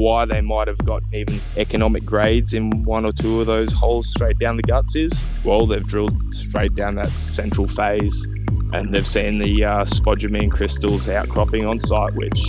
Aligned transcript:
why 0.00 0.24
they 0.24 0.40
might 0.40 0.66
have 0.66 0.78
got 0.78 1.02
even 1.12 1.38
economic 1.58 2.04
grades 2.06 2.54
in 2.54 2.82
one 2.84 3.04
or 3.04 3.12
two 3.12 3.40
of 3.40 3.46
those 3.46 3.70
holes 3.70 4.08
straight 4.08 4.38
down 4.38 4.56
the 4.56 4.62
guts 4.62 4.96
is, 4.96 5.12
well, 5.44 5.66
they've 5.66 5.86
drilled 5.86 6.14
straight 6.34 6.74
down 6.74 6.94
that 6.94 7.08
central 7.08 7.68
phase 7.68 8.18
and 8.72 8.94
they've 8.94 9.06
seen 9.06 9.38
the 9.38 9.62
uh, 9.62 9.84
spodumene 9.84 10.50
crystals 10.50 11.06
outcropping 11.06 11.66
on 11.66 11.78
site, 11.78 12.14
which 12.14 12.40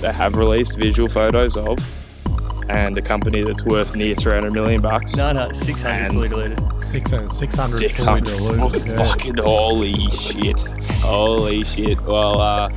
they 0.00 0.12
have 0.12 0.34
released 0.34 0.76
visual 0.76 1.08
photos 1.08 1.56
of. 1.56 1.78
And 2.68 2.98
a 2.98 3.02
company 3.02 3.44
that's 3.44 3.64
worth 3.64 3.94
near 3.94 4.16
300 4.16 4.52
million 4.52 4.80
bucks. 4.82 5.14
No, 5.14 5.30
no, 5.30 5.52
600 5.52 6.12
fully 6.12 6.28
diluted. 6.28 6.82
600, 6.82 7.30
600 7.30 7.92
fully 7.92 8.20
diluted. 8.22 8.84
yeah. 8.84 8.96
Fucking 8.96 9.36
holy 9.36 9.94
shit. 10.16 10.58
Holy 10.98 11.62
shit. 11.62 12.00
Well, 12.00 12.40
uh, 12.40 12.68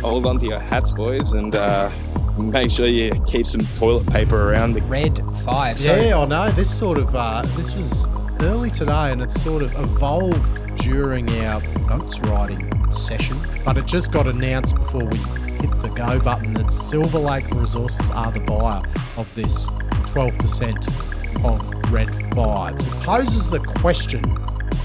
hold 0.00 0.24
on 0.24 0.38
to 0.40 0.46
your 0.46 0.60
hats, 0.60 0.92
boys, 0.92 1.32
and 1.32 1.54
uh, 1.54 1.90
make 2.38 2.70
sure 2.70 2.86
you 2.86 3.10
keep 3.26 3.46
some 3.46 3.60
toilet 3.78 4.06
paper 4.12 4.50
around. 4.52 4.74
The- 4.74 4.80
Red 4.82 5.20
five. 5.44 5.78
So 5.78 5.94
Yeah, 5.94 6.18
I 6.18 6.24
know. 6.26 6.50
This 6.50 6.76
sort 6.76 6.98
of 6.98 7.14
uh, 7.14 7.42
this 7.56 7.74
was 7.76 8.06
early 8.42 8.70
today, 8.70 9.12
and 9.12 9.20
it's 9.22 9.40
sort 9.40 9.62
of 9.62 9.72
evolved 9.78 10.76
during 10.78 11.28
our 11.44 11.60
notes 11.88 12.20
writing 12.20 12.92
session. 12.92 13.36
But 13.64 13.76
it 13.76 13.86
just 13.86 14.12
got 14.12 14.26
announced 14.26 14.74
before 14.74 15.04
we 15.04 15.16
hit 15.16 15.70
the 15.82 15.92
go 15.96 16.18
button 16.18 16.52
that 16.54 16.72
Silver 16.72 17.18
Lake 17.18 17.48
Resources 17.50 18.10
are 18.10 18.32
the 18.32 18.40
buyer 18.40 18.82
of 19.16 19.32
this 19.34 19.68
12% 20.12 21.44
of 21.44 21.92
Red 21.92 22.10
Fives. 22.34 22.86
It 22.86 22.92
poses 23.04 23.48
the 23.48 23.58
question 23.60 24.24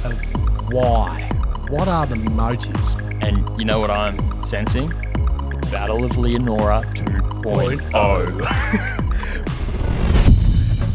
of 0.05 0.71
why. 0.71 1.23
What 1.69 1.87
are 1.87 2.05
the 2.05 2.15
motives? 2.15 2.95
And 3.21 3.47
you 3.59 3.65
know 3.65 3.79
what 3.79 3.89
I'm 3.89 4.15
sensing? 4.43 4.91
Battle 5.71 6.03
of 6.05 6.17
Leonora 6.17 6.81
oh. 6.85 6.89
2.0. 6.93 8.41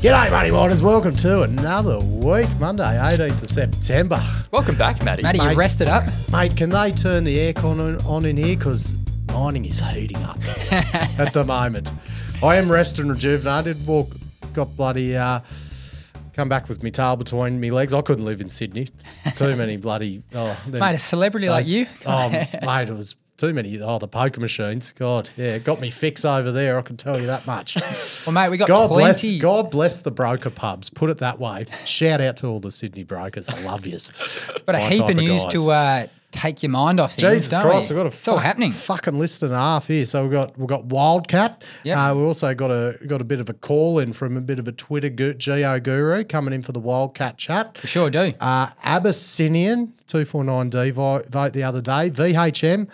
G'day, 0.02 0.30
Money 0.30 0.50
Miners. 0.50 0.82
Welcome 0.82 1.14
to 1.16 1.42
another 1.42 2.00
week, 2.00 2.48
Monday, 2.58 2.82
18th 2.82 3.42
of 3.42 3.50
September. 3.50 4.20
Welcome 4.50 4.76
back, 4.76 5.04
Matty. 5.04 5.22
Matty, 5.22 5.38
you 5.40 5.48
Mate. 5.48 5.56
rested 5.56 5.88
up? 5.88 6.04
Mate, 6.32 6.56
can 6.56 6.70
they 6.70 6.90
turn 6.90 7.24
the 7.24 7.36
aircon 7.52 7.80
on, 7.80 7.98
on 8.06 8.24
in 8.24 8.36
here? 8.38 8.56
Because 8.56 8.98
mining 9.28 9.66
is 9.66 9.80
heating 9.80 10.22
up 10.24 10.38
at 11.18 11.32
the 11.34 11.44
moment. 11.44 11.92
I 12.42 12.56
am 12.56 12.72
rested 12.72 13.02
and 13.02 13.10
rejuvenated. 13.10 13.86
Walk, 13.86 14.10
got 14.54 14.74
bloody, 14.74 15.16
uh, 15.16 15.40
come 16.32 16.48
back 16.48 16.68
with 16.68 16.82
my 16.82 16.88
tail 16.90 17.16
between 17.16 17.60
me 17.60 17.70
legs. 17.70 17.92
I 17.92 18.00
couldn't 18.00 18.24
live 18.24 18.40
in 18.40 18.48
Sydney. 18.48 18.88
Too 19.36 19.54
many 19.54 19.76
bloody. 19.76 20.22
Oh, 20.34 20.58
them- 20.66 20.80
Mate, 20.80 20.94
a 20.94 20.98
celebrity 20.98 21.48
like 21.50 21.64
those- 21.64 21.70
you? 21.70 21.86
Oh, 22.06 22.30
mate, 22.30 22.88
it 22.88 22.96
was 22.96 23.14
too 23.42 23.52
many. 23.52 23.80
Oh, 23.80 23.98
the 23.98 24.06
poker 24.06 24.40
machines. 24.40 24.92
God, 24.92 25.30
yeah, 25.36 25.58
got 25.58 25.80
me 25.80 25.90
fix 25.90 26.24
over 26.24 26.52
there. 26.52 26.78
I 26.78 26.82
can 26.82 26.96
tell 26.96 27.20
you 27.20 27.26
that 27.26 27.46
much. 27.46 27.76
Well, 28.24 28.34
mate, 28.34 28.50
we 28.50 28.56
got 28.56 28.68
God 28.68 28.88
bless, 28.88 29.22
plenty. 29.22 29.38
God 29.40 29.70
bless 29.72 30.00
the 30.02 30.12
broker 30.12 30.50
pubs. 30.50 30.88
Put 30.88 31.10
it 31.10 31.18
that 31.18 31.40
way. 31.40 31.66
Shout 31.84 32.20
out 32.20 32.36
to 32.36 32.46
all 32.46 32.60
the 32.60 32.70
Sydney 32.70 33.02
brokers. 33.02 33.48
I 33.48 33.60
love 33.62 33.84
yous. 33.84 34.12
got 34.66 34.76
a 34.76 34.78
heap 34.78 35.02
of 35.02 35.16
news 35.16 35.42
guys. 35.42 35.52
to 35.54 35.70
uh, 35.72 36.06
take 36.30 36.62
your 36.62 36.70
mind 36.70 37.00
off 37.00 37.14
things. 37.14 37.48
Jesus 37.48 37.58
Christ, 37.60 37.90
we? 37.90 37.96
we've 37.96 38.04
got 38.04 38.12
a 38.12 38.16
it's 38.16 38.28
all 38.28 38.38
happening. 38.38 38.70
fucking 38.70 39.18
list 39.18 39.42
and 39.42 39.52
a 39.52 39.56
half 39.58 39.88
here. 39.88 40.06
So 40.06 40.22
we've 40.22 40.30
got 40.30 40.56
we've 40.56 40.68
got 40.68 40.84
Wildcat. 40.84 41.64
Yep. 41.82 41.98
Uh, 41.98 42.14
we've 42.14 42.26
also 42.26 42.54
got 42.54 42.70
a 42.70 42.96
got 43.08 43.20
a 43.20 43.24
bit 43.24 43.40
of 43.40 43.50
a 43.50 43.54
call 43.54 43.98
in 43.98 44.12
from 44.12 44.36
a 44.36 44.40
bit 44.40 44.60
of 44.60 44.68
a 44.68 44.72
Twitter 44.72 45.08
gu- 45.08 45.34
geo 45.34 45.80
guru 45.80 46.22
coming 46.22 46.54
in 46.54 46.62
for 46.62 46.70
the 46.70 46.80
Wildcat 46.80 47.38
chat. 47.38 47.76
We 47.82 47.88
sure 47.88 48.08
do. 48.08 48.34
Uh, 48.38 48.68
Abyssinian 48.84 49.94
two 50.06 50.24
four 50.24 50.44
nine 50.44 50.70
D 50.70 50.90
vote 50.90 51.24
the 51.30 51.64
other 51.64 51.80
day. 51.80 52.08
VHM. 52.10 52.88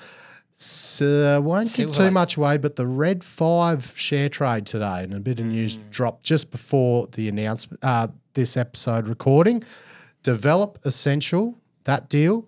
So 0.61 1.41
won't 1.41 1.73
give 1.73 1.93
too 1.93 2.11
much 2.11 2.37
away, 2.37 2.59
but 2.59 2.75
the 2.75 2.87
Red 2.87 3.23
Five 3.23 3.95
share 3.97 4.29
trade 4.29 4.67
today, 4.67 5.05
and 5.05 5.15
a 5.15 5.21
bit 5.21 5.39
of 5.39 5.47
news 5.47 5.79
Mm. 5.79 5.91
dropped 5.91 6.25
just 6.25 6.51
before 6.51 7.07
the 7.13 7.29
announcement. 7.29 7.79
Uh, 7.81 8.09
this 8.35 8.57
episode 8.57 9.07
recording. 9.07 9.63
Develop 10.25 10.81
Essential 10.85 11.55
that 11.85 12.09
deal, 12.09 12.47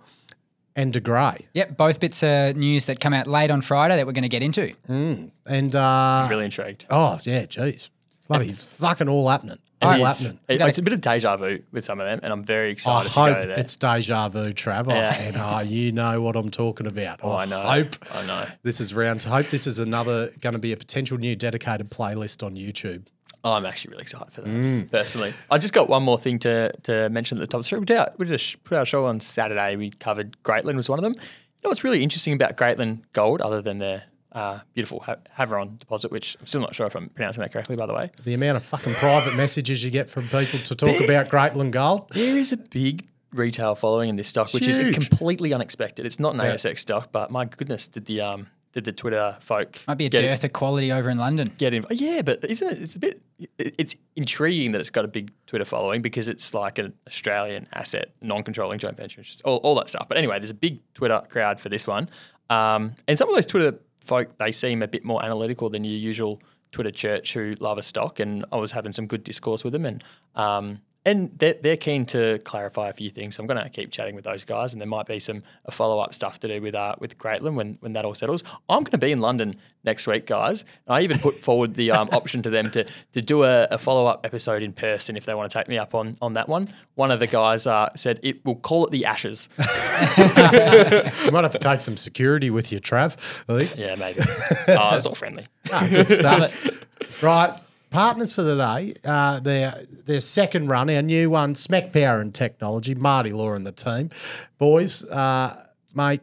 and 0.74 0.92
De 0.92 0.98
Grey. 1.00 1.46
Yep, 1.54 1.76
both 1.76 2.00
bits 2.00 2.22
of 2.24 2.56
news 2.56 2.86
that 2.86 2.98
come 2.98 3.14
out 3.14 3.28
late 3.28 3.50
on 3.50 3.60
Friday 3.60 3.94
that 3.96 4.06
we're 4.06 4.12
going 4.12 4.22
to 4.22 4.28
get 4.28 4.42
into. 4.42 4.74
And 4.88 5.76
uh, 5.76 6.26
really 6.28 6.46
intrigued. 6.46 6.86
oh 6.90 7.20
yeah, 7.22 7.46
jeez, 7.46 7.90
bloody 8.26 8.52
fucking 8.52 9.08
all 9.08 9.28
happening, 9.28 9.58
all 9.58 9.69
It 9.82 10.00
is. 10.00 10.26
It- 10.26 10.60
it's 10.60 10.78
a 10.78 10.82
bit 10.82 10.92
of 10.92 11.00
deja 11.00 11.36
vu 11.36 11.60
with 11.72 11.84
some 11.84 12.00
of 12.00 12.06
them, 12.06 12.20
and 12.22 12.32
I'm 12.32 12.44
very 12.44 12.68
I 12.68 12.72
excited 12.72 13.08
to 13.12 13.18
hope 13.20 13.40
go 13.40 13.46
there. 13.48 13.58
it's 13.58 13.76
deja 13.76 14.28
vu, 14.28 14.52
Trevor, 14.52 14.92
Yeah. 14.92 15.14
and 15.20 15.36
uh, 15.36 15.62
you 15.66 15.90
know 15.92 16.20
what 16.20 16.36
I'm 16.36 16.50
talking 16.50 16.86
about. 16.86 17.20
oh, 17.22 17.34
I 17.34 17.44
know. 17.46 17.60
Hope 17.62 17.96
I 18.14 18.26
know. 18.26 18.44
this 18.62 18.80
is 18.80 18.92
round. 18.94 19.22
To 19.22 19.28
hope 19.30 19.48
this 19.48 19.66
is 19.66 19.78
another 19.78 20.30
going 20.40 20.52
to 20.52 20.58
be 20.58 20.72
a 20.72 20.76
potential 20.76 21.16
new 21.18 21.34
dedicated 21.36 21.90
playlist 21.90 22.44
on 22.44 22.56
YouTube. 22.56 23.04
Oh, 23.42 23.52
I'm 23.54 23.64
actually 23.64 23.92
really 23.92 24.02
excited 24.02 24.30
for 24.32 24.42
that, 24.42 24.50
Mm. 24.50 24.90
personally. 24.92 25.32
I 25.50 25.56
just 25.56 25.72
got 25.72 25.88
one 25.88 26.02
more 26.02 26.18
thing 26.18 26.38
to, 26.40 26.72
to 26.82 27.08
mention 27.08 27.38
at 27.38 27.40
the 27.40 27.46
top 27.46 27.60
of 27.60 27.64
the 27.64 27.68
show. 27.68 27.78
We 27.78 27.86
did, 27.86 27.96
our, 27.96 28.12
we 28.18 28.26
did 28.26 28.34
a 28.34 28.38
sh- 28.38 28.56
put 28.64 28.76
our 28.76 28.84
show 28.84 29.06
on 29.06 29.18
Saturday. 29.20 29.76
We 29.76 29.88
covered 29.92 30.36
Greatland 30.42 30.76
was 30.76 30.90
one 30.90 30.98
of 30.98 31.02
them. 31.02 31.14
You 31.14 31.20
know 31.64 31.70
what's 31.70 31.82
really 31.82 32.02
interesting 32.02 32.34
about 32.34 32.58
Greatland 32.58 33.00
Gold, 33.14 33.40
other 33.40 33.62
than 33.62 33.78
their 33.78 34.02
uh, 34.32 34.60
beautiful 34.74 35.00
ha- 35.00 35.16
Havieron 35.38 35.78
deposit, 35.78 36.10
which 36.10 36.36
I'm 36.40 36.46
still 36.46 36.60
not 36.60 36.74
sure 36.74 36.86
if 36.86 36.94
I'm 36.94 37.08
pronouncing 37.10 37.40
that 37.42 37.52
correctly, 37.52 37.76
by 37.76 37.86
the 37.86 37.94
way. 37.94 38.10
The 38.24 38.34
amount 38.34 38.56
of 38.56 38.64
fucking 38.64 38.94
private 38.94 39.34
messages 39.36 39.82
you 39.84 39.90
get 39.90 40.08
from 40.08 40.24
people 40.24 40.58
to 40.60 40.74
talk 40.74 41.00
about 41.00 41.28
Greatland 41.28 41.72
Gold. 41.72 42.10
There 42.10 42.36
is 42.38 42.52
a 42.52 42.56
big 42.56 43.06
retail 43.32 43.74
following 43.74 44.08
in 44.08 44.16
this 44.16 44.28
stock, 44.28 44.52
which 44.54 44.66
is 44.66 44.78
completely 44.94 45.52
unexpected. 45.52 46.06
It's 46.06 46.18
not 46.20 46.34
an 46.34 46.40
Yeah. 46.40 46.54
ASX 46.54 46.78
stock, 46.80 47.10
but 47.12 47.30
my 47.30 47.44
goodness, 47.44 47.88
did 47.88 48.04
the 48.06 48.20
um 48.20 48.46
did 48.72 48.84
the 48.84 48.92
Twitter 48.92 49.36
folk 49.40 49.80
Might 49.88 49.94
be 49.98 50.06
a 50.06 50.08
get 50.08 50.20
it- 50.20 50.28
dearth 50.28 50.44
of 50.44 50.52
quality 50.52 50.92
over 50.92 51.10
in 51.10 51.18
London. 51.18 51.50
get 51.58 51.74
in. 51.74 51.84
Yeah, 51.90 52.22
but 52.22 52.44
isn't 52.44 52.70
it? 52.70 52.80
It's 52.80 52.94
a 52.94 53.00
bit. 53.00 53.20
it- 53.58 53.74
It's 53.78 53.96
intriguing 54.14 54.70
that 54.72 54.80
it's 54.80 54.90
got 54.90 55.04
a 55.04 55.08
big 55.08 55.32
Twitter 55.48 55.64
following 55.64 56.02
because 56.02 56.28
it's 56.28 56.54
like 56.54 56.78
an 56.78 56.92
Australian 57.08 57.66
asset, 57.72 58.10
non-controlling 58.22 58.78
joint 58.78 58.96
venture, 58.96 59.22
just 59.22 59.42
all, 59.42 59.56
all 59.58 59.74
that 59.74 59.88
stuff. 59.88 60.06
But 60.08 60.18
anyway, 60.18 60.38
there's 60.38 60.50
a 60.50 60.54
big 60.54 60.78
Twitter 60.94 61.20
crowd 61.28 61.58
for 61.60 61.68
this 61.68 61.84
one, 61.88 62.08
um, 62.48 62.94
and 63.08 63.18
some 63.18 63.28
of 63.28 63.34
those 63.34 63.46
Twitter 63.46 63.76
folk 64.00 64.38
they 64.38 64.52
seem 64.52 64.82
a 64.82 64.88
bit 64.88 65.04
more 65.04 65.24
analytical 65.24 65.70
than 65.70 65.84
your 65.84 65.96
usual 65.96 66.42
Twitter 66.72 66.90
church 66.90 67.34
who 67.34 67.52
love 67.60 67.78
a 67.78 67.82
stock. 67.82 68.20
And 68.20 68.44
I 68.52 68.56
was 68.56 68.72
having 68.72 68.92
some 68.92 69.06
good 69.06 69.24
discourse 69.24 69.64
with 69.64 69.72
them, 69.72 69.86
and 69.86 70.04
um, 70.34 70.80
and 71.04 71.30
they're, 71.38 71.54
they're 71.54 71.76
keen 71.76 72.04
to 72.06 72.38
clarify 72.44 72.88
a 72.88 72.92
few 72.92 73.10
things. 73.10 73.36
So 73.36 73.42
I'm 73.42 73.46
going 73.46 73.62
to 73.62 73.70
keep 73.70 73.90
chatting 73.90 74.14
with 74.14 74.24
those 74.24 74.44
guys, 74.44 74.72
and 74.72 74.80
there 74.80 74.88
might 74.88 75.06
be 75.06 75.18
some 75.18 75.42
a 75.64 75.70
follow 75.70 75.98
up 75.98 76.14
stuff 76.14 76.40
to 76.40 76.48
do 76.48 76.60
with 76.60 76.74
uh, 76.74 76.94
with 76.98 77.18
Greatland 77.18 77.54
when 77.54 77.78
when 77.80 77.92
that 77.94 78.04
all 78.04 78.14
settles. 78.14 78.44
I'm 78.68 78.84
going 78.84 78.92
to 78.92 78.98
be 78.98 79.12
in 79.12 79.20
London 79.20 79.56
next 79.82 80.06
week, 80.06 80.26
guys. 80.26 80.62
And 80.86 80.94
I 80.94 81.00
even 81.02 81.18
put 81.18 81.38
forward 81.38 81.74
the 81.74 81.90
um, 81.92 82.08
option 82.12 82.42
to 82.42 82.50
them 82.50 82.70
to 82.72 82.84
to 83.12 83.20
do 83.20 83.44
a, 83.44 83.64
a 83.64 83.78
follow 83.78 84.06
up 84.06 84.24
episode 84.24 84.62
in 84.62 84.72
person 84.72 85.16
if 85.16 85.24
they 85.24 85.34
want 85.34 85.50
to 85.50 85.58
take 85.58 85.68
me 85.68 85.78
up 85.78 85.94
on 85.94 86.16
on 86.20 86.34
that 86.34 86.48
one. 86.48 86.72
One 86.94 87.10
of 87.10 87.20
the 87.20 87.26
guys 87.26 87.66
uh, 87.66 87.90
said 87.96 88.20
it. 88.22 88.44
We'll 88.44 88.56
call 88.56 88.86
it 88.86 88.90
the 88.90 89.04
Ashes. 89.06 89.48
You 91.24 91.30
might 91.32 91.44
have 91.44 91.52
to 91.52 91.58
take 91.58 91.80
some 91.80 91.96
security 91.96 92.50
with 92.50 92.72
you, 92.72 92.80
Trav. 92.80 93.44
I 93.48 93.72
yeah, 93.80 93.94
maybe. 93.94 94.20
oh, 94.68 94.92
it 94.92 94.96
was 94.96 95.06
all 95.06 95.14
friendly. 95.14 95.46
Ah, 95.72 95.86
good 95.90 96.10
stuff. 96.10 97.22
right. 97.22 97.60
Partners 97.90 98.32
for 98.32 98.42
the 98.42 98.56
day, 98.56 98.94
uh, 99.04 99.40
their 99.40 99.84
their 100.06 100.20
second 100.20 100.68
run, 100.68 100.88
our 100.88 101.02
new 101.02 101.28
one, 101.30 101.56
Smack 101.56 101.92
Power 101.92 102.20
and 102.20 102.32
Technology, 102.32 102.94
Marty 102.94 103.32
Law 103.32 103.54
and 103.54 103.66
the 103.66 103.72
team, 103.72 104.10
boys, 104.58 105.04
uh, 105.04 105.66
mate. 105.92 106.20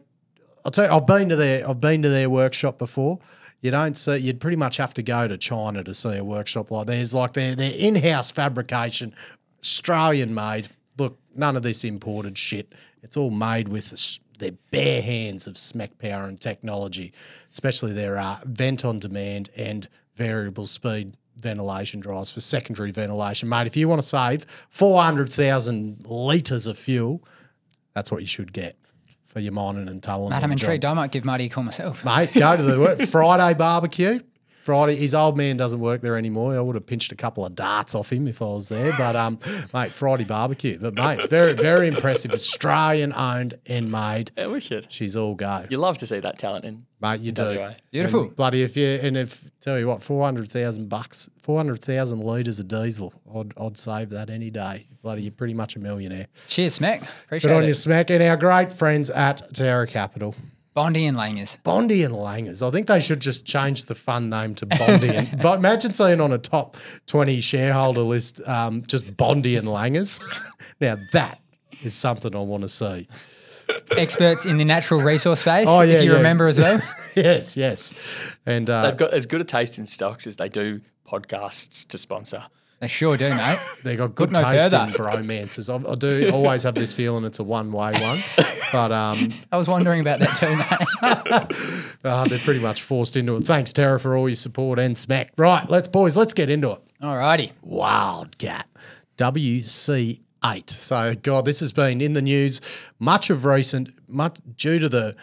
I'll 0.64 0.70
tell 0.70 0.86
you, 0.86 0.92
I've 0.92 1.06
been 1.06 1.28
to 1.28 1.36
their 1.36 1.68
I've 1.68 1.80
been 1.80 2.00
to 2.02 2.08
their 2.08 2.30
workshop 2.30 2.78
before. 2.78 3.18
You 3.60 3.70
don't 3.70 3.98
see 3.98 4.16
you'd 4.16 4.40
pretty 4.40 4.56
much 4.56 4.78
have 4.78 4.94
to 4.94 5.02
go 5.02 5.28
to 5.28 5.36
China 5.36 5.84
to 5.84 5.92
see 5.92 6.16
a 6.16 6.24
workshop 6.24 6.70
like 6.70 6.86
theirs. 6.86 7.12
Like 7.12 7.34
their 7.34 7.54
their 7.54 7.72
in 7.72 7.96
house 7.96 8.30
fabrication, 8.30 9.14
Australian 9.60 10.34
made. 10.34 10.68
Look, 10.96 11.18
none 11.34 11.54
of 11.54 11.62
this 11.62 11.84
imported 11.84 12.38
shit. 12.38 12.74
It's 13.02 13.16
all 13.16 13.30
made 13.30 13.68
with 13.68 13.92
their 14.38 14.52
bare 14.70 15.02
hands 15.02 15.46
of 15.46 15.58
Smack 15.58 15.98
Power 15.98 16.24
and 16.24 16.40
Technology, 16.40 17.12
especially 17.50 17.92
their 17.92 18.16
uh, 18.16 18.38
vent 18.44 18.86
on 18.86 18.98
demand 18.98 19.50
and 19.54 19.86
variable 20.14 20.66
speed 20.66 21.14
ventilation 21.40 22.00
drives 22.00 22.30
for 22.30 22.40
secondary 22.40 22.90
ventilation. 22.90 23.48
Mate, 23.48 23.66
if 23.66 23.76
you 23.76 23.88
want 23.88 24.02
to 24.02 24.06
save 24.06 24.46
400,000 24.70 26.04
litres 26.06 26.66
of 26.66 26.78
fuel, 26.78 27.24
that's 27.94 28.10
what 28.10 28.20
you 28.20 28.26
should 28.26 28.52
get 28.52 28.76
for 29.26 29.40
your 29.40 29.52
mining 29.52 29.88
and 29.88 30.02
tunneling. 30.02 30.30
Mate, 30.30 30.42
I'm 30.42 30.52
intrigued. 30.52 30.84
I 30.84 30.94
might 30.94 31.12
give 31.12 31.24
Marty 31.24 31.46
a 31.46 31.48
call 31.48 31.64
myself. 31.64 32.04
Mate, 32.04 32.32
go 32.34 32.56
to 32.56 32.62
the. 32.62 33.06
Friday 33.10 33.56
barbecue. 33.56 34.20
Friday, 34.68 34.96
his 34.96 35.14
old 35.14 35.34
man 35.34 35.56
doesn't 35.56 35.80
work 35.80 36.02
there 36.02 36.18
anymore. 36.18 36.54
I 36.54 36.60
would 36.60 36.74
have 36.74 36.84
pinched 36.84 37.10
a 37.10 37.14
couple 37.14 37.46
of 37.46 37.54
darts 37.54 37.94
off 37.94 38.12
him 38.12 38.28
if 38.28 38.42
I 38.42 38.44
was 38.44 38.68
there. 38.68 38.92
But 38.98 39.16
um, 39.16 39.38
mate, 39.72 39.92
Friday 39.92 40.24
barbecue. 40.24 40.76
But 40.78 40.92
mate, 40.92 41.30
very 41.30 41.54
very 41.54 41.88
impressive. 41.88 42.32
Australian 42.32 43.14
owned 43.14 43.54
and 43.64 43.90
made. 43.90 44.30
Yeah, 44.36 44.48
wicked. 44.48 44.92
She's 44.92 45.16
all 45.16 45.34
go, 45.34 45.64
You 45.70 45.78
love 45.78 45.96
to 45.96 46.06
see 46.06 46.20
that 46.20 46.38
talent 46.38 46.66
in 46.66 46.84
mate. 47.00 47.20
You 47.20 47.32
do. 47.32 47.56
WA. 47.58 47.72
Beautiful. 47.90 48.20
And 48.24 48.36
bloody 48.36 48.62
if 48.62 48.76
you 48.76 48.88
and 48.88 49.16
if 49.16 49.50
tell 49.62 49.78
you 49.78 49.86
what, 49.86 50.02
four 50.02 50.22
hundred 50.22 50.50
thousand 50.50 50.90
bucks, 50.90 51.30
four 51.40 51.56
hundred 51.56 51.80
thousand 51.80 52.20
litres 52.20 52.58
of 52.58 52.68
diesel. 52.68 53.14
I'd 53.34 53.54
I'd 53.56 53.78
save 53.78 54.10
that 54.10 54.28
any 54.28 54.50
day. 54.50 54.84
Bloody, 55.00 55.22
you're 55.22 55.32
pretty 55.32 55.54
much 55.54 55.76
a 55.76 55.78
millionaire. 55.78 56.26
Cheers, 56.48 56.74
Smack. 56.74 57.00
Appreciate 57.00 57.08
Good 57.08 57.26
Appreciate 57.28 57.56
on 57.56 57.64
it. 57.64 57.68
you, 57.68 57.74
Smack, 57.74 58.10
and 58.10 58.22
our 58.22 58.36
great 58.36 58.70
friends 58.70 59.08
at 59.08 59.54
Terra 59.54 59.86
Capital. 59.86 60.34
Bondi 60.78 61.06
and 61.06 61.16
Langers. 61.16 61.60
Bondi 61.64 62.04
and 62.04 62.14
Langers. 62.14 62.64
I 62.64 62.70
think 62.70 62.86
they 62.86 63.00
should 63.00 63.18
just 63.18 63.44
change 63.44 63.86
the 63.86 63.96
fun 63.96 64.30
name 64.30 64.54
to 64.54 64.66
Bondi. 64.66 65.08
and, 65.08 65.42
but 65.42 65.58
imagine 65.58 65.92
seeing 65.92 66.20
on 66.20 66.32
a 66.32 66.38
top 66.38 66.76
20 67.06 67.40
shareholder 67.40 68.02
list 68.02 68.40
um, 68.46 68.82
just 68.86 69.16
Bondi 69.16 69.56
and 69.56 69.66
Langers. 69.66 70.22
now 70.80 70.96
that 71.12 71.40
is 71.82 71.94
something 71.94 72.32
I 72.34 72.38
want 72.42 72.62
to 72.62 72.68
see. 72.68 73.08
Experts 73.96 74.46
in 74.46 74.56
the 74.56 74.64
natural 74.64 75.00
resource 75.00 75.40
space, 75.40 75.66
Oh, 75.68 75.80
yeah, 75.80 75.94
if 75.96 76.04
you 76.04 76.10
yeah. 76.12 76.16
remember 76.18 76.46
as 76.46 76.58
well. 76.60 76.80
yes, 77.16 77.56
yes. 77.56 77.92
And 78.46 78.70
uh, 78.70 78.82
They've 78.88 78.96
got 78.96 79.12
as 79.12 79.26
good 79.26 79.40
a 79.40 79.44
taste 79.44 79.78
in 79.78 79.84
stocks 79.86 80.28
as 80.28 80.36
they 80.36 80.48
do 80.48 80.80
podcasts 81.04 81.86
to 81.88 81.98
sponsor. 81.98 82.44
They 82.80 82.86
sure 82.86 83.16
do, 83.16 83.28
mate. 83.30 83.58
they 83.82 83.96
got 83.96 84.14
good 84.14 84.32
Look 84.32 84.42
no 84.42 84.52
taste 84.52 84.70
further. 84.70 84.90
in 84.90 84.92
bromances. 84.92 85.68
I, 85.68 85.90
I 85.90 85.94
do 85.96 86.30
always 86.32 86.62
have 86.62 86.74
this 86.74 86.94
feeling 86.94 87.24
it's 87.24 87.38
a 87.38 87.44
one 87.44 87.72
way 87.72 87.92
one. 87.92 88.20
But 88.70 88.92
um, 88.92 89.32
I 89.52 89.56
was 89.56 89.68
wondering 89.68 90.00
about 90.00 90.20
that 90.20 90.28
too, 90.38 90.54
mate. 90.56 91.98
uh, 92.04 92.24
they're 92.28 92.38
pretty 92.38 92.60
much 92.60 92.82
forced 92.82 93.16
into 93.16 93.36
it. 93.36 93.44
Thanks, 93.44 93.72
Tara, 93.72 93.98
for 93.98 94.16
all 94.16 94.28
your 94.28 94.36
support 94.36 94.78
and 94.78 94.96
smack. 94.96 95.32
Right, 95.36 95.68
let's, 95.68 95.88
boys, 95.88 96.16
let's 96.16 96.34
get 96.34 96.50
into 96.50 96.70
it. 96.72 96.80
Alrighty. 97.02 97.52
Wildcat 97.62 98.66
WC8. 99.16 100.70
So, 100.70 101.14
God, 101.22 101.44
this 101.44 101.60
has 101.60 101.72
been 101.72 102.00
in 102.00 102.12
the 102.12 102.22
news 102.22 102.60
much 102.98 103.30
of 103.30 103.44
recent, 103.44 103.90
much 104.08 104.38
due 104.56 104.78
to 104.78 104.88
the 104.88 105.16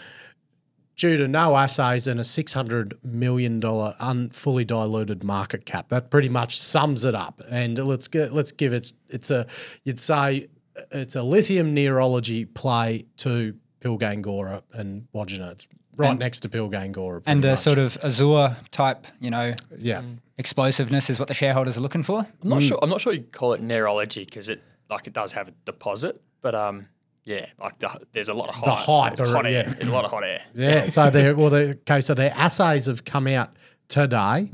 due 0.96 1.18
to 1.18 1.28
no 1.28 1.56
assays 1.56 2.08
and 2.08 2.20
a 2.20 2.24
six 2.24 2.54
hundred 2.54 2.94
million 3.04 3.60
dollar 3.60 3.96
unfully 4.00 4.66
diluted 4.66 5.24
market 5.24 5.66
cap. 5.66 5.90
That 5.90 6.10
pretty 6.10 6.30
much 6.30 6.60
sums 6.60 7.06
it 7.06 7.16
up. 7.16 7.42
And 7.50 7.78
let's 7.78 8.08
get 8.08 8.34
let's 8.34 8.52
give 8.52 8.74
it 8.74 8.94
it's 9.10 9.32
a 9.32 9.48
you'd 9.84 10.00
say 10.00 10.48
it's 10.92 11.16
a 11.16 11.24
lithium 11.24 11.76
nearology 11.76 12.52
play 12.54 13.06
to 13.18 13.56
Pilgangoora 13.82 14.62
and 14.74 15.08
Wodgina. 15.14 15.52
It's 15.52 15.68
right 15.96 16.18
next 16.18 16.42
to 16.42 16.50
Pilgangoora. 16.50 17.24
And 17.26 17.42
pretty 17.42 17.48
a 17.48 17.52
much. 17.52 17.60
sort 17.60 17.78
of 17.78 17.98
Azure 18.04 18.58
type, 18.72 19.08
you 19.20 19.30
know, 19.30 19.54
yeah. 19.78 20.02
explosiveness 20.38 21.10
is 21.10 21.20
what 21.20 21.28
the 21.28 21.34
shareholders 21.34 21.78
are 21.78 21.82
looking 21.82 22.04
for. 22.04 22.28
I'm 22.42 22.50
not 22.50 22.64
sure. 22.64 22.80
I'm 22.82 22.90
not 22.90 23.02
sure 23.02 23.14
you 23.14 23.24
call 23.24 23.54
it 23.54 23.62
nearology 23.62 24.26
because 24.26 24.50
it 24.50 24.62
like 24.90 25.08
it 25.08 25.14
does 25.14 25.32
have 25.34 25.48
a 25.48 25.54
deposit, 25.66 26.22
but 26.42 26.56
um, 26.56 26.88
yeah, 27.26 27.48
like 27.60 27.78
the, 27.80 27.90
there's 28.14 28.30
a 28.30 28.34
lot 28.34 28.50
of 28.50 28.56
hot, 28.56 28.78
hype, 28.78 29.16
there's 29.18 29.32
hot 29.32 29.46
yeah. 29.46 29.58
air. 29.58 29.70
There's 29.76 29.88
a 29.88 29.92
lot 29.92 30.06
of 30.06 30.12
hot 30.12 30.24
air. 30.24 30.42
Yeah. 30.54 30.88
So 30.88 31.10
they 31.12 31.34
well, 31.34 31.50
the 31.50 31.72
okay. 31.82 32.02
So 32.02 32.14
their 32.14 32.32
assays 32.36 32.86
have 32.86 33.04
come 33.04 33.28
out 33.28 33.50
today. 33.88 34.50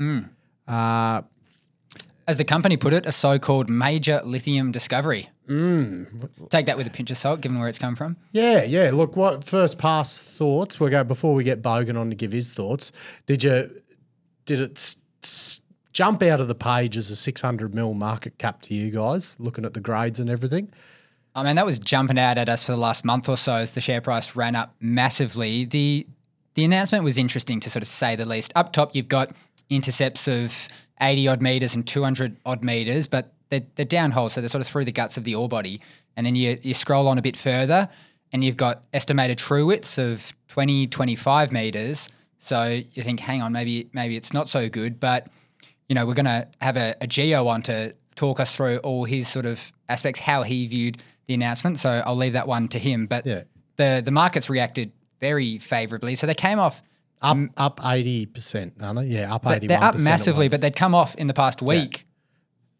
Uh, 0.66 1.22
As 2.26 2.36
the 2.36 2.44
company 2.44 2.76
put 2.76 2.92
it, 2.92 3.04
a 3.04 3.12
so-called 3.12 3.68
major 3.68 4.20
lithium 4.24 4.72
discovery. 4.72 5.28
Take 6.48 6.66
that 6.66 6.76
with 6.78 6.86
a 6.86 6.90
pinch 6.90 7.10
of 7.10 7.16
salt, 7.18 7.40
given 7.42 7.58
where 7.58 7.68
it's 7.68 7.78
come 7.78 7.94
from. 7.96 8.16
yeah, 8.30 8.62
yeah. 8.64 8.90
Look, 8.92 9.16
what 9.16 9.44
first 9.44 9.76
pass 9.78 10.22
thoughts? 10.38 10.80
We 10.80 10.88
go 10.88 11.04
before 11.04 11.34
we 11.34 11.44
get 11.44 11.60
Bogan 11.62 11.98
on 12.00 12.08
to 12.10 12.16
give 12.16 12.32
his 12.32 12.52
thoughts. 12.54 12.90
Did 13.26 13.42
you 13.44 13.82
did 14.46 14.60
it 14.60 14.78
s- 14.78 14.96
s- 15.22 15.60
jump 15.92 16.22
out 16.22 16.40
of 16.40 16.48
the 16.48 16.54
page 16.54 16.96
as 16.96 17.10
a 17.10 17.16
six 17.16 17.40
hundred 17.42 17.74
mil 17.74 17.92
market 17.92 18.38
cap 18.38 18.62
to 18.62 18.74
you 18.74 18.90
guys? 18.90 19.36
Looking 19.38 19.64
at 19.66 19.74
the 19.74 19.80
grades 19.80 20.18
and 20.20 20.30
everything. 20.30 20.72
I 21.34 21.42
mean, 21.42 21.56
that 21.56 21.66
was 21.66 21.78
jumping 21.78 22.18
out 22.18 22.36
at 22.36 22.48
us 22.48 22.64
for 22.64 22.72
the 22.72 22.78
last 22.78 23.04
month 23.04 23.28
or 23.28 23.36
so 23.36 23.54
as 23.54 23.72
the 23.72 23.80
share 23.80 24.00
price 24.00 24.36
ran 24.36 24.54
up 24.54 24.74
massively. 24.80 25.64
The 25.64 26.06
the 26.54 26.64
announcement 26.64 27.02
was 27.02 27.16
interesting 27.16 27.60
to 27.60 27.70
sort 27.70 27.82
of 27.82 27.88
say 27.88 28.14
the 28.14 28.26
least. 28.26 28.52
Up 28.54 28.72
top, 28.72 28.94
you've 28.94 29.08
got 29.08 29.34
intercepts 29.70 30.28
of 30.28 30.68
80 31.00 31.28
odd 31.28 31.40
meters 31.40 31.74
and 31.74 31.86
200 31.86 32.36
odd 32.44 32.62
meters, 32.62 33.06
but 33.06 33.32
they're, 33.48 33.62
they're 33.74 33.86
downhole, 33.86 34.30
so 34.30 34.40
they're 34.40 34.50
sort 34.50 34.60
of 34.60 34.66
through 34.66 34.84
the 34.84 34.92
guts 34.92 35.16
of 35.16 35.24
the 35.24 35.34
ore 35.34 35.48
body. 35.48 35.80
And 36.14 36.26
then 36.26 36.36
you, 36.36 36.58
you 36.60 36.74
scroll 36.74 37.08
on 37.08 37.16
a 37.16 37.22
bit 37.22 37.38
further, 37.38 37.88
and 38.32 38.44
you've 38.44 38.58
got 38.58 38.82
estimated 38.92 39.38
true 39.38 39.64
widths 39.64 39.96
of 39.96 40.34
20, 40.48 40.88
25 40.88 41.52
meters. 41.52 42.08
So 42.38 42.82
you 42.92 43.02
think, 43.02 43.20
hang 43.20 43.40
on, 43.40 43.52
maybe 43.52 43.88
maybe 43.92 44.16
it's 44.16 44.32
not 44.32 44.48
so 44.48 44.68
good, 44.68 45.00
but 45.00 45.28
you 45.88 45.94
know, 45.94 46.06
we're 46.06 46.14
going 46.14 46.26
to 46.26 46.48
have 46.60 46.76
a, 46.76 46.96
a 47.00 47.06
geo 47.06 47.46
on 47.46 47.62
to 47.62 47.94
talk 48.14 48.40
us 48.40 48.54
through 48.54 48.78
all 48.78 49.04
his 49.04 49.28
sort 49.28 49.46
of 49.46 49.72
aspects, 49.88 50.20
how 50.20 50.42
he 50.42 50.66
viewed 50.66 51.02
the 51.32 51.44
announcement. 51.44 51.78
So 51.78 52.02
I'll 52.04 52.16
leave 52.16 52.34
that 52.34 52.46
one 52.46 52.68
to 52.68 52.78
him. 52.78 53.06
But 53.06 53.26
Yeah. 53.26 53.42
the 53.76 54.02
the 54.04 54.10
markets 54.10 54.50
reacted 54.50 54.92
very 55.20 55.58
favorably. 55.58 56.14
So 56.16 56.26
they 56.26 56.34
came 56.34 56.58
off. 56.58 56.82
Up 57.24 57.38
up 57.56 57.80
eighty 57.84 58.26
percent, 58.26 58.74
aren't 58.82 58.98
they? 58.98 59.06
Yeah, 59.06 59.32
up 59.32 59.46
eighty. 59.46 59.68
They're 59.68 59.82
up 59.82 59.96
massively, 60.00 60.48
but 60.48 60.60
they'd 60.60 60.74
come 60.74 60.92
off 60.92 61.14
in 61.14 61.28
the 61.28 61.34
past 61.34 61.62
week. 61.62 62.04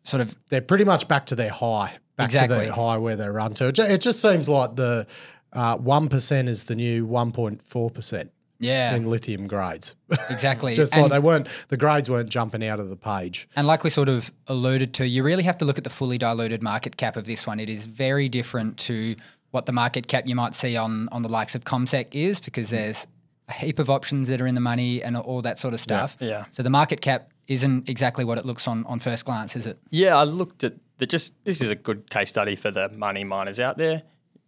Sort 0.02 0.20
of 0.20 0.34
they're 0.48 0.60
pretty 0.60 0.82
much 0.84 1.06
back 1.06 1.26
to 1.26 1.36
their 1.36 1.50
high, 1.50 1.92
back 2.16 2.30
to 2.30 2.36
Exactly. 2.36 2.64
their 2.64 2.72
high 2.72 2.96
where 2.96 3.14
they 3.14 3.28
run 3.28 3.54
to. 3.54 3.68
It 3.68 4.00
just 4.00 4.20
seems 4.20 4.48
like 4.48 4.74
the 4.74 5.06
uh, 5.52 5.76
one 5.76 6.08
is 6.48 6.64
the 6.64 6.74
new 6.74 7.06
one 7.06 7.30
point 7.30 7.62
four 7.64 7.88
percent 7.88 8.32
yeah, 8.62 8.94
in 8.94 9.08
lithium 9.08 9.46
grades. 9.46 9.94
exactly. 10.30 10.74
just 10.76 10.94
and, 10.94 11.02
like 11.02 11.12
they 11.12 11.18
weren't, 11.18 11.48
the 11.68 11.76
grades 11.76 12.08
weren't 12.08 12.28
jumping 12.28 12.64
out 12.64 12.80
of 12.80 12.88
the 12.88 12.96
page. 12.96 13.48
and 13.56 13.66
like 13.66 13.84
we 13.84 13.90
sort 13.90 14.08
of 14.08 14.32
alluded 14.46 14.94
to, 14.94 15.06
you 15.06 15.22
really 15.22 15.42
have 15.42 15.58
to 15.58 15.64
look 15.64 15.78
at 15.78 15.84
the 15.84 15.90
fully 15.90 16.18
diluted 16.18 16.62
market 16.62 16.96
cap 16.96 17.16
of 17.16 17.26
this 17.26 17.46
one. 17.46 17.60
It 17.60 17.70
is 17.70 17.86
very 17.86 18.28
different 18.28 18.78
to 18.78 19.16
what 19.50 19.66
the 19.66 19.72
market 19.72 20.08
cap 20.08 20.26
you 20.26 20.34
might 20.34 20.54
see 20.54 20.76
on 20.76 21.08
on 21.10 21.22
the 21.22 21.28
likes 21.28 21.54
of 21.54 21.64
CommSec 21.64 22.14
is 22.14 22.40
because 22.40 22.70
there's 22.70 23.06
a 23.48 23.52
heap 23.52 23.78
of 23.78 23.90
options 23.90 24.28
that 24.28 24.40
are 24.40 24.46
in 24.46 24.54
the 24.54 24.60
money 24.60 25.02
and 25.02 25.16
all 25.16 25.42
that 25.42 25.58
sort 25.58 25.74
of 25.74 25.80
stuff. 25.80 26.16
yeah. 26.20 26.46
So 26.50 26.62
the 26.62 26.70
market 26.70 27.00
cap 27.00 27.28
isn't 27.48 27.88
exactly 27.88 28.24
what 28.24 28.38
it 28.38 28.44
looks 28.44 28.66
on 28.66 28.84
on 28.86 28.98
first 28.98 29.24
glance, 29.24 29.56
is 29.56 29.66
it? 29.66 29.78
Yeah, 29.90 30.16
I 30.16 30.24
looked 30.24 30.64
at 30.64 30.74
the 30.98 31.06
just. 31.06 31.34
This 31.44 31.60
is 31.60 31.68
a 31.68 31.74
good 31.74 32.10
case 32.10 32.30
study 32.30 32.56
for 32.56 32.70
the 32.70 32.88
money 32.90 33.24
miners 33.24 33.60
out 33.60 33.76
there. 33.76 34.02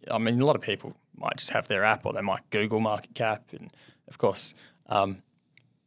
I 0.09 0.17
mean, 0.17 0.39
a 0.41 0.45
lot 0.45 0.55
of 0.55 0.61
people 0.61 0.95
might 1.17 1.37
just 1.37 1.51
have 1.51 1.67
their 1.67 1.83
app, 1.83 2.05
or 2.05 2.13
they 2.13 2.21
might 2.21 2.49
Google 2.49 2.79
market 2.79 3.13
cap, 3.13 3.43
and 3.51 3.71
of 4.07 4.17
course, 4.17 4.53
um, 4.87 5.21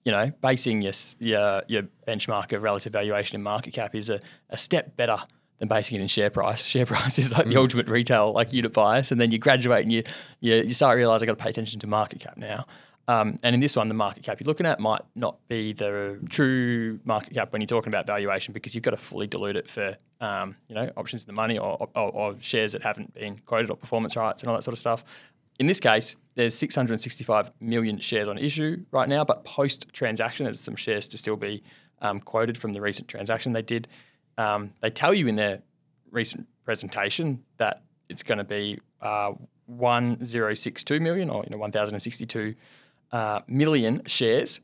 you 0.04 0.12
know, 0.12 0.30
basing 0.40 0.82
your 0.82 0.92
your 1.18 1.62
your 1.68 1.82
benchmark 2.06 2.52
of 2.52 2.62
relative 2.62 2.92
valuation 2.92 3.36
in 3.36 3.42
market 3.42 3.74
cap 3.74 3.94
is 3.94 4.08
a, 4.08 4.20
a 4.50 4.56
step 4.56 4.96
better 4.96 5.18
than 5.58 5.68
basing 5.68 5.98
it 5.98 6.02
in 6.02 6.08
share 6.08 6.30
price. 6.30 6.64
Share 6.64 6.86
price 6.94 7.18
is 7.18 7.32
like 7.32 7.46
the 7.46 7.56
ultimate 7.56 7.88
retail 7.88 8.32
like 8.32 8.52
unit 8.52 8.72
bias, 8.72 9.12
and 9.12 9.20
then 9.20 9.30
you 9.30 9.38
graduate 9.38 9.82
and 9.82 9.92
you 9.92 10.02
you, 10.40 10.56
you 10.56 10.72
start 10.72 10.96
realize 10.96 11.22
I 11.22 11.26
got 11.26 11.38
to 11.38 11.42
pay 11.42 11.50
attention 11.50 11.80
to 11.80 11.86
market 11.86 12.20
cap 12.20 12.36
now. 12.36 12.66
Um, 13.08 13.38
and 13.42 13.54
in 13.54 13.60
this 13.60 13.74
one, 13.74 13.88
the 13.88 13.94
market 13.94 14.22
cap 14.22 14.38
you're 14.38 14.46
looking 14.46 14.66
at 14.66 14.80
might 14.80 15.00
not 15.14 15.38
be 15.48 15.72
the 15.72 16.18
true 16.28 17.00
market 17.04 17.32
cap 17.32 17.52
when 17.52 17.62
you're 17.62 17.66
talking 17.66 17.88
about 17.88 18.06
valuation 18.06 18.52
because 18.52 18.74
you've 18.74 18.84
got 18.84 18.90
to 18.90 18.98
fully 18.98 19.26
dilute 19.26 19.56
it 19.56 19.68
for 19.68 19.96
um, 20.20 20.56
you 20.68 20.74
know 20.74 20.90
options 20.96 21.24
in 21.24 21.26
the 21.26 21.32
money 21.32 21.58
or, 21.58 21.88
or, 21.94 22.10
or 22.10 22.36
shares 22.40 22.72
that 22.72 22.82
haven't 22.82 23.14
been 23.14 23.38
quoted 23.38 23.70
or 23.70 23.76
performance 23.76 24.14
rights 24.14 24.42
and 24.42 24.50
all 24.50 24.56
that 24.56 24.62
sort 24.62 24.74
of 24.74 24.78
stuff. 24.78 25.04
In 25.58 25.66
this 25.66 25.80
case, 25.80 26.16
there's 26.36 26.54
665 26.54 27.50
million 27.60 27.98
shares 27.98 28.28
on 28.28 28.38
issue 28.38 28.84
right 28.92 29.08
now, 29.08 29.24
but 29.24 29.44
post 29.44 29.86
transaction, 29.92 30.44
there's 30.44 30.60
some 30.60 30.76
shares 30.76 31.08
to 31.08 31.18
still 31.18 31.36
be 31.36 31.64
um, 32.00 32.20
quoted 32.20 32.56
from 32.56 32.74
the 32.74 32.80
recent 32.80 33.08
transaction 33.08 33.52
they 33.52 33.62
did. 33.62 33.88
Um, 34.36 34.72
they 34.80 34.90
tell 34.90 35.12
you 35.12 35.26
in 35.26 35.34
their 35.34 35.62
recent 36.12 36.46
presentation 36.64 37.42
that 37.56 37.82
it's 38.08 38.22
going 38.22 38.38
to 38.38 38.44
be 38.44 38.78
uh, 39.00 39.32
1062 39.66 41.00
million 41.00 41.28
or 41.28 41.42
you 41.44 41.50
know 41.50 41.58
1062 41.58 42.54
uh, 43.12 43.40
million 43.48 44.02
shares. 44.06 44.60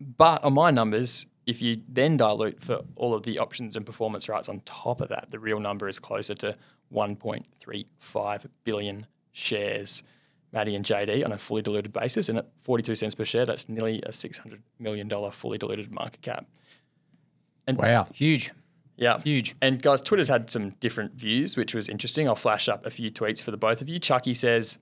But 0.00 0.42
on 0.42 0.54
my 0.54 0.70
numbers, 0.70 1.26
if 1.46 1.60
you 1.60 1.82
then 1.88 2.16
dilute 2.16 2.62
for 2.62 2.80
all 2.96 3.14
of 3.14 3.24
the 3.24 3.38
options 3.38 3.76
and 3.76 3.84
performance 3.84 4.28
rights 4.28 4.48
on 4.48 4.60
top 4.60 5.00
of 5.00 5.08
that, 5.10 5.30
the 5.30 5.38
real 5.38 5.60
number 5.60 5.88
is 5.88 5.98
closer 5.98 6.34
to 6.36 6.56
1.35 6.92 8.46
billion 8.64 9.06
shares. 9.32 10.02
Maddie 10.52 10.74
and 10.74 10.84
JD 10.84 11.24
on 11.24 11.32
a 11.32 11.38
fully 11.38 11.62
diluted 11.62 11.92
basis, 11.92 12.28
and 12.28 12.38
at 12.38 12.48
42 12.62 12.94
cents 12.96 13.14
per 13.14 13.24
share, 13.24 13.46
that's 13.46 13.68
nearly 13.68 14.02
a 14.04 14.12
600 14.12 14.62
million 14.78 15.06
dollar 15.08 15.30
fully 15.30 15.58
diluted 15.58 15.92
market 15.92 16.22
cap. 16.22 16.46
And 17.66 17.78
Wow. 17.78 18.08
Huge, 18.12 18.50
Yeah, 18.96 19.20
huge. 19.20 19.54
and 19.62 19.80
guys, 19.80 20.00
Twitter's 20.02 20.28
had 20.28 20.50
some 20.50 20.70
different 20.80 21.14
views, 21.14 21.56
which 21.56 21.74
was 21.74 21.88
interesting. 21.88 22.28
I'll 22.28 22.34
flash 22.34 22.68
up 22.68 22.84
a 22.84 22.90
few 22.90 23.10
tweets 23.10 23.42
for 23.42 23.50
the 23.52 23.56
both 23.56 23.80
of 23.80 23.88
you. 23.88 23.98
Chucky 24.00 24.34
says, 24.34 24.78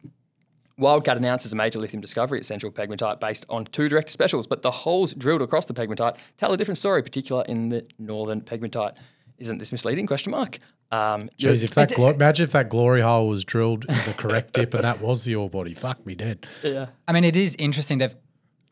Wildcat 0.79 1.17
announces 1.17 1.53
a 1.53 1.57
major 1.57 1.81
lithium 1.81 2.01
discovery 2.01 2.39
at 2.39 2.45
Central 2.45 2.71
Pegmatite 2.71 3.19
based 3.21 3.45
on 3.49 3.65
two 3.65 3.89
direct 3.89 4.09
specials, 4.11 4.47
but 4.47 4.63
the 4.63 4.71
holes 4.71 5.13
drilled 5.13 5.43
across 5.43 5.67
the 5.67 5.75
pegmatite 5.75 6.17
tell 6.37 6.53
a 6.53 6.57
different 6.57 6.79
story, 6.79 7.03
particular 7.03 7.45
in 7.49 7.69
the 7.69 7.85
northern 7.99 8.41
pegmatite. 8.41 8.95
Isn't 9.38 9.59
this 9.59 9.71
misleading? 9.73 10.07
Question 10.07 10.33
mark. 10.33 10.59
Um, 10.90 11.30
you're- 11.38 11.54
Jeez, 11.54 11.64
if 11.64 11.71
that 11.75 11.95
glo- 11.95 12.11
imagine 12.11 12.45
if 12.45 12.52
that 12.52 12.68
glory 12.68 13.00
hole 13.02 13.28
was 13.28 13.45
drilled 13.45 13.85
in 13.88 13.95
the 14.07 14.14
correct 14.16 14.54
dip 14.54 14.75
and 14.75 14.83
that 14.85 15.00
was 15.00 15.25
the 15.25 15.35
ore 15.37 15.49
body, 15.50 15.75
fuck 15.75 16.04
me 16.07 16.14
dead. 16.14 16.47
yeah. 16.64 16.87
I 17.07 17.12
mean, 17.12 17.25
it 17.25 17.37
is 17.37 17.54
interesting. 17.59 17.99
They've 17.99 18.16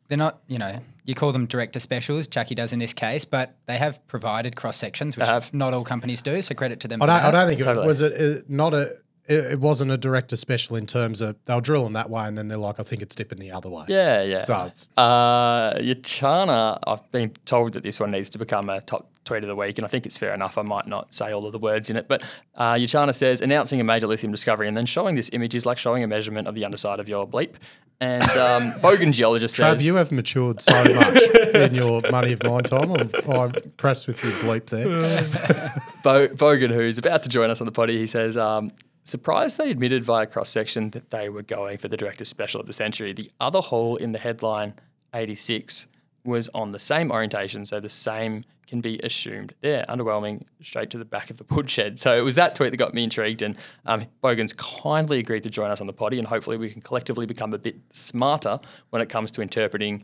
they're 0.09 0.17
not, 0.19 0.41
you 0.47 0.59
know, 0.59 0.79
you 1.05 1.15
call 1.17 1.33
them 1.33 1.47
director 1.47 1.81
specials. 1.81 2.29
Chucky 2.29 2.55
does 2.55 2.73
in 2.73 2.79
this 2.79 2.93
case, 2.95 3.25
but 3.25 3.57
they 3.67 3.77
have 3.77 4.05
provided 4.07 4.55
cross 4.55 4.77
sections, 4.77 5.17
which 5.17 5.27
have. 5.29 5.53
not 5.53 5.75
all 5.75 5.83
companies 5.85 6.23
do. 6.23 6.41
So 6.43 6.55
credit 6.55 6.79
to 6.81 6.89
them. 6.89 7.03
I 7.03 7.07
don't, 7.07 7.17
I 7.17 7.23
that. 7.23 7.31
don't 7.33 7.49
think 7.49 7.63
Totally. 7.63 7.85
it 7.85 7.89
was 7.89 8.03
it 8.03 8.39
uh, 8.39 8.43
not 8.49 8.73
a. 8.73 8.83
it, 9.29 9.53
it 9.55 9.61
wasn't 9.61 9.91
a 9.91 9.99
director 9.99 10.37
special 10.37 10.77
in 10.77 10.87
terms 10.87 11.21
of 11.21 11.35
they'll 11.45 11.61
drill 11.61 11.87
in 11.87 11.93
that 11.95 12.09
way 12.09 12.25
and 12.25 12.39
then 12.39 12.47
they're 12.49 12.57
like, 12.57 12.79
I 12.79 12.85
think 12.85 13.03
it's 13.03 13.17
dipping 13.17 13.39
the 13.41 13.51
other 13.51 13.69
way. 13.69 13.85
Yeah, 13.89 14.23
yeah. 14.23 14.45
So 14.45 14.65
it's 14.67 14.87
Uh, 14.97 15.75
Yachana, 15.75 16.79
I've 16.87 17.11
been 17.11 17.31
told 17.45 17.73
that 17.75 17.83
this 17.83 17.99
one 18.01 18.13
needs 18.13 18.29
to 18.31 18.39
become 18.39 18.71
a 18.71 18.81
top 18.81 19.11
tweet 19.27 19.45
of 19.45 19.49
the 19.49 19.57
week, 19.57 19.77
and 19.77 19.85
I 19.85 19.89
think 19.89 20.07
it's 20.07 20.17
fair 20.17 20.33
enough. 20.33 20.57
I 20.57 20.63
might 20.63 20.87
not 20.87 21.13
say 21.13 21.33
all 21.33 21.45
of 21.45 21.53
the 21.53 21.59
words 21.59 21.91
in 21.91 21.97
it, 21.97 22.09
but 22.09 22.23
uh, 22.55 22.75
Yachana 22.75 23.15
says 23.15 23.43
announcing 23.43 23.81
a 23.81 23.85
major 23.85 24.07
lithium 24.07 24.33
discovery 24.33 24.69
and 24.69 24.77
then 24.77 24.87
showing 24.87 25.17
this 25.17 25.29
image 25.33 25.55
is 25.55 25.67
like 25.67 25.77
showing 25.77 26.03
a 26.03 26.07
measurement 26.07 26.49
of 26.49 26.55
the 26.55 26.65
underside 26.65 27.01
of 27.01 27.09
your 27.09 27.27
bleep. 27.29 27.55
And 28.01 28.23
um, 28.23 28.73
Bogan 28.81 29.13
geologist 29.13 29.57
Trav, 29.57 29.77
says, 29.77 29.87
you 29.87 29.97
have 29.97 30.13
matured 30.13 30.61
so 30.61 30.73
much 30.95 31.23
in 31.55 31.75
your 31.75 32.03
money 32.11 32.33
of 32.33 32.43
mine 32.43 32.63
time. 32.65 32.93
I'm, 32.93 33.11
I'm 33.31 33.55
impressed 33.55 34.07
with 34.07 34.23
your 34.23 34.33
bleep 34.35 34.67
there. 34.67 34.85
Bo- 36.03 36.29
Bogan, 36.29 36.71
who's 36.71 36.99
about 36.99 37.23
to 37.25 37.29
join 37.29 37.51
us 37.51 37.61
on 37.61 37.65
the 37.65 37.73
potty, 37.73 37.99
he 37.99 38.07
says, 38.07 38.37
um, 38.37 38.71
surprised 39.05 39.57
they 39.59 39.71
admitted 39.71 40.05
via 40.05 40.27
cross 40.27 40.51
section 40.51 40.91
that 40.91 41.11
they 41.11 41.29
were 41.29 41.43
going 41.43 41.79
for 41.79 41.89
the 41.89 41.97
director's 41.97 42.29
special 42.29 42.61
of 42.61 42.67
the 42.67 42.73
century. 42.73 43.13
The 43.13 43.31
other 43.41 43.61
hole 43.61 43.97
in 43.97 44.13
the 44.13 44.19
headline 44.19 44.75
86 45.15 45.87
was 46.25 46.49
on 46.55 46.73
the 46.73 46.79
same 46.79 47.11
orientation, 47.11 47.65
so 47.65 47.81
the 47.81 47.89
same 47.89 48.45
can 48.67 48.81
be 48.81 48.99
assumed 49.03 49.55
there. 49.63 49.85
Underwhelming, 49.89 50.43
straight 50.63 50.91
to 50.91 50.99
the 50.99 51.05
back 51.05 51.31
of 51.31 51.39
the 51.39 51.45
woodshed. 51.51 51.99
So 51.99 52.17
it 52.17 52.23
was 52.23 52.35
that 52.35 52.55
tweet 52.55 52.71
that 52.71 52.77
got 52.77 52.95
me 52.95 53.05
intrigued, 53.05 53.43
and 53.43 53.57
um, 53.85 54.07
Bogan's 54.23 54.53
kindly 54.53 55.19
agreed 55.19 55.43
to 55.45 55.51
join 55.51 55.71
us 55.71 55.81
on 55.81 55.87
the 55.87 55.93
potty, 55.93 56.19
and 56.19 56.27
hopefully 56.27 56.57
we 56.57 56.71
can 56.71 56.83
collectively 56.83 57.27
become 57.27 57.53
a 57.53 57.59
bit 57.59 57.77
smarter 57.93 58.61
when 58.91 59.03
it 59.03 59.09
comes 59.09 59.31
to 59.33 59.43
interpreting 59.43 60.03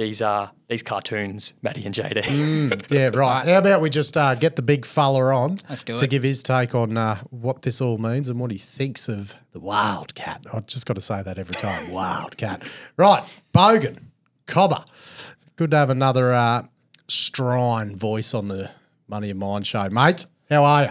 these 0.00 0.22
uh, 0.22 0.48
these 0.68 0.82
cartoons, 0.82 1.52
Matty 1.60 1.84
and 1.84 1.94
JD. 1.94 2.90
Yeah, 2.90 3.08
right. 3.08 3.46
How 3.46 3.58
about 3.58 3.82
we 3.82 3.90
just 3.90 4.16
uh, 4.16 4.34
get 4.34 4.56
the 4.56 4.62
big 4.62 4.86
fella 4.86 5.34
on 5.34 5.56
to 5.56 5.94
it. 5.94 6.10
give 6.10 6.22
his 6.22 6.42
take 6.42 6.74
on 6.74 6.96
uh, 6.96 7.16
what 7.28 7.62
this 7.62 7.82
all 7.82 7.98
means 7.98 8.30
and 8.30 8.40
what 8.40 8.50
he 8.50 8.56
thinks 8.56 9.08
of 9.08 9.36
the 9.52 9.60
wildcat. 9.60 10.46
I've 10.52 10.66
just 10.66 10.86
got 10.86 10.94
to 10.94 11.02
say 11.02 11.22
that 11.22 11.38
every 11.38 11.54
time. 11.54 11.90
Wildcat. 12.00 12.62
Right, 12.96 13.24
Bogan, 13.52 13.98
Cobber. 14.46 14.84
Good 15.56 15.70
to 15.72 15.76
have 15.76 15.90
another 15.90 16.32
uh, 16.32 16.62
strine 17.10 17.94
voice 17.96 18.32
on 18.34 18.48
the 18.48 18.70
Money 19.08 19.30
of 19.30 19.36
Mine 19.36 19.64
show, 19.64 19.88
mate. 19.90 20.26
How 20.48 20.62
are 20.62 20.82
you? 20.84 20.90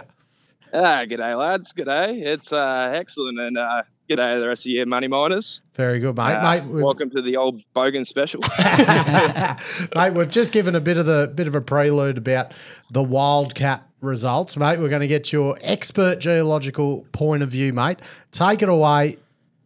Ah, 0.73 1.03
g'day, 1.05 1.37
lads. 1.37 1.73
G'day. 1.73 2.21
It's 2.21 2.51
uh, 2.51 2.91
excellent. 2.93 3.39
And 3.39 3.57
uh, 3.57 3.83
g'day, 4.09 4.39
the 4.39 4.47
rest 4.47 4.63
of 4.63 4.71
you 4.71 4.85
money 4.85 5.07
miners. 5.07 5.61
Very 5.75 5.99
good, 5.99 6.17
mate. 6.17 6.33
Uh, 6.33 6.61
mate, 6.61 6.65
welcome 6.65 7.09
to 7.11 7.21
the 7.21 7.37
old 7.37 7.61
Bogan 7.73 8.05
special. 8.05 8.41
mate, 9.95 10.13
we've 10.13 10.29
just 10.29 10.51
given 10.51 10.75
a 10.75 10.81
bit 10.81 10.97
of 10.97 11.05
the 11.05 11.31
bit 11.33 11.47
of 11.47 11.55
a 11.55 11.61
prelude 11.61 12.17
about 12.17 12.53
the 12.91 13.01
wildcat 13.01 13.87
results, 14.01 14.57
mate. 14.57 14.77
We're 14.77 14.89
going 14.89 15.01
to 15.01 15.07
get 15.07 15.31
your 15.31 15.57
expert 15.61 16.19
geological 16.19 17.07
point 17.13 17.43
of 17.43 17.49
view, 17.49 17.71
mate. 17.71 17.99
Take 18.31 18.61
it 18.61 18.69
away. 18.69 19.17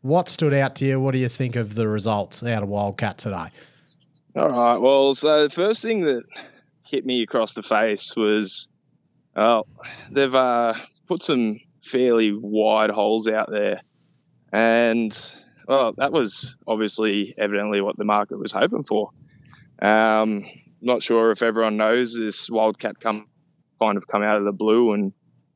What 0.02 0.30
stood 0.30 0.54
out 0.54 0.76
to 0.76 0.86
you? 0.86 1.00
What 1.00 1.14
do 1.14 1.18
you 1.18 1.30
think 1.30 1.56
of 1.56 1.74
the 1.74 1.88
results 1.88 2.44
out 2.44 2.62
of 2.62 2.70
wildcat 2.70 3.18
today? 3.18 3.48
All 4.36 4.50
right. 4.50 4.78
Well, 4.78 5.14
so 5.14 5.44
the 5.44 5.54
first 5.54 5.84
thing 5.84 6.02
that 6.02 6.24
hit 6.88 7.06
me 7.06 7.22
across 7.22 7.54
the 7.54 7.62
face 7.62 8.16
was, 8.16 8.68
oh, 9.36 9.66
they've 10.10 10.34
uh, 10.34 10.74
put 11.08 11.22
some 11.22 11.60
fairly 11.84 12.32
wide 12.36 12.90
holes 12.90 13.28
out 13.28 13.52
there, 13.52 13.82
and 14.52 15.16
well, 15.68 15.94
that 15.98 16.12
was 16.12 16.56
obviously 16.66 17.36
evidently 17.38 17.82
what 17.82 17.96
the 17.96 18.06
market 18.06 18.40
was 18.40 18.52
hoping 18.52 18.84
for. 18.84 19.12
Um, 19.80 20.46
not 20.82 21.04
sure 21.04 21.30
if 21.30 21.44
everyone 21.44 21.78
knows 21.78 22.16
this 22.16 22.50
wildcat 22.50 23.00
come 23.00 23.28
kind 23.80 23.98
of 23.98 24.08
come 24.08 24.24
out 24.24 24.38
of 24.38 24.46
the 24.46 24.52
blue 24.52 24.94
and 24.94 25.14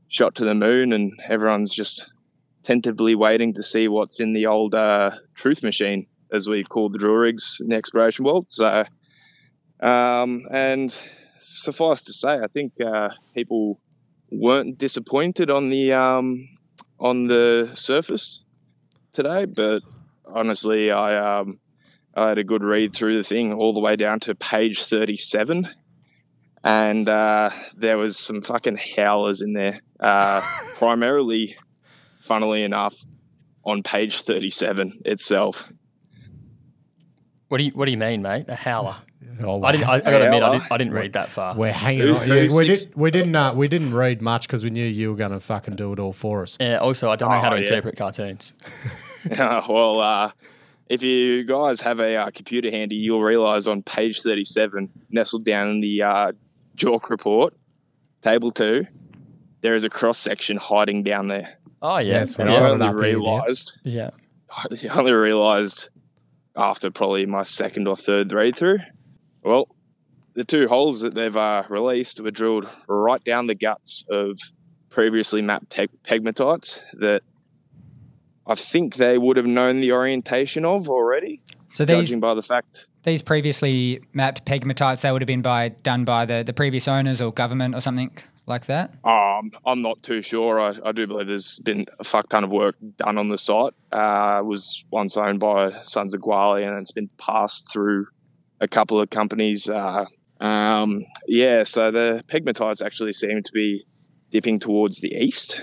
shot 0.08 0.36
to 0.36 0.46
the 0.46 0.54
moon, 0.54 0.94
and 0.94 1.14
everyone's 1.28 1.74
just 1.74 2.14
tentatively 2.64 3.16
waiting 3.16 3.56
to 3.56 3.64
see 3.64 3.88
what's 3.88 4.20
in 4.20 4.34
the 4.34 4.46
old 4.46 4.76
uh, 4.76 5.12
truth 5.34 5.64
machine 5.64 6.06
as 6.32 6.48
we 6.48 6.64
call 6.64 6.90
the 6.90 6.98
drill 6.98 7.14
rigs 7.14 7.58
in 7.62 7.70
the 7.70 7.76
exploration 7.76 8.26
world. 8.26 8.46
So, 8.50 8.86
um, 9.80 10.44
and 10.52 10.94
suffice 11.42 12.04
to 12.04 12.14
say, 12.14 12.30
I 12.30 12.48
think 12.48 12.74
uh, 12.86 13.10
people 13.34 13.80
weren't 14.32 14.78
disappointed 14.78 15.50
on 15.50 15.70
the 15.70 15.94
um, 15.94 16.48
on 17.00 17.28
the 17.28 17.72
surface 17.76 18.44
today, 19.14 19.46
but 19.46 19.82
honestly, 20.26 20.92
I 20.92 21.40
um, 21.40 21.60
I 22.16 22.30
had 22.30 22.38
a 22.38 22.44
good 22.44 22.64
read 22.64 22.96
through 22.96 23.18
the 23.18 23.24
thing 23.24 23.54
all 23.54 23.74
the 23.74 23.80
way 23.80 23.96
down 23.96 24.20
to 24.22 24.36
page 24.36 24.86
thirty-seven. 24.86 25.68
And 26.64 27.08
uh, 27.08 27.52
there 27.78 27.98
was 27.98 28.18
some 28.18 28.42
fucking 28.42 28.78
howlers 28.98 29.42
in 29.42 29.54
there. 29.54 29.80
Uh, 30.00 30.42
primarily, 30.76 31.56
funnily 32.24 32.64
enough, 32.64 32.94
on 33.64 33.84
page 33.84 34.24
37 34.24 35.02
itself. 35.06 35.72
What 37.48 37.58
do 37.58 37.64
you 37.64 37.72
What 37.72 37.86
do 37.86 37.92
you 37.92 37.98
mean, 37.98 38.22
mate? 38.22 38.46
A 38.48 38.56
howler? 38.56 38.96
Oh, 39.42 39.62
I 39.64 39.72
didn't. 39.72 39.88
I, 39.88 39.96
I 39.96 40.00
got 40.00 40.18
to 40.20 40.26
admit, 40.26 40.44
I 40.44 40.52
didn't, 40.52 40.72
I 40.72 40.78
didn't 40.78 40.94
read 40.94 41.14
that 41.14 41.30
far. 41.30 41.56
We're 41.56 41.72
hanging 41.72 42.10
on. 42.16 42.28
Yeah, 42.28 42.48
we, 42.56 42.66
did, 42.68 42.96
we 42.96 43.12
didn't. 43.12 43.36
Uh, 43.36 43.54
we 43.54 43.68
didn't 43.68 43.94
read 43.94 44.22
much 44.22 44.48
because 44.48 44.64
we 44.64 44.70
knew 44.72 44.86
you 44.86 45.12
were 45.12 45.16
going 45.16 45.32
to 45.32 45.40
fucking 45.40 45.76
do 45.76 45.94
it 45.94 46.00
all 46.00 46.14
for 46.14 46.42
us. 46.42 46.58
Yeah. 46.60 46.78
Also, 46.78 47.12
I 47.12 47.16
don't 47.18 47.30
know 47.30 47.40
how 47.40 47.50
to 47.50 47.56
Oh, 47.56 47.60
yeah. 47.60 47.62
interpret 47.64 47.98
cartoons. 47.98 48.56
well, 49.30 50.00
uh, 50.00 50.32
if 50.90 51.04
you 51.04 51.44
guys 51.44 51.82
have 51.82 52.00
a 52.00 52.16
uh, 52.16 52.32
computer 52.32 52.72
handy, 52.72 52.96
you'll 52.96 53.22
realize 53.22 53.68
on 53.68 53.84
page 53.84 54.22
37, 54.22 54.90
nestled 55.12 55.44
down 55.46 55.70
in 55.70 55.82
the 55.82 56.02
uh, 56.02 56.32
JORC 56.76 57.10
report, 57.10 57.54
table 58.24 58.52
two, 58.52 58.86
there 59.62 59.76
is 59.76 59.84
a 59.84 59.90
cross 59.90 60.18
section 60.18 60.58
hiding 60.58 61.04
down 61.04 61.28
there. 61.28 61.58
Oh 61.82 61.98
yeah. 61.98 62.20
Yes, 62.20 62.36
And 62.36 62.50
I 62.50 62.56
only 62.70 62.86
up 62.88 62.96
here, 62.96 63.04
yeah. 63.06 63.12
realized, 63.12 63.74
yeah. 63.84 64.10
I 64.50 64.68
only 64.98 65.12
realized 65.12 65.90
after 66.58 66.90
probably 66.92 67.26
my 67.26 67.44
second 67.44 67.88
or 67.88 67.96
third 67.96 68.32
read 68.34 68.56
through. 68.56 68.80
Well, 69.44 69.68
the 70.34 70.44
two 70.44 70.68
holes 70.68 71.02
that 71.02 71.14
they've 71.14 71.36
uh, 71.36 71.64
released 71.70 72.20
were 72.20 72.32
drilled 72.32 72.68
right 72.88 73.24
down 73.24 73.48
the 73.48 73.56
guts 73.56 74.04
of 74.10 74.38
previously 74.90 75.42
mapped 75.42 75.70
peg- 75.70 76.04
pegmatites 76.04 76.80
that 77.00 77.22
I 78.46 78.56
think 78.56 78.96
they 78.96 79.18
would 79.18 79.38
have 79.38 79.46
known 79.46 79.82
the 79.82 79.92
orientation 79.92 80.64
of 80.66 80.90
already, 80.90 81.42
So 81.68 81.86
these 81.86 82.08
judging 82.08 82.20
by 82.22 82.34
the 82.34 82.42
fact. 82.42 82.88
these 83.04 83.22
previously 83.22 84.02
mapped 84.14 84.46
pegmatites, 84.46 85.02
they 85.02 85.12
would 85.12 85.22
have 85.22 85.28
been 85.28 85.42
by 85.42 85.70
done 85.70 86.06
by 86.06 86.26
the, 86.26 86.44
the 86.46 86.54
previous 86.54 86.88
owners 86.88 87.20
or 87.22 87.32
government 87.34 87.76
or 87.76 87.82
something 87.82 88.12
like 88.48 88.66
that. 88.68 88.94
Um, 89.04 89.52
I'm 89.66 89.82
not 89.82 90.02
too 90.02 90.22
sure. 90.22 90.60
I, 90.60 90.74
I 90.84 90.92
do 90.94 91.06
believe 91.06 91.28
there's 91.28 91.60
been 91.60 91.86
a 92.00 92.04
fuck 92.04 92.30
ton 92.30 92.44
of 92.44 92.50
work 92.50 92.76
done 92.98 93.18
on 93.18 93.30
the 93.30 93.38
site. 93.38 93.74
Uh, 93.92 94.40
it 94.40 94.46
was 94.46 94.84
once 94.92 95.18
owned 95.18 95.40
by 95.40 95.82
Sons 95.84 96.14
of 96.14 96.22
Gwalia 96.22 96.68
and 96.68 96.82
it's 96.82 96.92
been 96.92 97.10
passed 97.18 97.72
through 97.72 98.08
a 98.60 98.68
couple 98.68 99.02
of 99.02 99.10
companies. 99.10 99.70
Uh, 99.70 100.06
um, 100.40 101.06
yeah, 101.28 101.64
so 101.64 101.92
the 101.92 102.24
pegmatites 102.28 102.86
actually 102.86 103.14
seem 103.14 103.44
to 103.44 103.52
be 103.52 103.86
dipping 104.32 104.60
towards 104.60 105.02
the 105.02 105.14
east. 105.14 105.60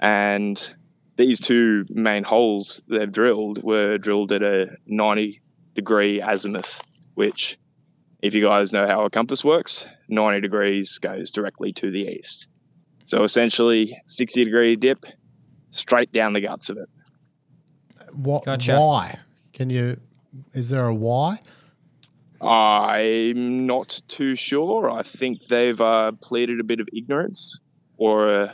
And 0.00 0.74
these 1.16 1.40
two 1.40 1.84
main 1.90 2.24
holes 2.24 2.80
they've 2.88 3.10
drilled 3.10 3.62
were 3.62 3.98
drilled 3.98 4.32
at 4.32 4.42
a 4.42 4.76
90 4.86 5.40
degree 5.74 6.20
azimuth, 6.20 6.80
which, 7.14 7.58
if 8.20 8.34
you 8.34 8.44
guys 8.44 8.72
know 8.72 8.86
how 8.86 9.04
a 9.04 9.10
compass 9.10 9.44
works, 9.44 9.86
90 10.08 10.40
degrees 10.40 10.98
goes 10.98 11.30
directly 11.30 11.72
to 11.74 11.90
the 11.90 12.02
east. 12.02 12.48
So 13.04 13.24
essentially, 13.24 13.96
60 14.06 14.44
degree 14.44 14.76
dip 14.76 15.04
straight 15.70 16.12
down 16.12 16.32
the 16.32 16.40
guts 16.40 16.68
of 16.68 16.78
it. 16.78 16.88
What? 18.12 18.44
Gotcha. 18.44 18.78
Why? 18.78 19.18
Can 19.52 19.70
you? 19.70 20.00
Is 20.52 20.70
there 20.70 20.86
a 20.86 20.94
why? 20.94 21.40
I'm 22.40 23.66
not 23.66 24.00
too 24.08 24.36
sure. 24.36 24.90
I 24.90 25.02
think 25.02 25.46
they've 25.48 25.80
uh, 25.80 26.12
pleaded 26.20 26.60
a 26.60 26.64
bit 26.64 26.80
of 26.80 26.88
ignorance, 26.96 27.60
or 27.96 28.28
uh, 28.28 28.52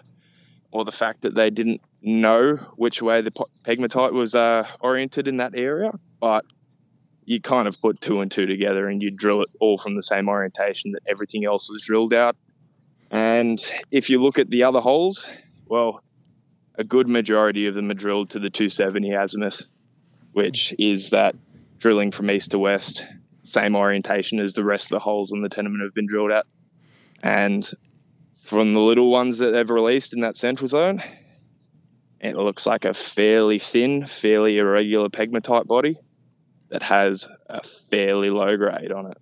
or 0.71 0.85
the 0.85 0.93
fact 0.93 1.23
that 1.23 1.35
they 1.35 1.51
didn't 1.51 1.83
know 2.01 2.57
which 2.77 3.03
way 3.03 3.21
the 3.23 3.33
pegmatite 3.65 4.13
was 4.13 4.35
uh, 4.35 4.67
oriented 4.81 5.29
in 5.29 5.39
that 5.39 5.53
area. 5.55 5.91
But 6.21 6.45
you 7.25 7.41
kind 7.41 7.69
of 7.69 7.81
put 7.81 8.01
two 8.01 8.21
and 8.21 8.31
two 8.31 8.47
together, 8.47 8.89
and 8.89 9.03
you 9.03 9.11
drill 9.11 9.43
it 9.43 9.49
all 9.61 9.79
from 9.79 9.97
the 9.97 10.03
same 10.03 10.29
orientation 10.29 10.93
that 10.93 11.03
everything 11.07 11.45
else 11.45 11.69
was 11.71 11.83
drilled 11.83 12.13
out. 12.13 12.37
And 13.11 13.65
if 13.91 14.11
you 14.11 14.23
look 14.23 14.39
at 14.39 14.51
the 14.51 14.65
other 14.65 14.81
holes, 14.81 15.27
well, 15.67 16.03
a 16.77 16.85
good 16.85 17.09
majority 17.09 17.67
of 17.67 17.75
them 17.75 17.91
are 17.91 17.95
drilled 17.95 18.31
to 18.31 18.39
the 18.39 18.51
270 18.51 19.13
azimuth, 19.13 19.63
which 20.33 20.75
is 20.79 21.11
that 21.11 21.37
drilling 21.79 22.11
from 22.11 22.31
east 22.31 22.51
to 22.51 22.59
west 22.59 23.05
same 23.45 23.77
orientation 23.77 24.41
as 24.41 24.55
the 24.55 24.65
rest 24.65 24.87
of 24.87 24.97
the 24.97 25.01
holes 25.01 25.31
in 25.31 25.43
the 25.43 25.49
tenement 25.49 25.83
have 25.83 25.95
been 25.95 26.07
drilled 26.07 26.33
at. 26.33 26.47
And 27.23 27.69
from 28.49 28.73
the 28.73 28.81
little 28.81 29.11
ones 29.11 29.39
that 29.39 29.51
they've 29.51 29.69
released 29.69 30.15
in 30.15 30.21
that 30.21 30.37
central 30.37 30.67
zone, 30.67 31.03
it 32.21 32.37
looks 32.37 32.67
like 32.67 32.87
a 32.87 32.95
fairly 32.95 33.59
thin, 33.59 34.07
fairly 34.07 34.57
irregular 34.57 35.11
pegmatite 35.11 35.67
body 35.67 35.99
that 36.75 36.83
has 36.83 37.25
a 37.49 37.61
fairly 37.89 38.31
low 38.31 38.57
grade 38.57 38.91
on 38.91 39.07
it. 39.07 39.17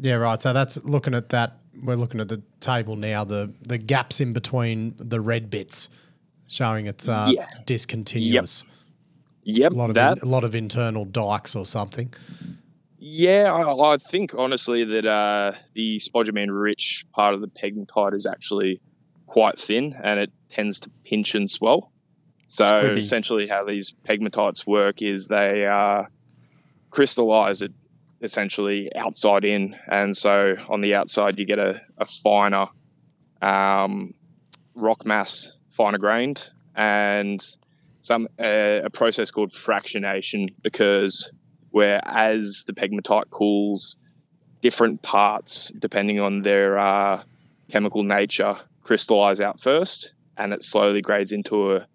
Yeah, 0.00 0.14
right. 0.14 0.40
So 0.42 0.52
that's 0.52 0.82
looking 0.84 1.14
at 1.14 1.28
that. 1.28 1.58
We're 1.80 1.94
looking 1.94 2.20
at 2.20 2.28
the 2.28 2.42
table 2.58 2.96
now. 2.96 3.22
The 3.24 3.54
the 3.62 3.78
gaps 3.78 4.20
in 4.20 4.32
between 4.32 4.94
the 4.98 5.20
red 5.20 5.48
bits 5.48 5.88
showing 6.48 6.86
it's 6.86 7.08
uh, 7.08 7.30
Yeah. 7.32 7.46
discontinuous. 7.66 8.64
Yep, 9.44 9.72
A 9.72 9.74
lot 9.76 9.90
of 9.90 9.96
in, 9.96 10.18
a 10.22 10.26
lot 10.26 10.42
of 10.44 10.54
internal 10.56 11.04
dikes 11.04 11.54
or 11.54 11.64
something. 11.64 12.12
Yeah, 12.98 13.52
I, 13.54 13.94
I 13.94 13.96
think 13.98 14.34
honestly 14.36 14.82
that 14.84 15.06
uh, 15.06 15.52
the 15.74 16.00
spodumene 16.00 16.48
rich 16.50 17.06
part 17.14 17.32
of 17.34 17.40
the 17.40 17.46
pegmatite 17.46 18.12
is 18.14 18.26
actually 18.26 18.80
quite 19.26 19.58
thin 19.58 19.94
and 20.02 20.18
it 20.18 20.32
tends 20.50 20.80
to 20.80 20.90
pinch 21.04 21.34
and 21.36 21.48
swell. 21.48 21.92
So 22.48 22.64
Squibby. 22.64 22.98
essentially, 22.98 23.46
how 23.46 23.64
these 23.64 23.94
pegmatites 24.08 24.66
work 24.66 25.00
is 25.00 25.28
they 25.28 25.64
uh, 25.66 26.04
crystallize 26.90 27.62
it 27.62 27.72
essentially 28.20 28.90
outside 28.96 29.44
in, 29.44 29.76
and 29.90 30.16
so 30.16 30.56
on 30.68 30.80
the 30.80 30.94
outside 30.94 31.38
you 31.38 31.46
get 31.46 31.58
a, 31.58 31.80
a 31.98 32.06
finer 32.22 32.66
um, 33.40 34.14
rock 34.74 35.06
mass, 35.06 35.52
finer 35.76 35.98
grained, 35.98 36.42
and 36.74 37.44
some 38.00 38.28
uh, 38.40 38.82
a 38.84 38.90
process 38.90 39.30
called 39.30 39.52
fractionation 39.52 40.48
because 40.62 41.30
where 41.70 42.00
as 42.04 42.64
the 42.66 42.72
pegmatite 42.72 43.30
cools, 43.30 43.96
different 44.62 45.02
parts, 45.02 45.70
depending 45.78 46.18
on 46.18 46.42
their 46.42 46.78
uh, 46.78 47.22
chemical 47.70 48.02
nature, 48.02 48.56
crystallize 48.82 49.40
out 49.40 49.60
first, 49.60 50.12
and 50.36 50.52
it 50.52 50.62
slowly 50.62 51.02
grades 51.02 51.32
into 51.32 51.76
a 51.76 51.86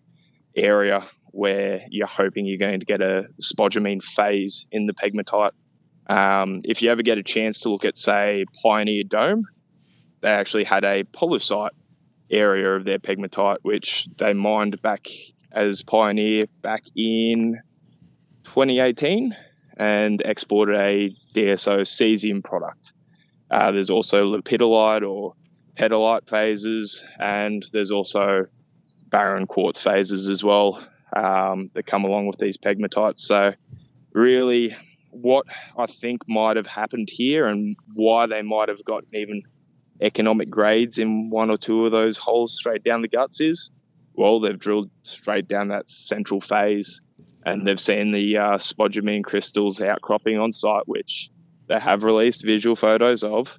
area 0.56 1.04
where 1.34 1.82
you're 1.90 2.08
hoping 2.08 2.46
you're 2.46 2.60
going 2.60 2.80
to 2.80 2.86
get 2.86 3.02
a 3.02 3.24
spodumene 3.42 4.04
phase 4.04 4.68
in 4.72 4.86
the 4.86 4.94
pegmatite. 4.94 5.52
Um, 6.06 6.62
if 6.64 6.84
you 6.84 6.92
ever 6.92 7.02
get 7.02 7.18
a 7.18 7.24
chance 7.24 7.62
to 7.62 7.70
look 7.70 7.86
at, 7.86 7.98
say, 7.98 8.46
Pioneer 8.62 9.04
Dome, 9.04 9.44
they 10.22 10.28
actually 10.28 10.64
had 10.64 10.84
a 10.84 11.04
pollucite 11.06 11.72
area 12.30 12.76
of 12.76 12.86
their 12.86 13.00
pegmatite, 13.00 13.58
which 13.64 14.08
they 14.20 14.34
mined 14.34 14.80
back 14.84 15.08
as 15.52 15.82
Pioneer 15.82 16.46
back 16.62 16.84
in 16.96 17.60
2018 18.46 19.36
and 19.76 20.22
exported 20.22 20.76
a 20.76 21.16
DSO 21.34 21.82
cesium 21.82 22.44
product. 22.44 22.94
Uh, 23.50 23.72
there's 23.72 23.90
also 23.90 24.38
lepidolite 24.38 25.02
or 25.02 25.34
petalite 25.80 26.30
phases, 26.30 27.04
and 27.20 27.66
there's 27.74 27.92
also 27.92 28.44
barren 29.10 29.48
quartz 29.48 29.82
phases 29.82 30.28
as 30.30 30.44
well 30.44 30.80
um, 31.16 31.70
that 31.74 31.86
come 31.86 32.04
along 32.04 32.28
with 32.28 32.38
these 32.38 32.58
pegmatites. 32.58 33.20
So, 33.20 33.54
really, 34.14 34.76
what 35.10 35.46
I 35.78 35.86
think 35.88 36.22
might 36.28 36.58
have 36.58 36.68
happened 36.68 37.10
here 37.12 37.46
and 37.46 37.76
why 37.94 38.28
they 38.28 38.42
might 38.42 38.70
have 38.70 38.84
gotten 38.84 39.16
even 39.16 39.44
economic 40.02 40.50
grades 40.50 40.98
in 40.98 41.30
one 41.30 41.50
or 41.50 41.58
two 41.58 41.86
of 41.86 41.92
those 41.92 42.18
holes 42.18 42.56
straight 42.58 42.84
down 42.84 43.02
the 43.02 43.08
guts 43.08 43.40
is 43.40 43.70
well, 44.16 44.40
they've 44.40 44.60
drilled 44.60 44.90
straight 45.04 45.48
down 45.48 45.70
that 45.70 45.90
central 45.90 46.40
phase 46.40 47.02
and 47.46 47.68
they've 47.68 47.80
seen 47.80 48.12
the 48.12 48.38
uh, 48.38 48.58
spodumene 48.58 49.24
crystals 49.24 49.82
outcropping 49.82 50.38
on 50.38 50.54
site, 50.54 50.88
which 50.88 51.30
they 51.68 51.80
have 51.80 52.04
released 52.04 52.46
visual 52.46 52.76
photos 52.76 53.24
of. 53.24 53.50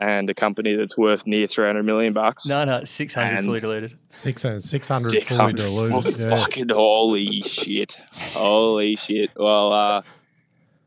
And 0.00 0.30
a 0.30 0.34
company 0.34 0.76
that's 0.76 0.96
worth 0.96 1.26
near 1.26 1.48
300 1.48 1.82
million 1.82 2.12
bucks. 2.12 2.46
No, 2.46 2.64
no, 2.64 2.84
600 2.84 3.44
fully 3.44 3.58
diluted. 3.58 3.98
600, 4.10 4.62
600 4.62 5.22
fully 5.24 5.52
diluted. 5.54 6.18
Yeah. 6.18 6.30
Fucking 6.30 6.68
holy 6.68 7.40
shit. 7.40 7.96
Holy 8.32 8.94
shit. 8.94 9.30
Well, 9.34 9.72
uh, 9.72 10.02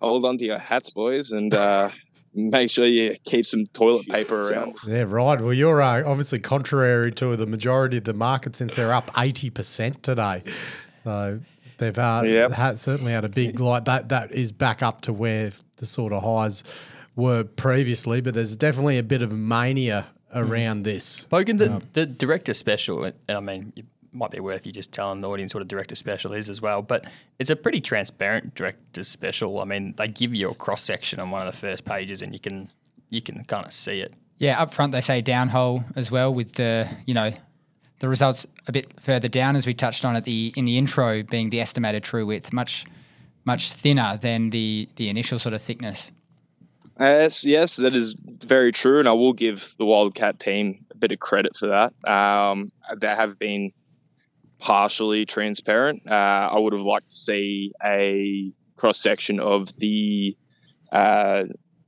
hold 0.01 0.23
on 0.25 0.37
to 0.37 0.45
your 0.45 0.59
hats, 0.59 0.91
boys, 0.91 1.31
and 1.31 1.53
uh, 1.53 1.89
make 2.33 2.69
sure 2.71 2.85
you 2.85 3.17
keep 3.25 3.45
some 3.45 3.67
toilet 3.73 4.07
paper 4.07 4.47
around. 4.47 4.77
Yeah, 4.87 5.03
right. 5.05 5.41
Well, 5.41 5.53
you're 5.53 5.81
uh, 5.81 6.03
obviously 6.09 6.39
contrary 6.39 7.11
to 7.13 7.35
the 7.35 7.45
majority 7.45 7.97
of 7.97 8.05
the 8.05 8.13
market 8.13 8.55
since 8.55 8.77
they're 8.77 8.93
up 8.93 9.11
80% 9.11 10.01
today. 10.03 10.41
So 11.03 11.41
they've 11.79 11.97
uh, 11.99 12.21
Yep. 12.25 12.51
had, 12.51 12.79
certainly 12.79 13.11
had 13.11 13.25
a 13.25 13.29
big, 13.29 13.59
like 13.59 13.83
that, 13.85 14.07
that 14.07 14.31
is 14.31 14.53
back 14.53 14.81
up 14.81 15.01
to 15.01 15.11
where 15.11 15.51
the 15.77 15.85
sort 15.85 16.13
of 16.13 16.23
highs 16.23 16.63
were 17.15 17.43
previously, 17.43 18.21
but 18.21 18.33
there's 18.33 18.55
definitely 18.55 18.97
a 18.97 19.03
bit 19.03 19.21
of 19.21 19.31
mania 19.31 20.07
mm-hmm. 20.33 20.51
around 20.51 20.83
this. 20.83 21.27
Bogan, 21.31 21.57
the, 21.57 21.81
the 21.93 22.05
director 22.05 22.53
special, 22.53 23.03
and 23.03 23.15
I 23.29 23.39
mean, 23.39 23.73
it 23.75 23.85
might 24.13 24.31
be 24.31 24.39
worth 24.39 24.65
you 24.65 24.71
just 24.71 24.91
telling 24.91 25.21
the 25.21 25.29
audience 25.29 25.53
what 25.53 25.61
a 25.61 25.65
director 25.65 25.95
special 25.95 26.33
is 26.33 26.49
as 26.49 26.61
well, 26.61 26.81
but 26.81 27.05
it's 27.39 27.49
a 27.49 27.55
pretty 27.55 27.81
transparent 27.81 28.55
director 28.55 29.03
special. 29.03 29.59
I 29.59 29.65
mean, 29.65 29.93
they 29.97 30.07
give 30.07 30.33
you 30.33 30.49
a 30.49 30.55
cross 30.55 30.83
section 30.83 31.19
on 31.19 31.31
one 31.31 31.45
of 31.45 31.53
the 31.53 31.57
first 31.57 31.85
pages 31.85 32.21
and 32.21 32.33
you 32.33 32.39
can 32.39 32.69
you 33.09 33.21
can 33.21 33.43
kind 33.43 33.65
of 33.65 33.73
see 33.73 33.99
it. 33.99 34.13
Yeah, 34.37 34.61
up 34.61 34.73
front 34.73 34.91
they 34.91 35.01
say 35.01 35.21
downhole 35.21 35.83
as 35.95 36.11
well 36.11 36.33
with 36.33 36.53
the 36.53 36.89
you 37.05 37.13
know 37.13 37.31
the 37.99 38.09
results 38.09 38.47
a 38.67 38.71
bit 38.71 38.99
further 38.99 39.27
down 39.27 39.55
as 39.55 39.67
we 39.67 39.73
touched 39.73 40.03
on 40.03 40.15
at 40.15 40.25
the 40.25 40.53
in 40.55 40.65
the 40.65 40.77
intro 40.77 41.23
being 41.23 41.49
the 41.49 41.61
estimated 41.61 42.03
true 42.03 42.25
width 42.25 42.51
much 42.51 42.85
much 43.45 43.71
thinner 43.71 44.17
than 44.17 44.49
the 44.49 44.89
the 44.95 45.09
initial 45.09 45.39
sort 45.39 45.53
of 45.53 45.61
thickness. 45.61 46.11
Yes, 47.01 47.43
yes, 47.43 47.77
that 47.77 47.95
is 47.95 48.15
very 48.19 48.71
true, 48.71 48.99
and 48.99 49.07
I 49.07 49.13
will 49.13 49.33
give 49.33 49.73
the 49.79 49.85
Wildcat 49.85 50.39
team 50.39 50.85
a 50.91 50.97
bit 50.97 51.11
of 51.11 51.19
credit 51.19 51.53
for 51.57 51.69
that. 51.69 52.09
Um, 52.09 52.71
they 52.99 53.07
have 53.07 53.39
been 53.39 53.71
partially 54.59 55.25
transparent. 55.25 56.03
Uh, 56.07 56.13
I 56.13 56.59
would 56.59 56.73
have 56.73 56.83
liked 56.83 57.09
to 57.09 57.17
see 57.17 57.71
a 57.83 58.51
cross 58.77 59.01
section 59.01 59.39
of 59.39 59.69
the 59.77 60.37
uh, 60.91 61.43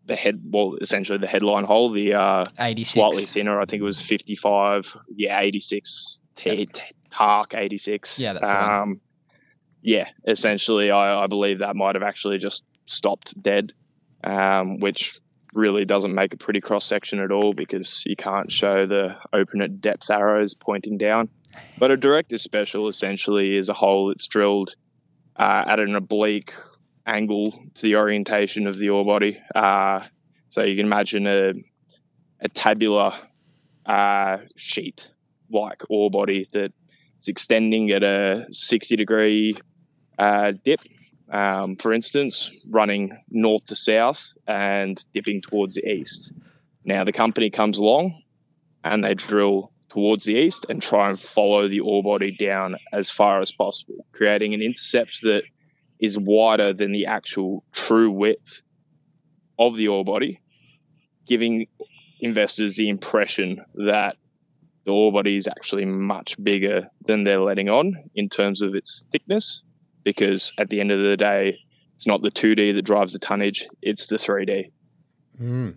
the 0.06 0.16
head, 0.16 0.42
well, 0.44 0.76
essentially 0.82 1.18
the 1.18 1.28
headline 1.28 1.64
hole, 1.64 1.92
the 1.92 2.14
uh, 2.14 2.46
86. 2.60 2.94
slightly 2.94 3.24
thinner. 3.24 3.62
I 3.62 3.66
think 3.66 3.82
it 3.82 3.86
was 3.86 4.02
55, 4.02 4.86
yeah, 5.16 5.40
86, 5.40 6.20
t- 6.36 6.66
t- 6.66 6.82
Tark 7.10 7.54
86. 7.54 8.20
Yeah, 8.20 8.34
that's 8.34 8.50
um, 8.52 9.00
Yeah, 9.82 10.10
essentially, 10.28 10.92
I, 10.92 11.24
I 11.24 11.28
believe 11.28 11.60
that 11.60 11.76
might 11.76 11.96
have 11.96 12.04
actually 12.04 12.40
just 12.40 12.64
stopped 12.86 13.42
dead, 13.42 13.72
um, 14.24 14.80
which 14.80 15.20
really 15.54 15.86
doesn't 15.86 16.16
make 16.16 16.34
a 16.34 16.38
pretty 16.38 16.62
cross 16.62 16.86
section 16.86 17.20
at 17.20 17.32
all 17.32 17.54
because 17.54 18.04
you 18.06 18.16
can't 18.16 18.52
show 18.52 18.88
the 18.88 19.16
open 19.32 19.62
at 19.62 19.82
depth 19.82 20.10
arrows 20.10 20.56
pointing 20.56 20.98
down. 20.98 21.30
But 21.78 21.92
a 21.92 21.98
director 21.98 22.38
special 22.38 22.88
essentially 22.90 23.56
is 23.56 23.70
a 23.70 23.74
hole 23.74 24.08
that's 24.08 24.26
drilled 24.28 24.76
uh, 25.36 25.66
at 25.68 25.80
an 25.80 25.96
oblique 25.96 26.54
angle 27.06 27.52
to 27.76 27.82
the 27.82 27.96
orientation 27.96 28.66
of 28.66 28.78
the 28.78 28.90
ore 28.90 29.06
body. 29.06 29.40
Uh, 29.54 30.02
so 30.50 30.64
you 30.64 30.76
can 30.76 30.86
imagine 30.86 31.28
a, 31.28 31.54
a 32.42 32.50
tabular 32.50 33.14
uh, 33.86 34.38
sheet 34.56 35.08
like 35.52 35.84
ore 35.90 36.10
body 36.10 36.48
that 36.54 36.72
is 37.22 37.28
extending 37.28 37.92
at 37.92 38.04
a 38.04 38.46
60 38.52 38.96
degree 38.96 39.56
uh, 40.18 40.54
dip, 40.64 40.80
um, 41.34 41.76
for 41.78 41.92
instance, 41.92 42.52
running 42.70 43.18
north 43.32 43.66
to 43.66 43.76
south 43.76 44.24
and 44.48 45.04
dipping 45.14 45.42
towards 45.42 45.74
the 45.74 45.86
east. 45.86 46.32
Now, 46.86 47.04
the 47.04 47.12
company 47.12 47.50
comes 47.50 47.80
along 47.80 48.22
and 48.84 49.04
they 49.04 49.16
drill 49.16 49.72
towards 49.90 50.26
the 50.26 50.36
east 50.36 50.68
and 50.70 50.82
try 50.82 51.10
and 51.10 51.20
follow 51.20 51.68
the 51.68 51.80
ore 51.80 52.04
body 52.04 52.32
down 52.32 52.78
as 52.94 53.10
far 53.10 53.42
as 53.42 53.52
possible, 53.52 54.06
creating 54.12 54.54
an 54.54 54.62
intercept 54.62 55.22
that 55.24 55.42
is 56.00 56.20
wider 56.20 56.72
than 56.72 56.92
the 56.92 57.08
actual 57.08 57.64
true 57.72 58.12
width 58.12 58.62
of 59.58 59.76
the 59.76 59.88
ore 59.88 60.06
body, 60.06 60.40
giving 61.28 61.66
investors 62.20 62.76
the 62.76 62.90
impression 62.90 63.64
that 63.74 64.18
the 64.86 64.92
ore 64.92 65.12
body 65.12 65.36
is 65.36 65.48
actually 65.48 65.86
much 65.86 66.36
bigger 66.44 66.90
than 67.08 67.24
they're 67.24 67.42
letting 67.42 67.70
on 67.70 67.96
in 68.14 68.30
terms 68.30 68.62
of 68.62 68.76
its 68.76 69.04
thickness, 69.12 69.64
because 70.04 70.54
at 70.58 70.70
the 70.70 70.80
end 70.80 70.92
of 70.92 71.00
the 71.02 71.18
day, 71.18 71.60
it's 71.96 72.08
not 72.08 72.22
the 72.22 72.32
2D 72.32 72.74
that 72.76 72.82
drives 72.84 73.14
the 73.14 73.20
tonnage, 73.20 73.68
it's 73.82 74.08
the 74.08 74.18
3D. 74.18 74.72
Mm. 75.42 75.76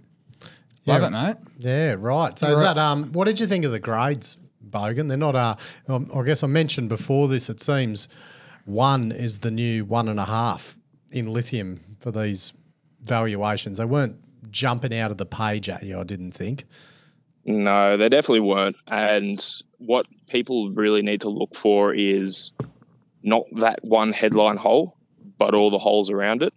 Love 0.87 1.03
Yeah. 1.03 1.07
it, 1.07 1.11
mate. 1.11 1.37
Yeah, 1.59 1.95
right. 1.99 2.39
So 2.39 2.47
You're 2.47 2.53
is 2.61 2.65
right. 2.65 2.75
that 2.75 2.81
um? 2.81 3.13
What 3.13 3.25
did 3.27 3.41
you 3.41 3.47
think 3.47 3.65
of 3.65 3.73
the 3.73 3.81
grades, 3.81 4.37
Bogan? 4.69 5.09
They're 5.09 5.17
not 5.17 5.35
uh. 5.35 5.57
Um, 5.89 6.11
I 6.15 6.23
guess 6.23 6.43
I 6.45 6.47
mentioned 6.47 6.89
before 6.89 7.27
this. 7.29 7.49
It 7.49 7.61
seems 7.61 8.09
one 8.65 9.11
is 9.13 9.41
the 9.41 9.51
new 9.51 9.85
one 9.85 10.09
and 10.09 10.21
a 10.21 10.25
half 10.25 10.77
in 11.11 11.33
lithium 11.33 11.81
for 12.01 12.11
these 12.11 12.53
valuations. 13.03 13.79
They 13.79 13.85
weren't 13.85 14.17
jumping 14.51 14.95
out 14.95 15.11
of 15.11 15.19
the 15.19 15.27
page 15.27 15.69
at 15.69 15.83
you. 15.83 15.99
I 15.99 16.05
didn't 16.05 16.33
think. 16.33 16.65
No, 17.45 17.97
they 17.97 18.09
definitely 18.09 18.41
weren't. 18.41 18.77
And 18.87 19.45
what 19.79 20.07
people 20.29 20.71
really 20.71 21.03
need 21.03 21.21
to 21.23 21.29
look 21.29 21.55
for 21.57 21.95
is 21.95 22.53
not 23.27 23.43
that 23.61 23.81
one 23.83 24.13
headline 24.13 24.57
hole, 24.57 24.97
but 25.39 25.53
all 25.55 25.71
the 25.71 25.79
holes 25.79 26.09
around 26.11 26.43
it. 26.43 26.55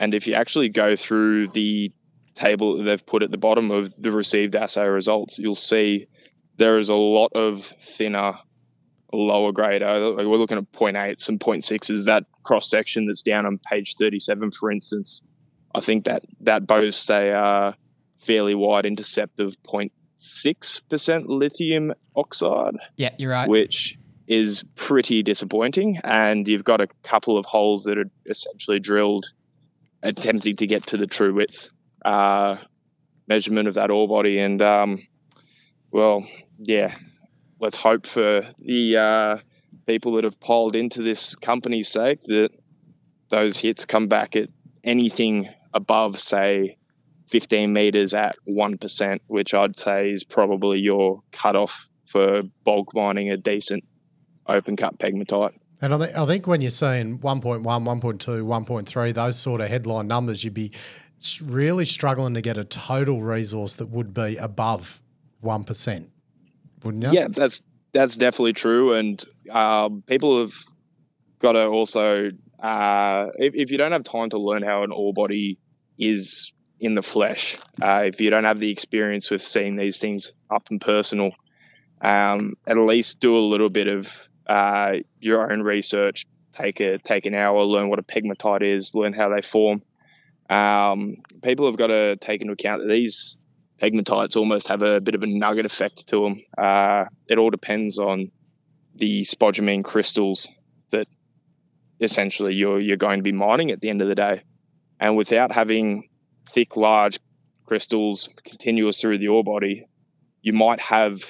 And 0.00 0.14
if 0.14 0.26
you 0.26 0.34
actually 0.34 0.70
go 0.70 0.96
through 0.96 1.48
the 1.48 1.92
table 2.34 2.78
that 2.78 2.84
they've 2.84 3.06
put 3.06 3.22
at 3.22 3.30
the 3.30 3.36
bottom 3.36 3.70
of 3.70 3.92
the 3.98 4.10
received 4.10 4.54
assay 4.56 4.86
results, 4.86 5.38
you'll 5.38 5.54
see 5.54 6.06
there 6.56 6.78
is 6.78 6.88
a 6.88 6.94
lot 6.94 7.32
of 7.34 7.64
thinner, 7.96 8.34
lower 9.12 9.52
grade. 9.52 9.82
uh, 9.82 10.14
We're 10.16 10.36
looking 10.38 10.58
at 10.58 10.72
0.8s 10.72 11.28
and 11.28 11.38
0.6s. 11.38 12.04
That 12.06 12.24
cross 12.42 12.68
section 12.70 13.06
that's 13.06 13.22
down 13.22 13.44
on 13.46 13.58
page 13.58 13.94
37, 13.98 14.50
for 14.52 14.70
instance, 14.72 15.20
I 15.74 15.80
think 15.80 16.04
that 16.04 16.22
that 16.40 16.66
boasts 16.66 17.08
a 17.10 17.30
uh, 17.32 17.72
fairly 18.26 18.54
wide 18.54 18.86
intercept 18.86 19.38
of 19.40 19.56
0.6% 19.64 21.24
lithium 21.28 21.92
oxide, 22.16 22.74
Yeah, 22.96 23.10
you're 23.18 23.30
right. 23.32 23.48
which 23.48 23.96
is 24.26 24.64
pretty 24.74 25.22
disappointing. 25.22 26.00
And 26.02 26.46
you've 26.48 26.64
got 26.64 26.80
a 26.80 26.88
couple 27.02 27.38
of 27.38 27.44
holes 27.44 27.84
that 27.84 27.98
are 27.98 28.10
essentially 28.28 28.80
drilled, 28.80 29.26
attempting 30.02 30.56
to 30.56 30.66
get 30.66 30.86
to 30.88 30.96
the 30.96 31.06
true 31.06 31.34
width 31.34 31.68
uh, 32.04 32.56
measurement 33.28 33.68
of 33.68 33.74
that 33.74 33.90
ore 33.90 34.08
body. 34.08 34.38
And 34.38 34.60
um, 34.62 35.00
well, 35.90 36.26
yeah, 36.58 36.94
let's 37.60 37.76
hope 37.76 38.06
for 38.06 38.42
the 38.58 38.96
uh, 38.96 39.42
people 39.86 40.14
that 40.14 40.24
have 40.24 40.40
piled 40.40 40.76
into 40.76 41.02
this 41.02 41.34
company's 41.36 41.88
sake 41.88 42.20
that 42.26 42.50
those 43.30 43.56
hits 43.56 43.84
come 43.84 44.08
back 44.08 44.36
at 44.36 44.48
anything 44.82 45.48
above, 45.72 46.20
say, 46.20 46.76
15 47.30 47.72
meters 47.72 48.14
at 48.14 48.36
1%, 48.48 49.18
which 49.26 49.54
I'd 49.54 49.78
say 49.78 50.10
is 50.10 50.24
probably 50.24 50.78
your 50.78 51.22
cutoff 51.32 51.72
for 52.06 52.42
bulk 52.64 52.94
mining 52.94 53.30
a 53.30 53.36
decent 53.36 53.82
open 54.46 54.76
cut 54.76 54.98
pegmatite. 54.98 55.52
And 55.80 55.92
I, 55.94 55.98
th- 55.98 56.16
I 56.16 56.26
think 56.26 56.46
when 56.46 56.60
you're 56.60 56.70
seeing 56.70 57.18
1.1, 57.18 57.62
1.2, 57.62 58.18
1.3, 58.18 59.14
those 59.14 59.38
sort 59.38 59.60
of 59.60 59.68
headline 59.68 60.06
numbers, 60.06 60.44
you'd 60.44 60.54
be 60.54 60.72
really 61.42 61.84
struggling 61.84 62.34
to 62.34 62.40
get 62.40 62.56
a 62.58 62.64
total 62.64 63.22
resource 63.22 63.76
that 63.76 63.86
would 63.86 64.14
be 64.14 64.36
above 64.36 65.00
1%, 65.42 66.06
wouldn't 66.82 67.02
you? 67.02 67.10
Yeah, 67.12 67.28
that's 67.28 67.60
that's 67.92 68.16
definitely 68.16 68.54
true. 68.54 68.94
And 68.94 69.24
um, 69.50 70.02
people 70.06 70.40
have 70.40 70.52
got 71.38 71.52
to 71.52 71.66
also, 71.66 72.30
uh, 72.62 73.26
if, 73.36 73.54
if 73.54 73.70
you 73.70 73.78
don't 73.78 73.92
have 73.92 74.04
time 74.04 74.30
to 74.30 74.38
learn 74.38 74.62
how 74.62 74.82
an 74.82 74.90
ore 74.90 75.14
body 75.14 75.58
is 75.98 76.52
in 76.80 76.94
the 76.94 77.02
flesh, 77.02 77.56
uh, 77.80 78.02
if 78.04 78.20
you 78.20 78.30
don't 78.30 78.44
have 78.44 78.58
the 78.58 78.70
experience 78.70 79.30
with 79.30 79.46
seeing 79.46 79.76
these 79.76 79.98
things 79.98 80.32
up 80.50 80.64
and 80.70 80.80
personal, 80.80 81.30
um, 82.00 82.54
at 82.66 82.76
least 82.76 83.20
do 83.20 83.36
a 83.36 83.40
little 83.40 83.70
bit 83.70 83.86
of 83.86 84.08
uh, 84.48 84.92
your 85.20 85.52
own 85.52 85.62
research. 85.62 86.26
Take 86.56 86.80
a 86.80 86.98
take 86.98 87.26
an 87.26 87.34
hour, 87.34 87.64
learn 87.64 87.88
what 87.88 87.98
a 87.98 88.02
pegmatite 88.02 88.62
is, 88.62 88.94
learn 88.94 89.12
how 89.12 89.28
they 89.28 89.42
form. 89.42 89.82
Um, 90.48 91.16
people 91.42 91.66
have 91.66 91.76
got 91.76 91.88
to 91.88 92.16
take 92.16 92.42
into 92.42 92.52
account 92.52 92.82
that 92.82 92.88
these 92.88 93.36
pegmatites 93.82 94.36
almost 94.36 94.68
have 94.68 94.82
a 94.82 95.00
bit 95.00 95.14
of 95.14 95.22
a 95.22 95.26
nugget 95.26 95.66
effect 95.66 96.06
to 96.08 96.22
them. 96.22 96.44
Uh, 96.56 97.06
it 97.26 97.38
all 97.38 97.50
depends 97.50 97.98
on 97.98 98.30
the 98.94 99.24
spodumene 99.24 99.82
crystals 99.84 100.48
that 100.90 101.08
essentially 102.00 102.54
you're 102.54 102.80
you're 102.80 102.96
going 102.96 103.18
to 103.18 103.24
be 103.24 103.32
mining 103.32 103.70
at 103.70 103.80
the 103.80 103.90
end 103.90 104.02
of 104.02 104.08
the 104.08 104.14
day. 104.14 104.42
And 105.00 105.16
without 105.16 105.50
having 105.50 106.08
thick, 106.52 106.76
large 106.76 107.18
crystals 107.66 108.28
continuous 108.44 109.00
through 109.00 109.18
the 109.18 109.28
ore 109.28 109.44
body, 109.44 109.88
you 110.42 110.52
might 110.52 110.80
have 110.80 111.20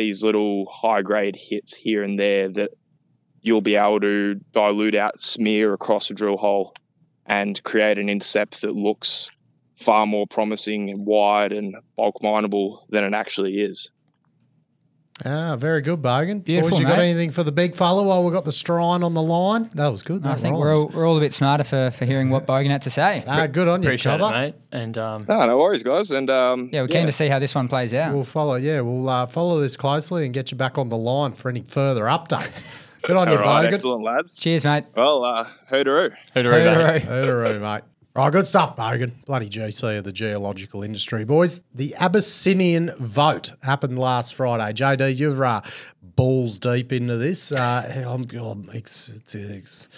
these 0.00 0.24
little 0.24 0.66
high 0.72 1.02
grade 1.02 1.36
hits 1.38 1.74
here 1.74 2.02
and 2.02 2.18
there 2.18 2.48
that 2.48 2.70
you'll 3.42 3.60
be 3.60 3.76
able 3.76 4.00
to 4.00 4.34
dilute 4.52 4.94
out, 4.94 5.20
smear 5.20 5.74
across 5.74 6.10
a 6.10 6.14
drill 6.14 6.38
hole, 6.38 6.74
and 7.26 7.62
create 7.62 7.98
an 7.98 8.08
intercept 8.08 8.62
that 8.62 8.74
looks 8.74 9.30
far 9.78 10.06
more 10.06 10.26
promising 10.26 10.90
and 10.90 11.06
wide 11.06 11.52
and 11.52 11.74
bulk 11.96 12.16
mineable 12.22 12.86
than 12.90 13.04
it 13.04 13.14
actually 13.14 13.60
is. 13.60 13.90
Ah, 15.24 15.56
very 15.56 15.82
good, 15.82 16.00
Bogan. 16.00 16.42
Beautiful, 16.42 16.70
Boys, 16.70 16.80
you 16.80 16.86
got 16.86 16.98
anything 16.98 17.30
for 17.30 17.42
the 17.42 17.52
big 17.52 17.74
fella 17.74 18.02
while 18.02 18.24
we've 18.24 18.32
got 18.32 18.44
the 18.44 18.50
strine 18.50 19.04
on 19.04 19.12
the 19.14 19.22
line? 19.22 19.68
That 19.74 19.88
was 19.88 20.02
good. 20.02 20.26
I 20.26 20.34
think 20.36 20.56
we're 20.56 20.74
all, 20.76 20.88
we're 20.88 21.06
all 21.06 21.16
a 21.16 21.20
bit 21.20 21.32
smarter 21.32 21.64
for, 21.64 21.90
for 21.90 22.04
hearing 22.06 22.30
what 22.30 22.46
Bogan 22.46 22.70
had 22.70 22.82
to 22.82 22.90
say. 22.90 23.22
Ah, 23.26 23.46
good 23.46 23.68
on 23.68 23.82
you, 23.82 23.88
Appreciate 23.88 24.18
Cobber. 24.20 24.34
it, 24.34 24.38
mate. 24.38 24.54
And 24.72 24.96
um, 24.96 25.26
No, 25.28 25.46
no 25.46 25.58
worries, 25.58 25.82
guys. 25.82 26.10
And 26.10 26.30
um, 26.30 26.70
Yeah, 26.72 26.82
we're 26.82 26.88
keen 26.88 27.06
to 27.06 27.12
see 27.12 27.28
how 27.28 27.38
this 27.38 27.54
one 27.54 27.68
plays 27.68 27.92
out. 27.92 28.14
We'll 28.14 28.24
follow. 28.24 28.54
Yeah, 28.56 28.80
we'll 28.80 29.08
uh, 29.08 29.26
follow 29.26 29.60
this 29.60 29.76
closely 29.76 30.24
and 30.24 30.32
get 30.32 30.50
you 30.50 30.56
back 30.56 30.78
on 30.78 30.88
the 30.88 30.96
line 30.96 31.32
for 31.32 31.48
any 31.50 31.62
further 31.62 32.04
updates. 32.04 32.86
Good 33.02 33.16
on 33.16 33.28
all 33.28 33.34
you, 33.34 33.40
right, 33.40 33.66
Bogan. 33.66 33.72
excellent, 33.72 34.02
lads. 34.04 34.38
Cheers, 34.38 34.64
mate. 34.64 34.84
Well, 34.94 35.24
uh, 35.24 35.46
hoodaroo. 35.70 36.10
hoodaroo, 36.36 36.52
mate. 36.92 37.02
Hooray. 37.02 37.24
Hoodaroo, 37.26 37.60
mate. 37.60 37.82
Right, 38.14 38.32
good 38.32 38.46
stuff, 38.46 38.76
Bogan. 38.76 39.24
Bloody 39.24 39.48
GC 39.48 39.98
of 39.98 40.04
the 40.04 40.12
geological 40.12 40.82
industry. 40.82 41.24
Boys, 41.24 41.60
the 41.72 41.94
Abyssinian 41.94 42.90
vote 42.98 43.52
happened 43.62 44.00
last 44.00 44.34
Friday. 44.34 44.72
JD, 44.72 45.16
you're 45.16 45.44
uh, 45.44 45.60
balls 46.02 46.58
deep 46.58 46.92
into 46.92 47.16
this. 47.16 47.52
Uh, 47.52 48.04
I'm, 48.08 48.26
it's, 48.74 49.10
it's, 49.10 49.36
it's 49.36 49.88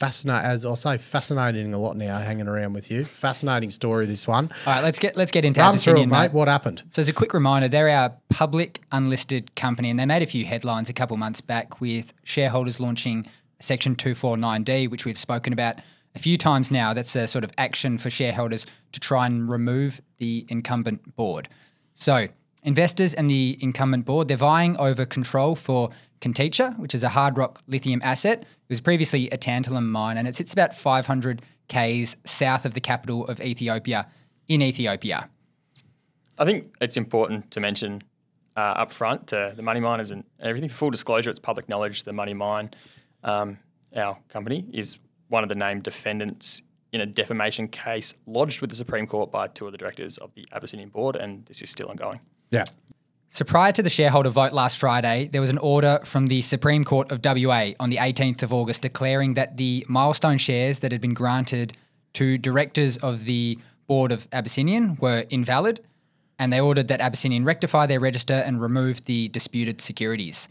fascinating, 0.00 0.50
as 0.50 0.64
I'll 0.64 0.76
say, 0.76 0.96
fascinating 0.96 1.74
a 1.74 1.78
lot 1.78 1.96
now 1.96 2.18
hanging 2.18 2.48
around 2.48 2.72
with 2.72 2.90
you. 2.90 3.04
Fascinating 3.04 3.68
story, 3.68 4.06
this 4.06 4.26
one. 4.26 4.50
All 4.66 4.72
right, 4.74 4.82
let's 4.82 4.98
get 4.98 5.16
let's 5.16 5.30
get 5.30 5.44
into 5.44 5.60
Run 5.60 5.68
through 5.76 5.92
Abyssinian, 5.92 6.08
it, 6.08 6.12
mate. 6.12 6.20
mate. 6.20 6.32
What 6.32 6.48
happened? 6.48 6.84
So 6.88 7.02
as 7.02 7.08
a 7.10 7.12
quick 7.12 7.34
reminder, 7.34 7.68
they're 7.68 7.90
our 7.90 8.14
public 8.30 8.80
unlisted 8.92 9.54
company, 9.56 9.90
and 9.90 10.00
they 10.00 10.06
made 10.06 10.22
a 10.22 10.26
few 10.26 10.46
headlines 10.46 10.88
a 10.88 10.94
couple 10.94 11.18
months 11.18 11.42
back 11.42 11.82
with 11.82 12.14
shareholders 12.24 12.80
launching 12.80 13.26
Section 13.60 13.94
249D, 13.94 14.90
which 14.90 15.04
we've 15.04 15.18
spoken 15.18 15.52
about 15.52 15.76
a 16.14 16.18
few 16.18 16.36
times 16.36 16.70
now. 16.70 16.92
That's 16.94 17.14
a 17.16 17.26
sort 17.26 17.44
of 17.44 17.52
action 17.58 17.98
for 17.98 18.10
shareholders 18.10 18.66
to 18.92 19.00
try 19.00 19.26
and 19.26 19.48
remove 19.48 20.00
the 20.18 20.46
incumbent 20.48 21.16
board. 21.16 21.48
So 21.94 22.28
investors 22.62 23.14
and 23.14 23.28
the 23.28 23.58
incumbent 23.60 24.04
board, 24.04 24.28
they're 24.28 24.36
vying 24.36 24.76
over 24.76 25.04
control 25.04 25.54
for 25.54 25.90
Kenticha, 26.20 26.78
which 26.78 26.94
is 26.94 27.02
a 27.02 27.10
hard 27.10 27.36
rock 27.36 27.60
lithium 27.66 28.00
asset. 28.02 28.42
It 28.42 28.68
was 28.68 28.80
previously 28.80 29.28
a 29.30 29.36
tantalum 29.36 29.88
mine, 29.88 30.16
and 30.16 30.28
it 30.28 30.36
sits 30.36 30.52
about 30.52 30.74
500 30.74 31.42
k's 31.68 32.16
south 32.24 32.64
of 32.64 32.74
the 32.74 32.80
capital 32.80 33.26
of 33.26 33.40
Ethiopia, 33.40 34.08
in 34.48 34.62
Ethiopia. 34.62 35.28
I 36.38 36.44
think 36.44 36.72
it's 36.80 36.96
important 36.96 37.50
to 37.50 37.60
mention 37.60 38.02
uh, 38.56 38.60
up 38.60 38.92
front 38.92 39.28
to 39.28 39.52
the 39.56 39.62
money 39.62 39.80
miners 39.80 40.10
and 40.10 40.24
everything. 40.40 40.68
For 40.68 40.76
full 40.76 40.90
disclosure, 40.90 41.30
it's 41.30 41.38
public 41.38 41.68
knowledge. 41.68 42.04
The 42.04 42.12
money 42.12 42.34
mine, 42.34 42.70
um, 43.24 43.58
our 43.94 44.18
company, 44.28 44.66
is 44.72 44.98
one 45.32 45.42
of 45.42 45.48
the 45.48 45.54
named 45.54 45.82
defendants 45.82 46.62
in 46.92 47.00
a 47.00 47.06
defamation 47.06 47.66
case 47.66 48.12
lodged 48.26 48.60
with 48.60 48.68
the 48.68 48.76
Supreme 48.76 49.06
Court 49.06 49.32
by 49.32 49.48
two 49.48 49.64
of 49.64 49.72
the 49.72 49.78
directors 49.78 50.18
of 50.18 50.34
the 50.34 50.46
Abyssinian 50.52 50.90
board, 50.90 51.16
and 51.16 51.46
this 51.46 51.62
is 51.62 51.70
still 51.70 51.88
ongoing. 51.88 52.20
Yeah. 52.50 52.64
So 53.30 53.46
prior 53.46 53.72
to 53.72 53.82
the 53.82 53.88
shareholder 53.88 54.28
vote 54.28 54.52
last 54.52 54.78
Friday, 54.78 55.30
there 55.32 55.40
was 55.40 55.48
an 55.48 55.56
order 55.56 56.00
from 56.04 56.26
the 56.26 56.42
Supreme 56.42 56.84
Court 56.84 57.10
of 57.10 57.20
WA 57.24 57.70
on 57.80 57.88
the 57.88 57.96
18th 57.96 58.42
of 58.42 58.52
August 58.52 58.82
declaring 58.82 59.32
that 59.34 59.56
the 59.56 59.86
milestone 59.88 60.36
shares 60.36 60.80
that 60.80 60.92
had 60.92 61.00
been 61.00 61.14
granted 61.14 61.72
to 62.12 62.36
directors 62.36 62.98
of 62.98 63.24
the 63.24 63.58
board 63.86 64.12
of 64.12 64.28
Abyssinian 64.32 64.96
were 65.00 65.24
invalid, 65.30 65.80
and 66.38 66.52
they 66.52 66.60
ordered 66.60 66.88
that 66.88 67.00
Abyssinian 67.00 67.46
rectify 67.46 67.86
their 67.86 68.00
register 68.00 68.34
and 68.34 68.60
remove 68.60 69.06
the 69.06 69.28
disputed 69.28 69.80
securities. 69.80 70.50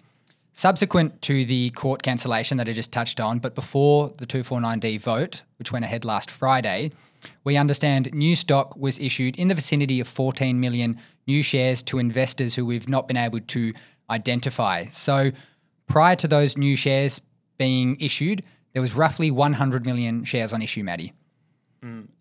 Subsequent 0.53 1.21
to 1.21 1.45
the 1.45 1.69
court 1.71 2.03
cancellation 2.03 2.57
that 2.57 2.67
I 2.67 2.73
just 2.73 2.91
touched 2.91 3.21
on, 3.21 3.39
but 3.39 3.55
before 3.55 4.09
the 4.17 4.25
249D 4.25 5.01
vote, 5.01 5.43
which 5.57 5.71
went 5.71 5.85
ahead 5.85 6.03
last 6.03 6.29
Friday, 6.29 6.91
we 7.43 7.55
understand 7.55 8.13
new 8.13 8.35
stock 8.35 8.75
was 8.75 8.99
issued 8.99 9.37
in 9.37 9.47
the 9.47 9.55
vicinity 9.55 9.99
of 9.99 10.07
14 10.07 10.59
million 10.59 10.99
new 11.25 11.41
shares 11.41 11.81
to 11.83 11.99
investors 11.99 12.55
who 12.55 12.65
we've 12.65 12.89
not 12.89 13.07
been 13.07 13.17
able 13.17 13.39
to 13.39 13.73
identify. 14.09 14.85
So 14.85 15.31
prior 15.87 16.15
to 16.17 16.27
those 16.27 16.57
new 16.57 16.75
shares 16.75 17.21
being 17.57 17.95
issued, 18.01 18.43
there 18.73 18.81
was 18.81 18.93
roughly 18.93 19.31
100 19.31 19.85
million 19.85 20.23
shares 20.25 20.51
on 20.51 20.61
issue, 20.61 20.83
Maddie. 20.83 21.13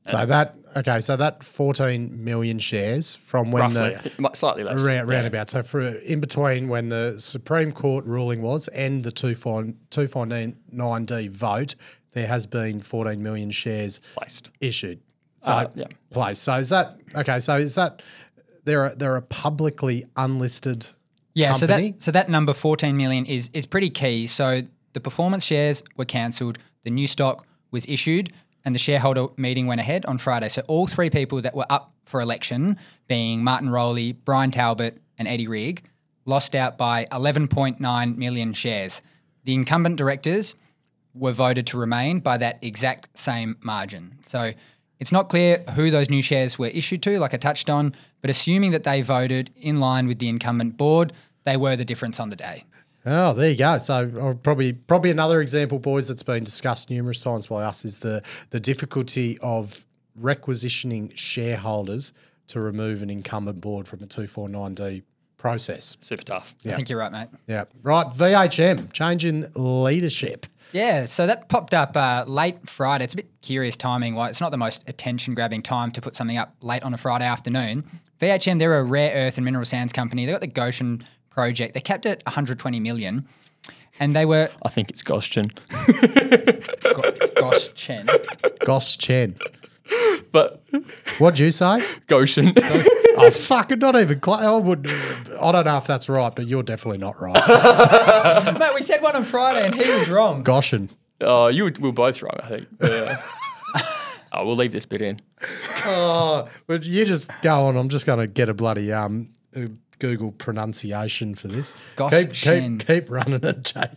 So 0.09 0.25
that 0.27 0.55
okay, 0.77 1.01
so 1.03 1.17
that 1.17 1.45
14 1.45 2.25
million 2.25 2.59
shares 2.59 3.15
from 3.15 3.51
when 3.51 3.63
Roughly, 3.75 3.95
the 4.03 4.09
think, 4.09 4.37
slightly 4.37 4.65
less. 4.65 4.81
round, 4.83 5.07
Yeah. 5.09 5.15
roundabout. 5.15 5.51
So 5.51 5.63
for 5.63 5.81
in 5.83 6.21
between 6.21 6.69
when 6.69 6.89
the 6.89 7.17
Supreme 7.19 7.71
Court 7.71 8.07
ruling 8.07 8.41
was 8.41 8.69
and 8.69 9.05
the 9.05 9.13
249D 9.13 11.29
vote, 11.31 11.75
there 12.13 12.27
has 12.27 12.47
been 12.47 12.81
14 12.81 13.23
million 13.23 13.51
shares 13.51 14.01
Placed. 14.15 14.51
issued. 14.61 15.01
So 15.39 15.53
Uh, 15.53 15.71
yeah. 15.75 15.85
place. 16.11 16.39
So 16.39 16.57
is 16.59 16.69
that 16.71 16.97
okay? 17.15 17.39
So 17.41 17.57
is 17.57 17.75
that 17.75 18.03
they're 18.65 18.87
a, 18.87 18.97
they're 18.97 19.21
publicly 19.21 20.05
unlisted 20.17 20.87
Yeah, 21.35 21.53
so 21.53 21.67
that 21.67 22.03
so 22.03 22.11
that 22.11 22.29
number 22.29 22.53
14 22.53 22.97
million 22.97 23.25
is 23.27 23.49
is 23.55 23.67
pretty 23.67 23.91
key. 23.91 24.27
So 24.27 24.63
the 24.93 25.01
performance 25.01 25.45
shares 25.45 25.83
were 25.97 26.05
cancelled, 26.05 26.59
the 26.85 26.91
new 26.91 27.07
stock 27.07 27.47
was 27.71 27.87
issued, 27.89 28.33
and 28.65 28.75
the 28.75 28.79
shareholder 28.79 29.29
meeting 29.37 29.67
went 29.67 29.81
ahead 29.81 30.05
on 30.07 30.19
Friday. 30.19 30.49
So 30.49 30.63
all 30.67 30.87
three 30.87 31.11
people 31.11 31.41
that 31.41 31.55
were 31.55 31.67
up 31.71 31.93
for 32.05 32.21
election, 32.21 32.77
being 33.09 33.43
Martin 33.43 33.71
Rowley, 33.71 34.13
Brian 34.13 34.51
Talbot, 34.51 35.01
and 35.19 35.27
Eddie 35.27 35.49
Rigg, 35.49 35.83
lost 36.27 36.55
out 36.55 36.77
by 36.77 37.07
11.9 37.07 38.17
million 38.17 38.53
shares. 38.53 39.03
The 39.45 39.55
incumbent 39.55 39.97
directors 39.97 40.57
were 41.15 41.33
voted 41.33 41.67
to 41.69 41.79
remain 41.79 42.21
by 42.21 42.37
that 42.39 42.59
exact 42.63 43.09
same 43.19 43.57
margin. 43.63 44.19
So 44.23 44.53
it's 44.99 45.13
not 45.13 45.29
clear 45.29 45.65
who 45.75 45.91
those 45.91 46.11
new 46.11 46.23
shares 46.23 46.59
were 46.59 46.69
issued 46.69 47.03
to, 47.05 47.19
like 47.19 47.35
I 47.35 47.39
touched 47.39 47.71
on, 47.71 47.95
but 48.21 48.31
assuming 48.31 48.71
that 48.73 48.85
they 48.85 49.03
voted 49.03 49.51
in 49.57 49.81
line 49.81 50.07
with 50.07 50.19
the 50.19 50.29
incumbent 50.29 50.77
board, 50.77 51.13
they 51.45 51.57
were 51.57 51.75
the 51.75 51.85
difference 51.85 52.21
on 52.21 52.29
the 52.29 52.37
day. 52.37 52.65
Oh, 53.07 53.33
there 53.33 53.51
you 53.51 53.57
go. 53.57 53.79
So 53.79 54.11
uh, 54.21 54.35
probably 54.35 54.73
probably 54.73 55.11
another 55.11 55.41
example, 55.41 55.79
boys, 55.79 56.09
that's 56.09 56.23
been 56.23 56.45
discussed 56.45 56.91
numerous 56.91 57.23
times 57.23 57.47
by 57.47 57.63
us 57.65 57.85
is 57.85 58.01
the 58.01 58.23
the 58.51 58.61
difficulty 58.61 59.39
of 59.41 59.85
requisitioning 60.17 61.13
shareholders 61.15 62.13
to 62.49 62.61
remove 62.61 63.03
an 63.03 63.11
incumbent 63.11 63.61
board 63.61 63.89
from 63.89 64.03
a 64.03 64.07
two 64.07 64.27
four 64.27 64.49
nine 64.49 64.75
D 64.75 65.03
process. 65.39 65.97
Super 66.01 66.23
tough. 66.23 66.55
I 66.67 66.73
think 66.73 66.91
you're 66.91 66.99
right, 66.99 67.11
mate. 67.11 67.29
Yeah. 67.47 67.65
Right. 67.83 68.07
VHM, 68.07 68.93
changing 68.93 69.47
leadership. 69.55 70.47
Yeah, 70.73 71.07
so 71.07 71.27
that 71.27 71.49
popped 71.49 71.75
up 71.75 71.97
uh, 71.97 72.25
late 72.29 72.69
Friday. 72.69 73.05
It's 73.05 73.15
a 73.15 73.17
bit 73.17 73.31
curious 73.43 73.77
timing. 73.77 74.15
Why 74.15 74.29
it's 74.29 74.41
not 74.41 74.51
the 74.51 74.59
most 74.59 74.85
attention 74.87 75.35
grabbing 75.35 75.63
time 75.63 75.91
to 75.93 76.01
put 76.01 76.15
something 76.15 76.37
up 76.37 76.55
late 76.61 76.83
on 76.83 76.95
a 76.95 76.99
Friday 76.99 77.25
afternoon. 77.25 77.85
VHM, 78.21 78.59
they're 78.59 78.79
a 78.79 78.85
rare 78.85 79.13
earth 79.15 79.39
and 79.39 79.45
mineral 79.45 79.65
sands 79.65 79.93
company. 79.93 80.27
They've 80.27 80.35
got 80.35 80.43
the 80.43 80.49
Goschen 80.49 81.03
project. 81.31 81.75
They 81.75 81.81
capped 81.81 82.07
it 82.07 82.23
120 82.27 82.81
million, 82.81 83.27
and 83.99 84.15
they 84.15 84.27
were 84.27 84.51
I 84.63 84.69
think 84.69 84.91
it's 84.91 85.03
Goschen. 85.03 85.55
Go- 86.83 87.13
Goschen. 87.43 88.65
Goss 88.65 88.97
Chen. 88.97 89.37
But 90.33 90.63
What'd 91.19 91.39
you 91.39 91.51
say? 91.51 91.85
Goschen. 92.07 92.53
oh, 93.17 93.31
fuck, 93.31 93.73
it. 93.73 93.79
not 93.81 93.97
even 93.97 94.21
close. 94.21 94.41
I, 94.41 94.57
would, 94.57 94.87
I 95.43 95.53
don't 95.53 95.65
know 95.65 95.77
if 95.77 95.87
that's 95.87 96.09
right, 96.09 96.35
but 96.35 96.47
you're 96.47 96.63
definitely 96.63 96.99
not 96.99 97.21
right. 97.21 97.35
mate, 98.59 98.75
we 98.75 98.83
said 98.83 99.03
one 99.03 99.17
on 99.17 99.25
Friday, 99.25 99.67
and 99.67 99.75
he 99.75 99.91
was 99.91 100.09
wrong. 100.09 100.45
Goschen. 100.45 100.91
Oh, 101.21 101.49
you 101.49 101.65
were, 101.65 101.73
we 101.81 101.89
were 101.89 101.93
both 101.93 102.23
wrong, 102.23 102.37
I 102.43 102.49
think. 102.49 102.67
Yeah. 102.83 103.21
oh, 104.33 104.47
we'll 104.47 104.57
leave 104.57 104.73
this 104.73 104.87
bit 104.87 105.03
in. 105.03 105.21
Oh, 105.87 106.49
but 106.67 106.85
you 106.85 107.05
just 107.05 107.31
go 107.43 107.63
on. 107.63 107.77
I'm 107.77 107.89
just 107.89 108.07
going 108.07 108.21
to 108.21 108.27
get 108.27 108.49
a 108.49 108.55
bloody 108.55 108.93
um 108.93 109.31
Google 110.01 110.33
pronunciation 110.33 111.35
for 111.35 111.49
this. 111.49 111.73
Goss 111.97 112.13
keep, 112.13 112.33
keep, 112.33 112.87
keep 112.87 113.11
running 113.11 113.45
it, 113.45 113.63
Jay. 113.63 113.91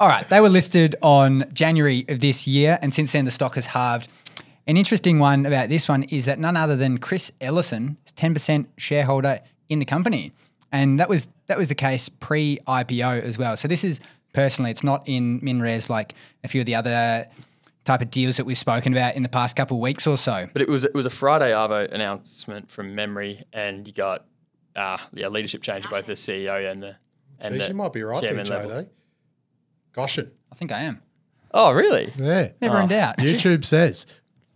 All 0.00 0.08
right, 0.08 0.28
they 0.28 0.40
were 0.40 0.48
listed 0.48 0.94
on 1.02 1.44
January 1.52 2.04
of 2.08 2.20
this 2.20 2.46
year, 2.46 2.78
and 2.80 2.94
since 2.94 3.10
then 3.10 3.24
the 3.24 3.32
stock 3.32 3.56
has 3.56 3.66
halved. 3.66 4.08
An 4.68 4.76
interesting 4.76 5.18
one 5.18 5.44
about 5.44 5.70
this 5.70 5.88
one 5.88 6.04
is 6.04 6.26
that 6.26 6.38
none 6.38 6.56
other 6.56 6.76
than 6.76 6.98
Chris 6.98 7.32
Ellison 7.40 7.96
is 8.06 8.12
10% 8.12 8.66
shareholder 8.76 9.40
in 9.68 9.80
the 9.80 9.84
company. 9.84 10.30
And 10.70 11.00
that 11.00 11.08
was 11.08 11.28
that 11.46 11.58
was 11.58 11.68
the 11.68 11.74
case 11.74 12.08
pre-IPO 12.08 13.22
as 13.22 13.38
well. 13.38 13.56
So 13.56 13.66
this 13.66 13.82
is 13.82 14.00
personally, 14.34 14.70
it's 14.70 14.84
not 14.84 15.08
in 15.08 15.40
MinRes 15.40 15.88
like 15.88 16.14
a 16.44 16.48
few 16.48 16.60
of 16.60 16.66
the 16.66 16.74
other 16.74 17.26
type 17.84 18.02
of 18.02 18.10
deals 18.10 18.36
that 18.36 18.44
we've 18.44 18.58
spoken 18.58 18.92
about 18.92 19.16
in 19.16 19.22
the 19.22 19.28
past 19.28 19.56
couple 19.56 19.78
of 19.78 19.80
weeks 19.80 20.06
or 20.06 20.18
so. 20.18 20.46
But 20.52 20.62
it 20.62 20.68
was 20.68 20.84
it 20.84 20.94
was 20.94 21.06
a 21.06 21.10
Friday 21.10 21.50
Arvo 21.50 21.90
announcement 21.90 22.70
from 22.70 22.94
memory, 22.94 23.42
and 23.52 23.86
you 23.86 23.94
got 23.94 24.26
uh, 24.78 24.98
yeah 25.12 25.28
leadership 25.28 25.62
change 25.62 25.84
of 25.84 25.90
both 25.90 26.06
the 26.06 26.12
CEO 26.14 26.70
and 26.70 26.82
the 26.82 26.96
and 27.40 27.54
Jeez, 27.54 27.58
the 27.58 27.68
you 27.68 27.74
might 27.74 27.92
be 27.92 28.02
right 28.02 28.20
there, 28.20 28.30
chairman 28.30 28.48
level. 28.48 28.70
JD. 28.70 28.88
Goschen. 29.94 30.30
I 30.52 30.54
think 30.54 30.72
I 30.72 30.82
am. 30.82 31.02
Oh, 31.52 31.72
really? 31.72 32.12
Yeah. 32.16 32.50
Never 32.60 32.80
in 32.80 32.88
doubt. 32.88 33.16
YouTube 33.18 33.64
says 33.64 34.06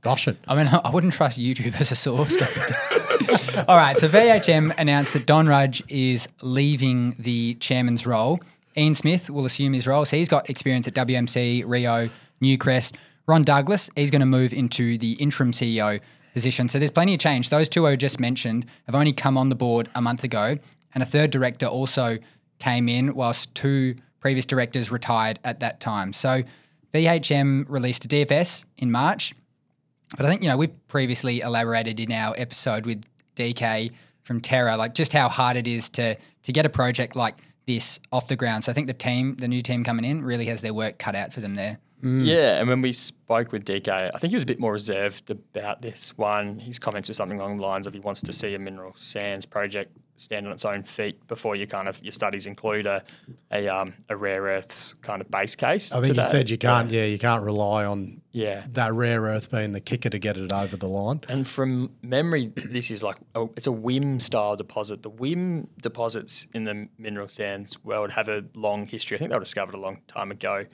Goschen. 0.02 0.37
I 0.46 0.54
mean, 0.56 0.68
I 0.85 0.90
wouldn't 0.90 1.12
trust 1.12 1.38
YouTube 1.38 1.80
as 1.80 1.90
a 1.90 1.96
source. 1.96 2.37
But 2.37 3.64
All 3.68 3.76
right, 3.76 3.96
so 3.96 4.08
VHM 4.08 4.74
announced 4.78 5.12
that 5.12 5.26
Don 5.26 5.46
Rudge 5.46 5.82
is 5.88 6.28
leaving 6.42 7.14
the 7.18 7.54
chairman's 7.54 8.06
role. 8.06 8.40
Ian 8.76 8.94
Smith 8.94 9.30
will 9.30 9.44
assume 9.44 9.72
his 9.74 9.87
role. 9.87 10.04
So 10.04 10.16
he's 10.16 10.28
got 10.28 10.48
experience 10.48 10.88
at 10.88 10.94
WMC, 10.94 11.64
Rio, 11.66 12.08
Newcrest. 12.42 12.94
Ron 13.26 13.42
Douglas, 13.42 13.88
he's 13.94 14.11
going 14.11 14.20
to 14.20 14.26
move 14.26 14.52
into 14.52 14.98
the 14.98 15.12
interim 15.14 15.52
CEO 15.52 16.00
position. 16.33 16.68
So 16.68 16.79
there's 16.79 16.90
plenty 16.90 17.14
of 17.14 17.21
change. 17.21 17.51
Those 17.51 17.68
two 17.68 17.87
I 17.87 17.97
just 17.97 18.21
mentioned 18.21 18.66
have 18.87 18.95
only 18.95 19.12
come 19.12 19.37
on 19.37 19.49
the 19.49 19.55
board 19.55 19.88
a 19.95 20.03
month 20.03 20.25
ago, 20.25 20.59
and 20.95 21.03
a 21.03 21.07
third 21.07 21.31
director 21.31 21.66
also 21.66 22.18
came 22.59 22.88
in, 22.88 23.14
whilst 23.14 23.55
two 23.55 23.97
previous 24.21 24.47
directors 24.47 24.90
retired 24.90 25.38
at 25.45 25.61
that 25.61 25.81
time. 25.81 26.12
So 26.12 26.42
VHM 26.95 27.66
released 27.68 28.05
a 28.05 28.09
DFS 28.09 28.64
in 28.77 28.90
March. 28.90 29.35
But 30.16 30.27
I 30.27 30.29
think, 30.29 30.42
you 30.42 30.49
know, 30.49 30.57
we've 30.57 30.87
previously 30.88 31.40
elaborated 31.40 31.99
in 31.99 32.12
our 32.12 32.35
episode 32.37 32.87
with 32.87 33.03
DK 33.35 33.90
from 34.23 34.40
Terra, 34.40 34.77
like 34.77 34.95
just 34.95 35.12
how 35.12 35.29
hard 35.29 35.57
it 35.57 35.66
is 35.66 35.88
to 35.90 36.16
to 36.42 36.53
get 36.53 36.66
a 36.66 36.68
project 36.68 37.16
like 37.16 37.37
this 37.66 38.01
off 38.12 38.29
the 38.29 38.37
ground. 38.37 38.64
So 38.64 38.73
I 38.73 38.75
think 38.75 38.87
the 38.87 38.95
team, 38.95 39.37
the 39.37 39.49
new 39.49 39.62
team 39.62 39.85
coming 39.85 40.05
in, 40.05 40.23
really 40.23 40.47
has 40.47 40.61
their 40.61 40.75
work 40.75 40.99
cut 40.99 41.14
out 41.14 41.33
for 41.33 41.40
them 41.40 41.55
there. 41.55 41.79
Yeah, 42.03 42.59
and 42.59 42.69
when 42.69 42.83
we 42.83 42.93
spoke 42.93 43.53
with 43.53 43.65
DK, 43.65 44.11
I 44.15 44.19
think 44.19 44.31
he 44.33 44.37
was 44.37 44.43
a 44.43 44.47
bit 44.47 44.59
more 44.59 44.73
reserved 44.73 45.31
about 45.31 45.83
this 45.83 46.19
one. 46.19 46.59
His 46.59 46.79
comments 46.79 47.09
were 47.09 47.15
something 47.15 47.38
along 47.38 47.59
the 47.59 47.62
lines 47.62 47.87
of 47.87 47.95
he 47.95 48.01
wants 48.01 48.21
to 48.23 48.33
see 48.33 48.55
a 48.55 48.59
mineral 48.59 48.93
sands 48.97 49.47
project 49.47 49.97
stand 50.17 50.47
on 50.47 50.53
its 50.53 50.65
own 50.65 50.83
feet 50.85 51.27
before 51.27 51.57
you 51.57 51.67
kind 51.67 51.88
of 51.88 52.01
your 52.03 52.12
studies 52.12 52.47
include 52.47 52.87
a 52.87 53.03
a, 53.51 53.67
um, 53.69 53.95
a 54.09 54.17
rare 54.17 54.43
earths 54.43 54.95
kind 54.95 55.21
of 55.21 55.31
base 55.31 55.55
case. 55.57 55.93
I 55.93 56.01
think 56.01 56.17
you 56.17 56.23
said 56.23 56.51
you 56.51 56.59
can't. 56.59 56.91
Yeah, 56.91 57.05
you 57.05 57.19
can't 57.19 57.43
rely 57.45 57.85
on 57.85 58.21
Yeah. 58.33 58.62
that 58.73 58.93
rare 58.95 59.23
earth 59.23 59.51
being 59.51 59.73
the 59.73 59.81
kicker 59.81 60.11
to 60.11 60.19
get 60.19 60.37
it 60.37 60.53
over 60.53 60.77
the 60.77 60.88
line. 60.88 61.21
And 61.29 61.47
from 61.47 61.93
memory, 62.03 62.53
this 62.57 62.91
is 62.91 63.03
like 63.03 63.17
a, 63.35 63.47
it's 63.57 63.67
a 63.67 63.73
WIM 63.73 64.21
style 64.21 64.57
deposit. 64.57 65.03
The 65.03 65.11
WIM 65.11 65.69
deposits 65.81 66.47
in 66.53 66.65
the 66.65 66.88
mineral 66.99 67.29
sands 67.29 67.83
world 67.85 68.11
have 68.12 68.29
a 68.29 68.45
long 68.55 68.87
history. 68.87 69.17
I 69.17 69.19
think 69.19 69.31
they 69.31 69.37
were 69.37 69.41
discovered 69.45 69.75
a 69.75 69.81
long 69.81 70.01
time 70.09 70.31
ago. 70.31 70.67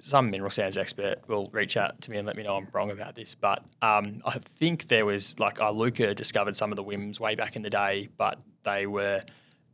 Some 0.00 0.30
mineral 0.30 0.50
sands 0.50 0.76
expert 0.76 1.16
will 1.28 1.48
reach 1.52 1.76
out 1.76 2.00
to 2.02 2.10
me 2.10 2.18
and 2.18 2.26
let 2.26 2.36
me 2.36 2.42
know 2.42 2.56
I'm 2.56 2.68
wrong 2.72 2.90
about 2.90 3.14
this. 3.14 3.34
But 3.34 3.64
um, 3.82 4.22
I 4.24 4.38
think 4.38 4.88
there 4.88 5.06
was 5.06 5.38
like 5.38 5.60
uh, 5.60 5.70
Luca 5.70 6.14
discovered 6.14 6.56
some 6.56 6.72
of 6.72 6.76
the 6.76 6.84
WIMs 6.84 7.20
way 7.20 7.34
back 7.34 7.56
in 7.56 7.62
the 7.62 7.70
day, 7.70 8.08
but 8.16 8.38
they 8.64 8.86
were 8.86 9.22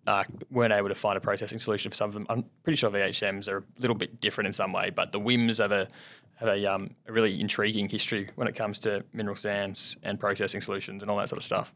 uh, 0.06 0.24
weren't 0.50 0.72
able 0.72 0.88
to 0.88 0.94
find 0.94 1.16
a 1.16 1.20
processing 1.20 1.58
solution 1.58 1.90
for 1.90 1.96
some 1.96 2.08
of 2.08 2.14
them. 2.14 2.26
I'm 2.28 2.44
pretty 2.62 2.76
sure 2.76 2.90
VHMs 2.90 3.48
are 3.48 3.58
a 3.58 3.80
little 3.80 3.96
bit 3.96 4.20
different 4.20 4.46
in 4.46 4.52
some 4.52 4.72
way, 4.72 4.90
but 4.90 5.12
the 5.12 5.20
WIMs 5.20 5.58
have 5.58 5.72
a 5.72 5.88
have 6.36 6.48
a, 6.48 6.66
um, 6.66 6.90
a 7.06 7.12
really 7.12 7.40
intriguing 7.40 7.88
history 7.88 8.28
when 8.34 8.48
it 8.48 8.56
comes 8.56 8.80
to 8.80 9.04
mineral 9.12 9.36
sands 9.36 9.96
and 10.02 10.18
processing 10.18 10.60
solutions 10.60 11.02
and 11.02 11.10
all 11.10 11.16
that 11.18 11.28
sort 11.28 11.38
of 11.38 11.44
stuff. 11.44 11.72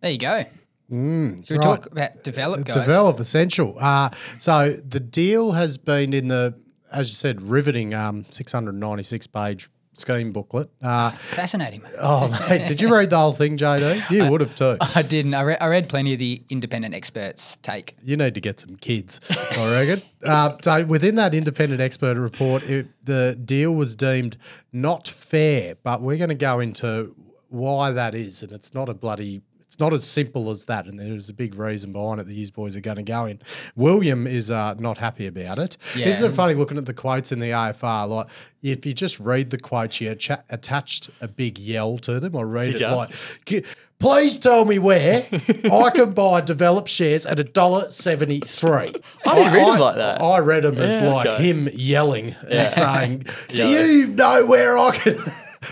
There 0.00 0.10
you 0.10 0.18
go. 0.18 0.44
Should 1.44 1.50
we 1.50 1.56
right. 1.58 1.62
talk 1.62 1.86
about 1.86 2.24
develop, 2.24 2.64
guys? 2.64 2.74
Develop 2.76 3.20
essential. 3.20 3.76
Uh, 3.78 4.10
so 4.38 4.70
the 4.88 5.00
deal 5.00 5.52
has 5.52 5.76
been 5.76 6.14
in 6.14 6.28
the, 6.28 6.58
as 6.92 7.08
you 7.08 7.14
said, 7.14 7.42
riveting 7.42 7.94
um, 7.94 8.24
696 8.30 9.26
page 9.28 9.68
scheme 9.98 10.32
booklet. 10.32 10.70
Uh, 10.80 11.10
Fascinating. 11.10 11.82
oh, 12.00 12.28
mate, 12.48 12.68
did 12.68 12.80
you 12.80 12.92
read 12.92 13.10
the 13.10 13.18
whole 13.18 13.32
thing, 13.32 13.58
JD? 13.58 14.10
You 14.10 14.30
would 14.30 14.40
have 14.40 14.54
too. 14.54 14.76
I 14.80 15.02
didn't. 15.02 15.34
I, 15.34 15.42
re- 15.42 15.56
I 15.60 15.66
read 15.66 15.88
plenty 15.88 16.12
of 16.12 16.18
the 16.18 16.42
independent 16.48 16.94
experts' 16.94 17.56
take. 17.62 17.96
You 18.02 18.16
need 18.16 18.34
to 18.34 18.40
get 18.40 18.60
some 18.60 18.76
kids, 18.76 19.20
I 19.56 19.72
reckon. 19.72 20.02
uh, 20.24 20.56
so 20.62 20.84
within 20.84 21.16
that 21.16 21.34
independent 21.34 21.80
expert 21.80 22.16
report, 22.16 22.62
it, 22.68 22.88
the 23.04 23.38
deal 23.44 23.74
was 23.74 23.96
deemed 23.96 24.36
not 24.72 25.08
fair, 25.08 25.74
but 25.82 26.00
we're 26.00 26.18
going 26.18 26.28
to 26.28 26.34
go 26.34 26.60
into 26.60 27.14
why 27.48 27.90
that 27.90 28.14
is, 28.14 28.42
and 28.42 28.52
it's 28.52 28.74
not 28.74 28.88
a 28.88 28.94
bloody. 28.94 29.42
It's 29.68 29.78
not 29.78 29.92
as 29.92 30.06
simple 30.06 30.50
as 30.50 30.64
that, 30.64 30.86
and 30.86 30.98
there's 30.98 31.28
a 31.28 31.34
big 31.34 31.54
reason 31.54 31.92
behind 31.92 32.20
it 32.20 32.26
that 32.26 32.32
these 32.32 32.50
boys 32.50 32.74
are 32.74 32.80
going 32.80 32.96
to 32.96 33.02
go 33.02 33.26
in. 33.26 33.38
William 33.76 34.26
is 34.26 34.50
uh, 34.50 34.72
not 34.78 34.96
happy 34.96 35.26
about 35.26 35.58
it. 35.58 35.76
Yeah. 35.94 36.06
Isn't 36.08 36.24
it 36.24 36.32
funny 36.34 36.54
looking 36.54 36.78
at 36.78 36.86
the 36.86 36.94
quotes 36.94 37.32
in 37.32 37.38
the 37.38 37.50
AFR? 37.50 38.08
Like, 38.08 38.28
if 38.62 38.86
you 38.86 38.94
just 38.94 39.20
read 39.20 39.50
the 39.50 39.58
quotes, 39.58 40.00
you 40.00 40.10
acha- 40.10 40.42
attached 40.48 41.10
a 41.20 41.28
big 41.28 41.58
yell 41.58 41.98
to 41.98 42.18
them. 42.18 42.34
I 42.34 42.42
read 42.42 42.72
Did 42.72 42.74
it 42.76 42.80
ya? 42.80 42.96
like, 42.96 43.14
Please 43.98 44.38
tell 44.38 44.64
me 44.64 44.78
where 44.78 45.26
I 45.72 45.90
can 45.90 46.12
buy 46.12 46.40
developed 46.40 46.88
shares 46.88 47.26
at 47.26 47.40
a 47.40 47.44
dollar 47.44 47.90
seventy 47.90 48.38
three. 48.40 48.94
I 49.26 49.34
didn't 49.34 49.52
read 49.52 49.68
'em 49.74 49.80
like 49.80 49.96
that. 49.96 50.22
I 50.22 50.38
read 50.38 50.62
them 50.62 50.78
as 50.78 51.00
Yeah, 51.00 51.12
like 51.12 51.26
okay. 51.26 51.42
him 51.42 51.68
yelling 51.74 52.34
and 52.48 52.70
saying, 52.70 53.26
"Do 53.48 53.68
Yeah. 53.68 53.84
you 53.84 54.06
know 54.08 54.46
where 54.46 54.78
I 54.78 54.92
can?" 54.96 55.18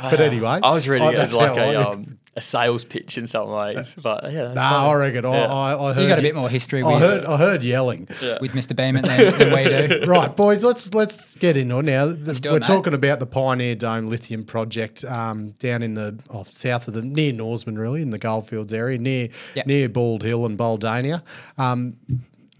but 0.02 0.20
anyway, 0.20 0.58
I 0.62 0.72
was 0.72 0.88
reading 0.88 1.06
oh, 1.06 1.10
it 1.12 1.18
as 1.18 1.36
like 1.36 1.52
I 1.52 1.72
a 1.74 1.88
um, 1.90 2.18
a 2.36 2.40
sales 2.42 2.84
pitch 2.84 3.16
in 3.16 3.26
some 3.26 3.48
ways, 3.50 3.96
but 4.02 4.24
yeah, 4.24 4.42
that's 4.44 4.54
Nah, 4.56 4.70
funny. 4.70 4.88
I 4.90 4.94
reckon 4.94 5.24
I, 5.24 5.28
I, 5.30 5.88
I 5.88 5.92
heard 5.94 6.02
You 6.02 6.08
got 6.08 6.18
a 6.18 6.22
bit 6.22 6.34
more 6.34 6.50
history 6.50 6.82
I 6.82 6.86
with, 6.92 7.00
heard, 7.00 7.24
I 7.24 7.36
heard 7.38 7.62
yelling. 7.64 8.00
with 8.42 8.52
Mr. 8.52 8.76
Beament 8.76 9.06
than, 9.06 9.38
than 9.38 9.52
we 9.54 9.98
do. 10.04 10.04
Right, 10.10 10.36
boys, 10.36 10.62
let's 10.62 10.92
let's 10.92 11.34
get 11.36 11.56
into 11.56 11.78
it 11.78 11.84
now. 11.84 12.06
do 12.12 12.30
it, 12.30 12.44
We're 12.44 12.52
mate. 12.54 12.62
talking 12.64 12.92
about 12.92 13.20
the 13.20 13.26
Pioneer 13.26 13.74
Dome 13.74 14.08
lithium 14.08 14.44
project 14.44 15.02
um, 15.04 15.52
down 15.52 15.82
in 15.82 15.94
the 15.94 16.18
oh, 16.28 16.44
south 16.50 16.88
of 16.88 16.94
the 16.94 17.00
near 17.02 17.32
Norseman, 17.32 17.78
really, 17.78 18.02
in 18.02 18.10
the 18.10 18.18
Goldfields 18.18 18.72
area, 18.72 18.98
near 18.98 19.28
Yep. 19.54 19.66
near 19.66 19.88
Bald 19.88 20.22
Hill 20.22 20.44
and 20.44 20.58
Buldania. 20.58 21.22
Um, 21.56 21.96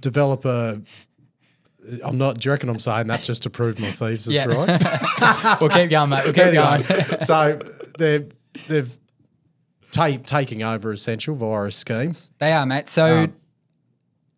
developer. 0.01 0.81
I'm 2.05 2.19
not. 2.19 2.39
Do 2.41 2.49
you 2.49 2.53
reckon 2.53 2.69
I'm 2.69 2.79
saying 2.79 3.07
that 3.09 3.23
just 3.23 3.45
to 3.45 3.51
prove 3.51 3.79
my 3.79 3.91
thieves 3.91 4.27
is 4.27 4.35
Yeah. 4.35 4.47
right? 4.47 5.59
We'll 5.61 5.71
keep 5.71 5.91
going, 5.91 6.11
mate. 6.11 6.23
We'll 6.25 6.33
keep 6.33 6.45
anyway, 6.47 6.83
going. 6.83 7.21
so 7.21 7.61
they're 7.99 8.27
they've 8.69 8.99
ta- 9.97 10.19
taking 10.25 10.63
over 10.63 10.93
Essential 10.93 11.35
via 11.35 11.65
a 11.65 11.73
scheme. 11.73 12.17
They 12.39 12.53
are, 12.53 12.67
mate. 12.67 12.89
So 12.89 13.25
Um, 13.25 13.35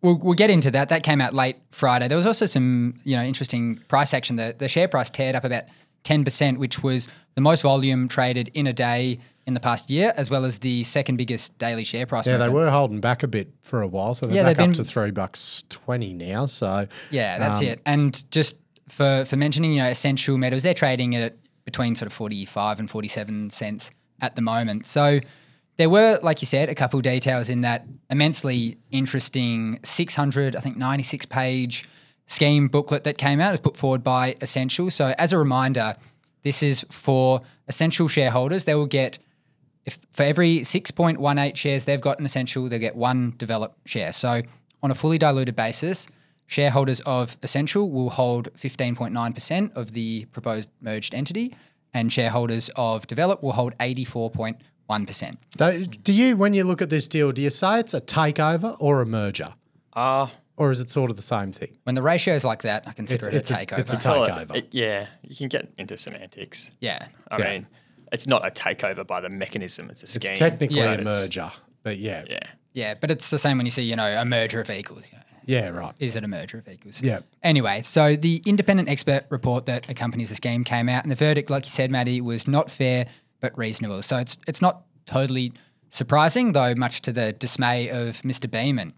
we'll, 0.01 0.17
we'll 0.17 0.33
get 0.33 0.49
into 0.49 0.71
that. 0.71 0.89
That 0.89 1.03
came 1.03 1.21
out 1.21 1.33
late 1.33 1.57
Friday. 1.71 2.07
There 2.07 2.15
was 2.15 2.25
also 2.25 2.45
some, 2.45 2.95
you 3.03 3.15
know, 3.15 3.23
interesting 3.23 3.77
price 3.87 4.13
action. 4.13 4.35
The, 4.35 4.55
the 4.57 4.67
share 4.67 4.87
price 4.87 5.09
teared 5.09 5.35
up 5.35 5.43
about 5.43 5.63
10%, 6.03 6.57
which 6.57 6.81
was 6.83 7.07
the 7.35 7.41
most 7.41 7.61
volume 7.61 8.07
traded 8.07 8.49
in 8.53 8.67
a 8.67 8.73
day 8.73 9.19
in 9.45 9.53
the 9.53 9.59
past 9.59 9.89
year, 9.89 10.13
as 10.15 10.29
well 10.29 10.45
as 10.45 10.59
the 10.59 10.83
second 10.83 11.17
biggest 11.17 11.57
daily 11.57 11.83
share 11.83 12.05
price. 12.05 12.25
Yeah, 12.27 12.37
they 12.37 12.49
were 12.49 12.69
holding 12.69 12.99
back 13.01 13.23
a 13.23 13.27
bit 13.27 13.49
for 13.61 13.81
a 13.81 13.87
while, 13.87 14.13
so 14.15 14.27
they're 14.27 14.35
Yeah, 14.37 14.43
back 14.43 14.51
up 14.51 14.57
been- 14.57 14.73
to 14.73 14.83
three 14.83 15.11
bucks 15.11 15.63
twenty 15.69 16.13
now. 16.13 16.45
So 16.45 16.87
Yeah, 17.09 17.39
that's 17.39 17.59
Um, 17.61 17.67
it. 17.67 17.81
And 17.85 18.23
just 18.31 18.57
for 18.87 19.25
for 19.25 19.37
mentioning, 19.37 19.73
you 19.73 19.79
know, 19.79 19.87
essential 19.89 20.37
metals, 20.37 20.63
they're 20.63 20.73
trading 20.75 21.15
at 21.15 21.35
between 21.65 21.95
sort 21.95 22.07
of 22.07 22.13
forty 22.13 22.45
five 22.45 22.79
and 22.79 22.89
forty 22.89 23.07
seven 23.07 23.49
cents 23.49 23.89
at 24.21 24.35
the 24.35 24.41
moment. 24.43 24.85
So 24.87 25.19
there 25.79 25.89
were, 25.89 26.19
like 26.21 26.41
you 26.41 26.45
said, 26.45 26.67
a 26.67 26.75
couple 26.75 26.99
details 26.99 27.49
in 27.49 27.61
that 27.61 27.87
immensely 28.09 28.77
interesting 28.91 29.79
600, 29.81 30.53
I 30.53 30.59
think 30.59 30.75
96 30.75 31.25
page 31.27 31.85
scheme 32.27 32.67
booklet 32.67 33.05
that 33.05 33.17
came 33.17 33.39
out. 33.39 33.51
It 33.51 33.51
was 33.51 33.59
put 33.61 33.77
forward 33.77 34.03
by 34.03 34.35
Essential. 34.41 34.89
So, 34.89 35.15
as 35.17 35.31
a 35.31 35.37
reminder, 35.37 35.95
this 36.43 36.61
is 36.61 36.85
for 36.91 37.43
Essential 37.69 38.09
shareholders. 38.09 38.65
They 38.65 38.75
will 38.75 38.87
get, 38.87 39.19
if 39.85 39.99
for 40.11 40.23
every 40.23 40.59
6.18 40.59 41.55
shares 41.55 41.85
they've 41.85 42.01
got 42.01 42.19
in 42.19 42.25
Essential, 42.25 42.67
they'll 42.67 42.77
get 42.77 42.97
one 42.97 43.35
developed 43.37 43.87
share. 43.87 44.11
So, 44.11 44.41
on 44.83 44.91
a 44.91 44.95
fully 44.95 45.17
diluted 45.17 45.55
basis, 45.55 46.09
shareholders 46.45 46.99
of 47.05 47.37
Essential 47.41 47.89
will 47.89 48.09
hold 48.09 48.53
15.9% 48.55 49.73
of 49.77 49.93
the 49.93 50.25
proposed 50.33 50.69
merged 50.81 51.15
entity, 51.15 51.55
and 51.93 52.11
shareholders 52.11 52.69
of 52.75 53.07
Develop 53.07 53.41
will 53.41 53.53
hold 53.53 53.77
84.1%. 53.77 54.57
Do, 55.57 55.85
do 55.85 56.13
you, 56.13 56.35
when 56.37 56.53
you 56.53 56.63
look 56.63 56.81
at 56.81 56.89
this 56.89 57.07
deal, 57.07 57.31
do 57.31 57.41
you 57.41 57.49
say 57.49 57.79
it's 57.79 57.93
a 57.93 58.01
takeover 58.01 58.75
or 58.79 59.01
a 59.01 59.05
merger? 59.05 59.53
Uh, 59.93 60.27
Or 60.57 60.71
is 60.71 60.81
it 60.81 60.89
sort 60.89 61.09
of 61.11 61.15
the 61.15 61.21
same 61.21 61.51
thing? 61.51 61.77
When 61.83 61.95
the 61.95 62.01
ratio 62.01 62.33
is 62.35 62.43
like 62.43 62.63
that, 62.63 62.83
I 62.87 62.93
consider 62.93 63.29
it's, 63.29 63.49
it 63.51 63.53
a 63.55 63.59
a, 63.61 63.65
takeover. 63.65 63.79
it's 63.79 64.05
a 64.05 64.09
well, 64.09 64.23
it- 64.23 64.29
takeover. 64.29 64.55
it- 64.55 64.67
yeah, 64.71 65.07
you 65.23 65.35
can 65.35 65.47
get 65.47 65.71
into 65.77 65.97
semantics. 65.97 66.71
yeah. 66.81 67.07
I 67.31 67.37
Yeah. 67.37 67.51
mean, 67.51 67.67
it's 68.11 68.25
not 68.27 68.45
a 68.45 68.51
takeover 68.51 69.05
by 69.05 69.21
the 69.21 69.29
mechanism; 69.29 69.89
it's 69.89 70.01
a 70.03 70.07
scheme. 70.07 70.31
it's 70.31 70.39
technically 70.39 70.77
Yeah. 70.79 70.93
a 70.93 71.01
merger, 71.03 71.51
but 71.83 71.97
yeah. 71.99 72.23
Yeah. 72.27 72.39
Yeah, 72.73 72.93
but 72.99 73.11
it's 73.11 73.29
the 73.29 73.37
same 73.39 73.57
when 73.57 73.65
you 73.65 73.71
see, 73.71 73.83
you 73.83 73.95
know, 73.95 74.19
a 74.21 74.25
merger 74.25 74.59
of 74.61 74.69
equals. 74.69 75.03
You 75.11 75.17
know, 75.17 75.23
Yeah, 75.45 75.69
right. 75.69 75.93
is 75.99 76.15
it 76.15 76.23
a 76.23 76.27
merger 76.27 76.57
of 76.59 76.67
equals? 76.67 77.01
Yeah. 77.01 77.19
Anyway, 77.43 77.81
so 77.81 78.15
the 78.15 78.41
independent 78.45 78.89
expert 78.89 79.25
report 79.29 79.65
that 79.65 79.89
accompanies 79.89 80.29
the 80.29 80.35
scheme 80.35 80.63
came 80.63 80.87
out, 80.89 81.03
and 81.03 81.11
the 81.11 81.15
verdict, 81.15 81.49
like 81.49 81.65
you 81.65 81.71
said, 81.71 81.89
Maddie, 81.91 82.21
was 82.21 82.47
not 82.47 82.69
fair 82.71 83.07
but 83.39 83.57
reasonable. 83.57 84.01
So 84.01 84.17
it's 84.17 84.37
it's 84.47 84.61
not 84.61 84.83
totally 85.05 85.53
surprising, 85.89 86.51
though, 86.51 86.75
much 86.75 87.01
to 87.01 87.11
the 87.11 87.33
dismay 87.33 87.89
of 87.89 88.21
Mr. 88.21 88.49
Beament. 88.49 88.93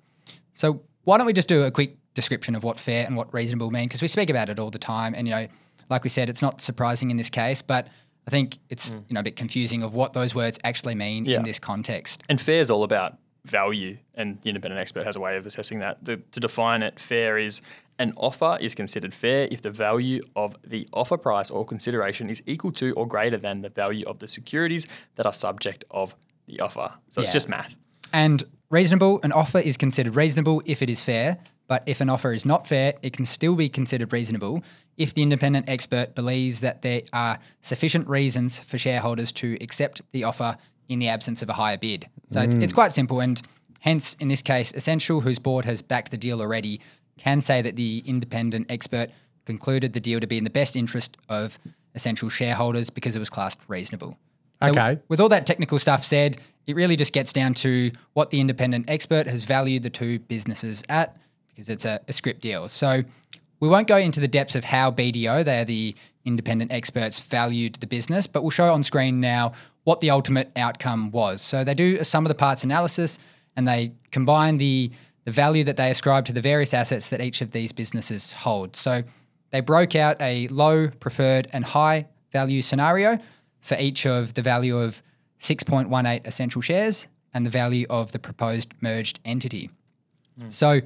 So 0.54 0.82
why 1.04 1.18
don't 1.18 1.26
we 1.26 1.34
just 1.34 1.48
do 1.48 1.64
a 1.64 1.72
quick 1.72 1.98
description 2.14 2.56
of 2.56 2.64
what 2.64 2.78
fair 2.80 3.06
and 3.06 3.16
what 3.16 3.34
reasonable 3.34 3.72
mean? 3.72 3.86
Because 3.88 4.02
we 4.02 4.08
speak 4.08 4.30
about 4.30 4.50
it 4.50 4.60
all 4.60 4.72
the 4.72 4.80
time, 4.80 5.14
and 5.16 5.28
you 5.28 5.34
know, 5.34 5.48
like 5.90 6.04
we 6.04 6.10
said, 6.10 6.30
it's 6.30 6.42
not 6.42 6.62
surprising 6.62 7.12
in 7.12 7.18
this 7.18 7.30
case, 7.30 7.62
but 7.62 7.88
I 8.28 8.32
think 8.32 8.58
it's 8.70 8.94
mm. 8.94 9.04
you 9.08 9.14
know 9.14 9.22
a 9.22 9.24
bit 9.24 9.36
confusing 9.36 9.84
of 9.84 9.94
what 9.94 10.14
those 10.14 10.36
words 10.36 10.60
actually 10.64 10.96
mean 10.96 11.26
Yeah. 11.26 11.38
in 11.38 11.44
this 11.44 11.60
context. 11.60 12.24
And 12.30 12.40
fair 12.40 12.62
is 12.62 12.70
all 12.70 12.84
about 12.84 13.18
value, 13.46 13.98
and 14.14 14.40
the 14.42 14.50
independent 14.50 14.80
expert 14.82 15.06
has 15.06 15.16
a 15.16 15.20
way 15.20 15.38
of 15.38 15.46
assessing 15.46 15.80
that. 15.80 16.04
The, 16.04 16.18
to 16.18 16.40
define 16.40 16.84
it, 16.84 17.00
fair 17.00 17.38
is 17.38 17.62
an 18.02 18.14
offer 18.18 18.58
is 18.60 18.74
considered 18.74 19.14
fair 19.14 19.48
if 19.52 19.62
the 19.62 19.70
value 19.70 20.22
of 20.36 20.56
the 20.68 20.90
offer 20.92 21.18
price 21.18 21.52
or 21.52 21.64
consideration 21.64 22.30
is 22.30 22.42
equal 22.48 22.72
to 22.72 22.94
or 22.94 23.08
greater 23.08 23.38
than 23.38 23.62
the 23.62 23.70
value 23.70 24.06
of 24.08 24.18
the 24.20 24.28
securities 24.28 24.88
that 25.16 25.26
are 25.26 25.34
subject 25.34 25.86
of 25.92 26.16
the 26.48 26.60
offer. 26.60 26.92
So 27.10 27.22
it's 27.22 27.32
just 27.32 27.48
math. 27.48 27.76
And 28.12 28.44
reasonable, 28.70 29.20
an 29.24 29.32
offer 29.32 29.60
is 29.60 29.78
considered 29.78 30.16
reasonable 30.16 30.64
if 30.66 30.82
it 30.82 30.90
is 30.90 31.02
fair, 31.02 31.38
but 31.68 31.84
if 31.86 32.02
an 32.02 32.10
offer 32.10 32.34
is 32.34 32.44
not 32.44 32.68
fair, 32.68 32.96
it 33.04 33.14
can 33.14 33.24
still 33.24 33.56
be 33.56 33.70
considered 33.70 34.12
reasonable 34.12 34.64
if 34.98 35.14
the 35.14 35.22
independent 35.22 35.70
expert 35.70 36.16
believes 36.16 36.62
that 36.62 36.82
there 36.82 37.02
are 37.14 37.38
sufficient 37.62 38.08
reasons 38.08 38.60
for 38.60 38.78
shareholders 38.78 39.32
to 39.34 39.58
accept 39.62 40.02
the 40.12 40.24
offer 40.24 40.58
in 40.90 41.00
the 41.00 41.08
absence 41.08 41.42
of 41.42 41.50
a 41.50 41.54
higher 41.54 41.78
bid. 41.78 42.10
So 42.28 42.42
it's, 42.42 42.56
it's 42.56 42.74
mm. 42.74 42.76
quite 42.76 42.94
simple, 42.94 43.22
and 43.22 43.42
hence, 43.80 44.16
in 44.16 44.28
this 44.28 44.42
case, 44.42 44.74
Essential, 44.74 45.22
whose 45.22 45.40
board 45.40 45.66
has 45.66 45.82
backed 45.82 46.12
the 46.12 46.18
deal 46.18 46.42
already, 46.42 46.82
can 47.22 47.42
say 47.42 47.62
that 47.62 47.76
the 47.76 48.04
independent 48.06 48.66
expert 48.70 49.10
concluded 49.46 49.94
the 49.94 50.00
deal 50.00 50.20
to 50.20 50.28
be 50.28 50.38
in 50.38 50.44
the 50.44 50.50
best 50.50 50.76
interest 50.76 51.18
of 51.30 51.58
Essential 51.94 52.30
shareholders 52.30 52.90
because 52.90 53.18
it 53.18 53.20
was 53.20 53.30
classed 53.30 53.60
reasonable. 53.68 54.18
So 54.64 54.70
Okay. 54.70 55.00
with 55.10 55.20
all 55.20 55.28
that 55.28 55.46
technical 55.46 55.78
stuff 55.78 56.06
said, 56.06 56.38
it 56.66 56.74
really 56.78 56.96
just 56.96 57.12
gets 57.12 57.34
down 57.34 57.54
to 57.56 57.92
what 58.14 58.30
the 58.30 58.40
independent 58.40 58.86
expert 58.90 59.28
has 59.28 59.44
valued 59.44 59.84
the 59.84 59.90
two 59.90 60.20
businesses 60.20 60.84
at 60.88 61.18
because 61.50 61.68
it's 61.68 61.84
a, 61.84 62.00
a 62.08 62.14
scrip 62.14 62.40
deal. 62.40 62.70
So 62.70 63.04
we 63.60 63.68
won't 63.68 63.88
go 63.90 63.98
into 63.98 64.22
the 64.22 64.28
depths 64.30 64.56
of 64.56 64.64
how 64.64 64.90
BDO, 64.90 65.44
they 65.44 65.60
are 65.60 65.66
the 65.66 65.94
independent 66.24 66.72
experts, 66.72 67.20
valued 67.20 67.74
the 67.76 67.88
business, 67.88 68.26
but 68.26 68.42
we'll 68.42 68.52
show 68.52 68.72
on 68.72 68.84
screen 68.84 69.20
now 69.20 69.52
what 69.84 70.00
the 70.00 70.12
ultimate 70.12 70.50
outcome 70.56 71.12
was. 71.12 71.42
So 71.42 71.66
they 71.66 71.74
do 71.74 71.98
a 72.00 72.06
sum 72.06 72.24
of 72.26 72.30
the 72.30 72.36
parts 72.36 72.64
analysis 72.64 73.20
and 73.58 73.68
they 73.68 73.92
combine 74.12 74.56
the, 74.58 74.92
the 75.24 75.32
value 75.32 75.64
that 75.64 75.78
they 75.78 75.92
ascribe 75.92 76.26
to 76.26 76.34
the 76.34 76.42
various 76.42 76.74
assets 76.74 77.10
that 77.10 77.22
each 77.22 77.42
of 77.42 77.52
these 77.52 77.72
businesses 77.72 78.34
hold. 78.34 78.76
So 78.76 79.04
they 79.52 79.62
broke 79.62 79.96
out 79.96 80.22
a 80.22 80.48
low, 80.48 80.90
preferred, 80.90 81.48
and 81.54 81.64
high 81.64 82.08
value 82.32 82.62
scenario 82.62 83.20
for 83.60 83.78
each 83.80 84.06
of 84.06 84.34
the 84.34 84.42
value 84.42 84.78
of 84.78 85.04
6.18 85.40 86.26
essential 86.26 86.62
shares 86.62 87.08
and 87.34 87.46
the 87.46 87.50
value 87.50 87.86
of 87.90 88.12
the 88.12 88.20
proposed 88.20 88.74
merged 88.82 89.20
entity. 89.24 89.70
Hmm. 90.40 90.50
So, 90.50 90.82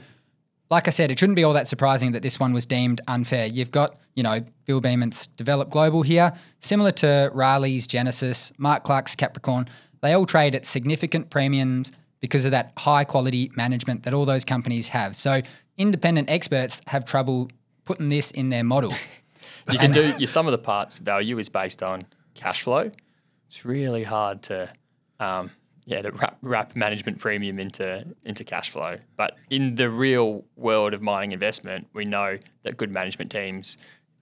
like 0.69 0.88
I 0.88 0.91
said, 0.91 1.12
it 1.12 1.19
shouldn't 1.19 1.36
be 1.36 1.43
all 1.43 1.54
that 1.54 1.67
surprising 1.67 2.12
that 2.13 2.24
this 2.24 2.39
one 2.39 2.52
was 2.52 2.65
deemed 2.65 3.02
unfair. 3.08 3.45
You've 3.45 3.71
got, 3.71 3.98
you 4.15 4.24
know, 4.24 4.41
Bill 4.65 4.82
Beament's 4.82 5.28
Develop 5.28 5.69
Global 5.69 6.02
here, 6.02 6.34
similar 6.60 6.91
to 6.93 7.32
Raleigh's 7.34 7.88
Genesis, 7.88 8.52
Mark 8.58 8.84
Clark's 8.84 9.15
Capricorn. 9.15 9.67
They 10.02 10.13
all 10.13 10.26
trade 10.26 10.56
at 10.56 10.65
significant 10.65 11.30
premiums 11.30 11.91
because 12.26 12.44
of 12.44 12.50
that 12.50 12.74
high 12.76 13.04
quality 13.04 13.52
management 13.56 14.02
that 14.02 14.12
all 14.12 14.26
those 14.26 14.44
companies 14.44 14.88
have. 14.88 15.16
So, 15.16 15.44
independent 15.78 16.28
experts 16.28 16.82
have 16.88 17.06
trouble 17.06 17.50
putting 17.84 18.10
this 18.10 18.32
in 18.32 18.50
their 18.50 18.64
model. 18.64 18.94
You 19.72 19.80
can 19.80 19.90
do 19.90 20.14
your 20.20 20.28
sum 20.28 20.46
of 20.46 20.52
the 20.52 20.60
parts 20.60 21.00
value 21.00 21.40
is 21.40 21.50
based 21.50 21.82
on 21.82 22.06
cash 22.36 22.62
flow. 22.62 22.92
It's 23.48 23.66
really 23.66 24.04
hard 24.04 24.44
to, 24.44 24.72
um, 25.20 25.50
yeah, 25.86 26.04
to 26.04 26.12
wrap, 26.12 26.38
wrap 26.44 26.76
management 26.76 27.18
premium 27.18 27.58
into 27.58 28.06
into 28.26 28.44
cash 28.44 28.70
flow. 28.70 28.98
But 29.18 29.38
in 29.50 29.74
the 29.74 29.90
real 29.90 30.46
world 30.56 30.94
of 30.94 31.02
mining 31.02 31.32
investment, 31.32 31.88
we 31.94 32.06
know 32.06 32.38
that 32.62 32.78
good 32.78 32.92
management 32.92 33.32
teams 33.32 33.80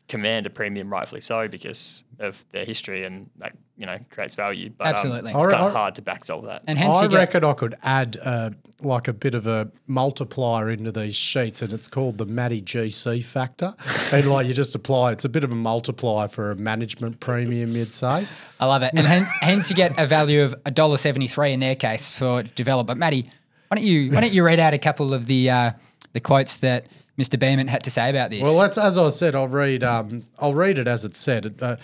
command 0.07 0.45
a 0.45 0.49
premium, 0.49 0.91
rightfully 0.91 1.21
so, 1.21 1.47
because 1.47 2.03
of 2.19 2.45
their 2.51 2.65
history, 2.65 3.03
and 3.03 3.29
that 3.37 3.53
you 3.77 3.85
know 3.85 3.97
creates 4.09 4.35
value. 4.35 4.69
But, 4.69 4.87
um, 4.87 4.93
Absolutely. 4.93 5.31
it's 5.31 5.39
I 5.39 5.51
kind 5.51 5.65
of 5.65 5.73
hard 5.73 5.95
to 5.95 6.01
back 6.01 6.25
solve 6.25 6.45
that. 6.45 6.63
And 6.67 6.77
hence 6.77 6.97
I 6.97 7.03
you 7.03 7.09
get 7.09 7.17
reckon 7.17 7.43
I 7.43 7.53
could 7.53 7.75
add 7.83 8.17
uh, 8.23 8.51
like 8.81 9.07
a 9.07 9.13
bit 9.13 9.35
of 9.35 9.47
a 9.47 9.71
multiplier 9.87 10.69
into 10.69 10.91
these 10.91 11.15
sheets, 11.15 11.61
and 11.61 11.73
it's 11.73 11.87
called 11.87 12.17
the 12.17 12.25
Matty 12.25 12.61
GC 12.61 13.23
factor. 13.23 13.73
and 14.11 14.25
like 14.27 14.47
you 14.47 14.53
just 14.53 14.75
apply, 14.75 15.11
it's 15.11 15.25
a 15.25 15.29
bit 15.29 15.43
of 15.43 15.51
a 15.51 15.55
multiplier 15.55 16.27
for 16.27 16.51
a 16.51 16.55
management 16.55 17.19
premium, 17.19 17.75
you'd 17.75 17.93
say. 17.93 18.27
I 18.59 18.65
love 18.65 18.83
it. 18.83 18.91
And 18.95 19.05
hen- 19.05 19.27
hence 19.41 19.69
you 19.69 19.75
get 19.75 19.97
a 19.99 20.05
value 20.05 20.43
of 20.43 20.55
$1.73 20.65 21.53
in 21.53 21.59
their 21.59 21.75
case 21.75 22.17
for 22.17 22.43
develop. 22.43 22.87
But 22.87 22.97
Maddie, 22.97 23.29
why 23.67 23.77
don't 23.77 23.85
you 23.85 24.11
why 24.11 24.21
don't 24.21 24.33
you 24.33 24.43
read 24.43 24.59
out 24.59 24.73
a 24.73 24.77
couple 24.77 25.13
of 25.13 25.25
the 25.25 25.49
uh, 25.49 25.71
the 26.13 26.19
quotes 26.19 26.57
that 26.57 26.85
Mr. 27.17 27.37
Beament 27.39 27.69
had 27.69 27.83
to 27.83 27.91
say 27.91 28.09
about 28.09 28.31
this? 28.31 28.41
Well, 28.41 28.59
that's 28.59 28.77
as 28.77 28.97
I 28.97 29.09
said. 29.09 29.35
I'll 29.35 29.47
read. 29.47 29.83
Um, 29.83 30.23
I'll 30.39 30.53
read 30.53 30.79
it 30.79 30.87
as 30.87 31.05
it 31.05 31.15
said. 31.15 31.55
Uh, 31.61 31.75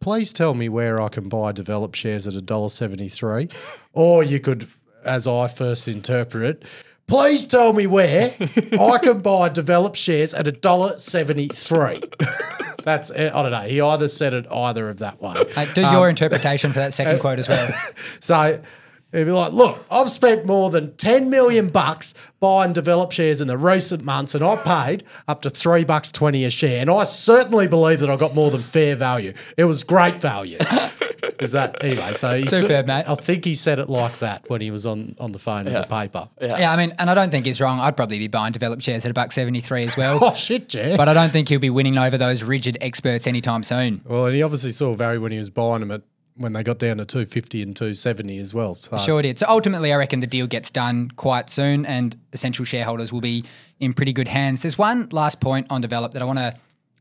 please 0.00 0.32
tell 0.32 0.54
me 0.54 0.68
where 0.68 1.00
I 1.00 1.08
can 1.08 1.28
buy 1.28 1.52
developed 1.52 1.96
shares 1.96 2.26
at 2.26 2.34
a 2.34 2.40
dollar 2.40 2.70
seventy 2.70 3.08
three, 3.08 3.48
or 3.92 4.22
you 4.22 4.40
could, 4.40 4.68
as 5.04 5.26
I 5.26 5.48
first 5.48 5.88
interpret 5.88 6.42
it. 6.44 6.64
Please 7.06 7.46
tell 7.46 7.72
me 7.72 7.86
where 7.86 8.34
I 8.78 8.98
can 9.02 9.20
buy 9.20 9.48
developed 9.48 9.96
shares 9.96 10.34
at 10.34 10.46
a 10.46 10.52
dollar 10.52 10.98
seventy 10.98 11.48
three. 11.48 12.02
That's 12.82 13.10
I 13.10 13.28
don't 13.28 13.50
know. 13.50 13.62
He 13.62 13.80
either 13.80 14.08
said 14.08 14.34
it 14.34 14.46
either 14.50 14.88
of 14.88 14.98
that 14.98 15.20
way. 15.20 15.34
Uh, 15.56 15.66
do 15.74 15.82
your 15.82 16.08
interpretation 16.08 16.72
for 16.72 16.78
that 16.78 16.94
second 16.94 17.20
quote 17.20 17.38
as 17.38 17.48
well. 17.48 17.68
So 18.20 18.62
he'd 19.12 19.24
be 19.24 19.30
like, 19.30 19.52
look, 19.52 19.84
I've 19.90 20.10
spent 20.10 20.44
more 20.44 20.70
than 20.70 20.94
10 20.96 21.30
million 21.30 21.68
bucks 21.68 22.14
buying 22.40 22.72
developed 22.72 23.12
shares 23.14 23.40
in 23.40 23.48
the 23.48 23.58
recent 23.58 24.04
months 24.04 24.34
and 24.34 24.44
I 24.44 24.56
paid 24.56 25.04
up 25.26 25.42
to 25.42 25.50
three 25.50 25.84
bucks 25.84 26.12
20 26.12 26.44
a 26.44 26.50
share. 26.50 26.80
And 26.80 26.90
I 26.90 27.04
certainly 27.04 27.66
believe 27.66 28.00
that 28.00 28.10
I 28.10 28.16
got 28.16 28.34
more 28.34 28.50
than 28.50 28.62
fair 28.62 28.94
value. 28.96 29.32
It 29.56 29.64
was 29.64 29.84
great 29.84 30.20
value. 30.20 30.58
Is 31.40 31.52
that 31.52 31.84
anyway? 31.84 32.14
So 32.16 32.36
he 32.36 32.46
Superb, 32.46 32.86
mate. 32.86 33.04
I 33.08 33.14
think 33.14 33.44
he 33.44 33.54
said 33.54 33.78
it 33.78 33.88
like 33.88 34.18
that 34.18 34.48
when 34.48 34.60
he 34.60 34.70
was 34.72 34.86
on, 34.86 35.14
on 35.20 35.30
the 35.32 35.38
phone 35.38 35.66
in 35.68 35.72
the 35.72 35.84
paper. 35.84 36.28
Yeah, 36.40 36.72
I 36.72 36.76
mean, 36.76 36.92
and 36.98 37.08
I 37.08 37.14
don't 37.14 37.30
think 37.30 37.46
he's 37.46 37.60
wrong. 37.60 37.78
I'd 37.78 37.96
probably 37.96 38.18
be 38.18 38.26
buying 38.28 38.52
developed 38.52 38.82
shares 38.82 39.04
at 39.04 39.10
a 39.10 39.14
buck 39.14 39.30
seventy 39.30 39.60
three 39.60 39.84
as 39.84 39.96
well. 39.96 40.18
Oh 40.28 40.34
shit, 40.34 40.74
yeah. 40.74 40.96
But 40.96 41.08
I 41.08 41.14
don't 41.14 41.30
think 41.30 41.48
he'll 41.48 41.60
be 41.60 41.70
winning 41.70 41.96
over 41.96 42.18
those 42.18 42.42
rigid 42.42 42.76
experts 42.80 43.26
anytime 43.26 43.62
soon. 43.62 44.00
well, 44.04 44.26
and 44.26 44.34
he 44.34 44.42
obviously 44.42 44.72
saw 44.72 44.94
value 44.94 45.20
when 45.20 45.30
he 45.32 45.38
was 45.38 45.48
buying 45.48 45.80
them 45.80 45.90
at 45.92 46.02
when 46.38 46.52
they 46.52 46.62
got 46.62 46.78
down 46.78 46.98
to 46.98 47.04
250 47.04 47.62
and 47.62 47.76
270 47.76 48.38
as 48.38 48.54
well. 48.54 48.76
So 48.76 48.96
Sure 48.98 49.22
did. 49.22 49.38
So 49.38 49.46
ultimately, 49.48 49.92
I 49.92 49.96
reckon 49.96 50.20
the 50.20 50.26
deal 50.26 50.46
gets 50.46 50.70
done 50.70 51.10
quite 51.16 51.50
soon, 51.50 51.84
and 51.84 52.16
essential 52.32 52.64
shareholders 52.64 53.12
will 53.12 53.20
be 53.20 53.44
in 53.80 53.92
pretty 53.92 54.12
good 54.12 54.28
hands. 54.28 54.62
There's 54.62 54.78
one 54.78 55.08
last 55.12 55.40
point 55.40 55.66
on 55.70 55.80
develop 55.80 56.12
that 56.12 56.22
I 56.22 56.24
want 56.24 56.38
to 56.38 56.56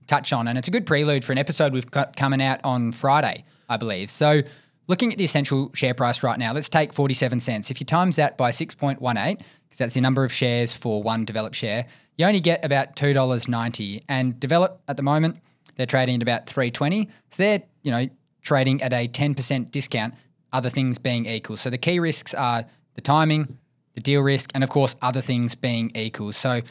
touch 0.08 0.34
on, 0.34 0.48
and 0.48 0.58
it's 0.58 0.68
a 0.68 0.72
good 0.72 0.86
prelude 0.86 1.24
for 1.24 1.32
an 1.32 1.38
episode 1.38 1.72
we've 1.72 1.90
got 1.90 2.16
coming 2.16 2.42
out 2.42 2.60
on 2.64 2.92
Friday, 2.92 3.46
I 3.70 3.78
believe. 3.78 4.10
So, 4.10 4.42
looking 4.88 5.12
at 5.12 5.18
the 5.18 5.24
essential 5.24 5.72
share 5.74 5.94
price 5.94 6.24
right 6.24 6.40
now, 6.40 6.54
let's 6.54 6.70
take 6.70 6.92
47 6.92 7.40
cents. 7.40 7.70
If 7.70 7.80
you 7.80 7.86
times 7.86 8.16
that 8.16 8.38
by 8.38 8.52
6.18, 8.52 9.00
because 9.00 9.78
that's 9.78 9.94
the 9.94 10.02
number 10.02 10.24
of 10.24 10.32
shares 10.32 10.74
for 10.74 11.04
one 11.04 11.26
developed 11.26 11.56
share, 11.56 11.86
you 12.18 12.26
only 12.26 12.40
get 12.40 12.66
about 12.66 12.96
$2.90. 12.96 14.04
And 14.10 14.40
develop 14.40 14.82
at 14.88 14.98
the 14.98 15.04
moment, 15.04 15.38
they're 15.76 15.86
trading 15.86 16.16
at 16.16 16.22
about 16.22 16.48
320. 16.48 17.10
So 17.30 17.44
they're, 17.44 17.64
you 17.84 17.92
know, 17.92 18.08
trading 18.48 18.82
at 18.82 18.94
a 18.94 19.08
10% 19.08 19.72
discount 19.72 20.14
other 20.54 20.70
things 20.70 20.98
being 20.98 21.26
equal. 21.26 21.58
So 21.58 21.70
the 21.70 21.78
key 21.78 22.00
risks 22.00 22.34
are 22.34 22.66
the 22.96 23.02
timing, 23.02 23.58
the 23.94 24.02
deal 24.02 24.22
risk, 24.22 24.52
and 24.56 24.64
of 24.64 24.70
course, 24.70 24.96
other 25.02 25.22
things 25.22 25.54
being 25.56 25.92
equal. 25.96 26.32
So 26.32 26.62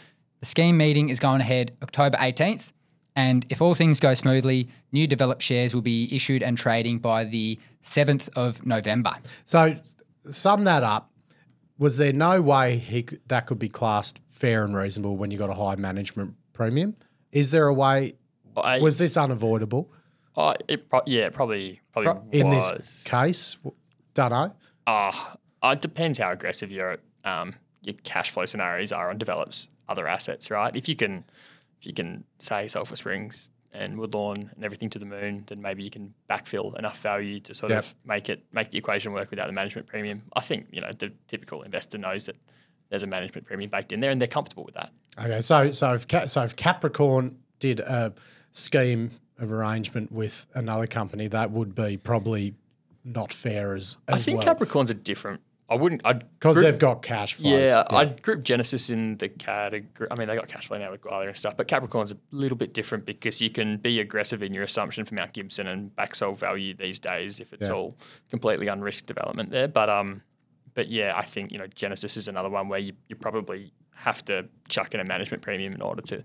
the 0.40 0.46
scheme 0.46 0.76
meeting 0.76 1.10
is 1.10 1.20
going 1.20 1.40
ahead 1.40 1.76
October 1.82 2.16
18th. 2.16 2.72
And 3.14 3.46
if 3.48 3.62
all 3.62 3.74
things 3.74 3.98
go 4.00 4.12
smoothly, 4.14 4.68
new 4.92 5.06
developed 5.06 5.42
shares 5.42 5.74
will 5.74 5.82
be 5.82 6.14
issued 6.14 6.42
and 6.42 6.56
trading 6.58 6.98
by 6.98 7.24
the 7.24 7.58
7th 7.82 8.28
of 8.36 8.64
November. 8.66 9.12
So, 9.44 9.76
sum 10.28 10.64
that 10.64 10.82
up. 10.82 11.10
Was 11.78 11.96
there 11.96 12.12
no 12.12 12.42
way 12.42 12.76
he 12.76 13.02
could, 13.02 13.20
that 13.28 13.46
could 13.46 13.58
be 13.58 13.68
classed 13.68 14.20
fair 14.28 14.64
and 14.64 14.76
reasonable 14.76 15.16
when 15.16 15.30
you 15.30 15.38
got 15.38 15.48
a 15.48 15.54
high 15.54 15.76
management 15.76 16.34
premium? 16.52 16.96
Is 17.32 17.52
there 17.52 17.68
a 17.68 17.74
way? 17.74 18.14
I, 18.56 18.80
Was 18.80 18.98
this 18.98 19.16
unavoidable 19.16 19.90
I, 20.36 20.54
it 20.68 20.88
pro- 20.90 21.02
yeah, 21.06 21.30
probably 21.30 21.80
probably 21.92 22.38
in 22.38 22.48
was. 22.48 22.70
this 22.72 23.02
case? 23.04 23.56
Don't 24.14 24.30
know. 24.30 24.54
Ah, 24.86 25.36
uh, 25.62 25.70
it 25.70 25.80
depends 25.80 26.18
how 26.18 26.30
aggressive 26.32 26.70
your 26.70 26.98
um, 27.24 27.54
your 27.82 27.94
cash 28.04 28.30
flow 28.30 28.44
scenarios 28.44 28.92
are 28.92 29.10
on 29.10 29.18
develops 29.18 29.68
other 29.88 30.06
assets, 30.06 30.50
right? 30.50 30.74
If 30.76 30.88
you 30.88 30.96
can, 30.96 31.24
if 31.80 31.86
you 31.86 31.92
can 31.92 32.24
say 32.38 32.68
Sulphur 32.68 32.96
Springs 32.96 33.50
and 33.72 33.98
Woodlawn 33.98 34.50
and 34.54 34.64
everything 34.64 34.88
to 34.90 34.98
the 34.98 35.04
moon, 35.06 35.44
then 35.48 35.60
maybe 35.60 35.82
you 35.82 35.90
can 35.90 36.14
backfill 36.30 36.76
enough 36.78 36.98
value 36.98 37.40
to 37.40 37.54
sort 37.54 37.70
Yep. 37.72 37.78
of 37.84 37.94
make 38.04 38.28
it 38.28 38.44
make 38.52 38.70
the 38.70 38.78
equation 38.78 39.12
work 39.12 39.30
without 39.30 39.46
the 39.46 39.52
management 39.52 39.86
premium. 39.86 40.22
I 40.34 40.40
think 40.40 40.68
you 40.70 40.80
know 40.80 40.90
the 40.98 41.12
typical 41.28 41.62
investor 41.62 41.98
knows 41.98 42.26
that 42.26 42.36
there's 42.90 43.02
a 43.02 43.06
management 43.06 43.46
premium 43.46 43.70
baked 43.70 43.92
in 43.92 44.00
there, 44.00 44.10
and 44.10 44.20
they're 44.20 44.28
comfortable 44.28 44.64
with 44.64 44.74
that. 44.74 44.90
Okay, 45.18 45.40
so 45.40 45.70
so 45.70 45.94
if 45.94 46.06
Ca- 46.06 46.26
so 46.26 46.42
if 46.44 46.54
Capricorn 46.56 47.38
did 47.58 47.80
a 47.80 48.12
scheme 48.52 49.10
of 49.38 49.52
arrangement 49.52 50.10
with 50.12 50.46
another 50.54 50.86
company, 50.86 51.28
that 51.28 51.50
would 51.50 51.74
be 51.74 51.96
probably 51.96 52.54
not 53.04 53.32
fair 53.32 53.74
as 53.74 53.96
as 54.08 54.14
I 54.14 54.18
think 54.18 54.44
well 54.44 54.54
Capricorns 54.54 54.90
are 54.90 54.94
different. 54.94 55.40
I 55.68 55.74
wouldn't. 55.74 56.02
I'd 56.04 56.20
because 56.38 56.60
they've 56.62 56.78
got 56.78 57.02
cash 57.02 57.34
flows. 57.34 57.68
Yeah, 57.68 57.82
I'd 57.90 58.22
group 58.22 58.44
Genesis 58.44 58.88
in 58.88 59.16
the 59.16 59.28
category. 59.28 60.08
I 60.12 60.14
mean, 60.14 60.28
they 60.28 60.36
got 60.36 60.46
cash 60.46 60.68
flow 60.68 60.78
now 60.78 60.92
with 60.92 61.00
Gwalia 61.00 61.26
and 61.26 61.36
stuff, 61.36 61.56
but 61.56 61.66
Capricorn's 61.66 62.12
a 62.12 62.16
little 62.30 62.56
bit 62.56 62.72
different 62.72 63.04
because 63.04 63.42
you 63.42 63.50
can 63.50 63.76
be 63.78 63.98
aggressive 63.98 64.44
in 64.44 64.54
your 64.54 64.62
assumption 64.62 65.04
for 65.04 65.16
Mount 65.16 65.32
Gibson 65.32 65.66
and 65.66 65.94
back 65.96 66.14
sell 66.14 66.34
value 66.34 66.72
these 66.74 67.00
days 67.00 67.40
if 67.40 67.52
it's 67.52 67.68
Yeah. 67.68 67.74
all 67.74 67.96
completely 68.30 68.68
unrisked 68.68 69.08
development 69.08 69.50
there. 69.50 69.66
But 69.66 69.90
um, 69.90 70.22
but 70.74 70.88
yeah, 70.88 71.14
I 71.16 71.24
think 71.24 71.50
you 71.50 71.58
know 71.58 71.66
Genesis 71.66 72.16
is 72.16 72.28
another 72.28 72.48
one 72.48 72.68
where 72.68 72.78
you, 72.78 72.92
you 73.08 73.16
probably 73.16 73.72
have 73.96 74.24
to 74.26 74.46
chuck 74.68 74.94
in 74.94 75.00
a 75.00 75.04
management 75.04 75.42
premium 75.42 75.72
in 75.72 75.82
order 75.82 76.02
to 76.02 76.22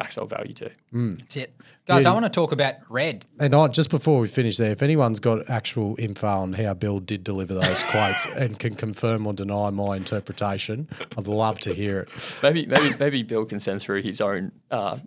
back 0.00 0.12
sell 0.12 0.26
value 0.26 0.54
too. 0.54 0.70
That's 0.92 1.36
it. 1.36 1.54
Guys, 1.86 2.06
I 2.06 2.12
want 2.12 2.24
to 2.24 2.30
talk 2.30 2.52
about 2.52 2.74
red. 2.88 3.26
And 3.38 3.54
I, 3.54 3.66
just 3.68 3.90
before 3.90 4.20
we 4.20 4.28
finish 4.28 4.56
there, 4.56 4.70
if 4.70 4.82
anyone's 4.82 5.20
got 5.20 5.50
actual 5.50 5.96
info 5.98 6.26
on 6.28 6.52
how 6.54 6.72
Bill 6.72 7.00
did 7.00 7.22
deliver 7.24 7.52
those 7.54 7.82
quotes 7.90 8.26
and 8.26 8.58
can 8.58 8.74
confirm 8.76 9.26
or 9.26 9.32
deny 9.32 9.70
my 9.70 9.96
interpretation, 9.96 10.88
I'd 11.18 11.26
love 11.26 11.60
to 11.60 11.74
hear 11.74 12.00
it. 12.00 12.08
Maybe 12.42 12.66
maybe 12.66 12.94
maybe 12.98 13.22
Bill 13.22 13.44
can 13.44 13.60
send 13.60 13.82
through 13.82 14.02
his 14.02 14.20
own 14.20 14.52
uh, 14.70 14.98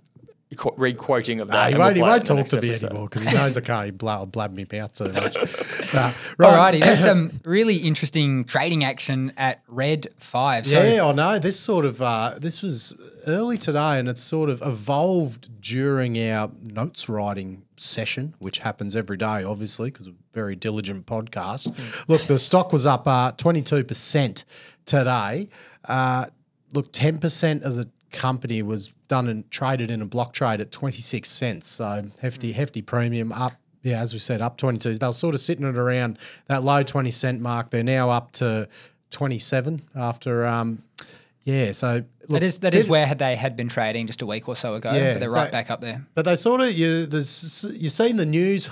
qu- 0.53 0.73
re-quoting 0.77 1.39
of 1.39 1.47
that. 1.49 1.53
Nah, 1.53 1.65
he 1.67 1.71
and 1.73 1.77
we'll 1.77 1.87
won't, 1.87 1.95
he 1.95 2.01
won't 2.01 2.25
talk 2.25 2.37
next 2.37 2.49
to 2.51 2.61
me 2.61 2.69
episode. 2.69 2.85
anymore 2.87 3.07
because 3.09 3.23
he 3.23 3.33
knows 3.33 3.57
I 3.57 3.61
can't 3.61 3.97
blab, 3.97 4.31
blab 4.31 4.53
me 4.53 4.65
out 4.79 4.95
so 4.95 5.09
much. 5.09 5.35
Nah, 5.93 6.11
right. 6.39 6.73
Alrighty, 6.73 6.81
there's 6.83 7.03
some 7.03 7.39
really 7.45 7.77
interesting 7.77 8.45
trading 8.45 8.83
action 8.83 9.31
at 9.37 9.61
Red 9.67 10.07
Five. 10.17 10.65
So 10.65 10.81
yeah, 10.81 11.05
I 11.05 11.11
know. 11.11 11.37
This 11.37 11.59
sort 11.59 11.85
of 11.85 12.01
uh, 12.01 12.33
this 12.39 12.63
was 12.63 12.95
early 13.27 13.57
today, 13.59 13.99
and 13.99 14.09
it's 14.09 14.21
sort 14.23 14.49
of 14.49 14.63
evolved 14.63 15.61
during 15.61 16.17
our 16.17 16.49
notes 16.63 17.07
writing 17.09 17.63
session, 17.77 18.33
which 18.39 18.59
happens 18.59 18.95
every 18.95 19.17
day, 19.17 19.43
obviously, 19.43 19.91
because 19.91 20.07
of 20.07 20.13
a 20.13 20.17
very 20.33 20.55
diligent 20.55 21.05
podcast. 21.05 21.77
Look, 22.07 22.21
the 22.23 22.39
stock 22.39 22.73
was 22.73 22.87
up 22.87 23.37
twenty 23.37 23.61
two 23.61 23.83
percent 23.83 24.45
today. 24.85 25.49
Uh, 25.87 26.25
look, 26.73 26.91
ten 26.91 27.19
percent 27.19 27.63
of 27.63 27.75
the 27.75 27.89
company 28.13 28.61
was 28.61 28.93
done 29.07 29.27
and 29.27 29.49
traded 29.51 29.91
in 29.91 30.01
a 30.01 30.05
block 30.05 30.33
trade 30.33 30.61
at 30.61 30.71
twenty 30.71 31.01
six 31.01 31.29
cents. 31.29 31.67
So 31.67 32.09
hefty, 32.21 32.53
hefty 32.53 32.81
premium 32.81 33.31
up. 33.33 33.53
Yeah, 33.81 33.99
as 33.99 34.13
we 34.13 34.19
said, 34.19 34.41
up 34.41 34.55
22. 34.55 34.93
They 34.97 35.07
were 35.07 35.11
sort 35.11 35.35
of 35.35 35.41
sitting 35.41 35.65
at 35.65 35.75
around 35.75 36.17
that 36.47 36.63
low 36.63 36.83
20 36.83 37.11
cent 37.11 37.41
mark. 37.41 37.69
They're 37.69 37.83
now 37.83 38.09
up 38.09 38.31
to 38.33 38.69
27 39.11 39.81
after, 39.93 40.45
um, 40.45 40.81
yeah. 41.43 41.73
So 41.73 42.03
look, 42.21 42.29
that 42.29 42.43
is 42.43 42.59
that 42.59 42.73
is 42.73 42.87
where 42.87 43.13
they 43.13 43.35
had 43.35 43.55
been 43.55 43.67
trading 43.67 44.07
just 44.07 44.21
a 44.21 44.25
week 44.25 44.47
or 44.47 44.55
so 44.55 44.75
ago. 44.75 44.91
Yeah, 44.93 45.13
but 45.13 45.19
they're 45.19 45.29
so- 45.29 45.35
right 45.35 45.51
back 45.51 45.69
up 45.69 45.81
there. 45.81 46.05
But 46.15 46.25
they 46.25 46.35
sort 46.35 46.61
of 46.61 46.71
you 46.71 47.05
there's 47.05 47.65
you're 47.77 47.89
seeing 47.89 48.17
the 48.17 48.25
news 48.25 48.69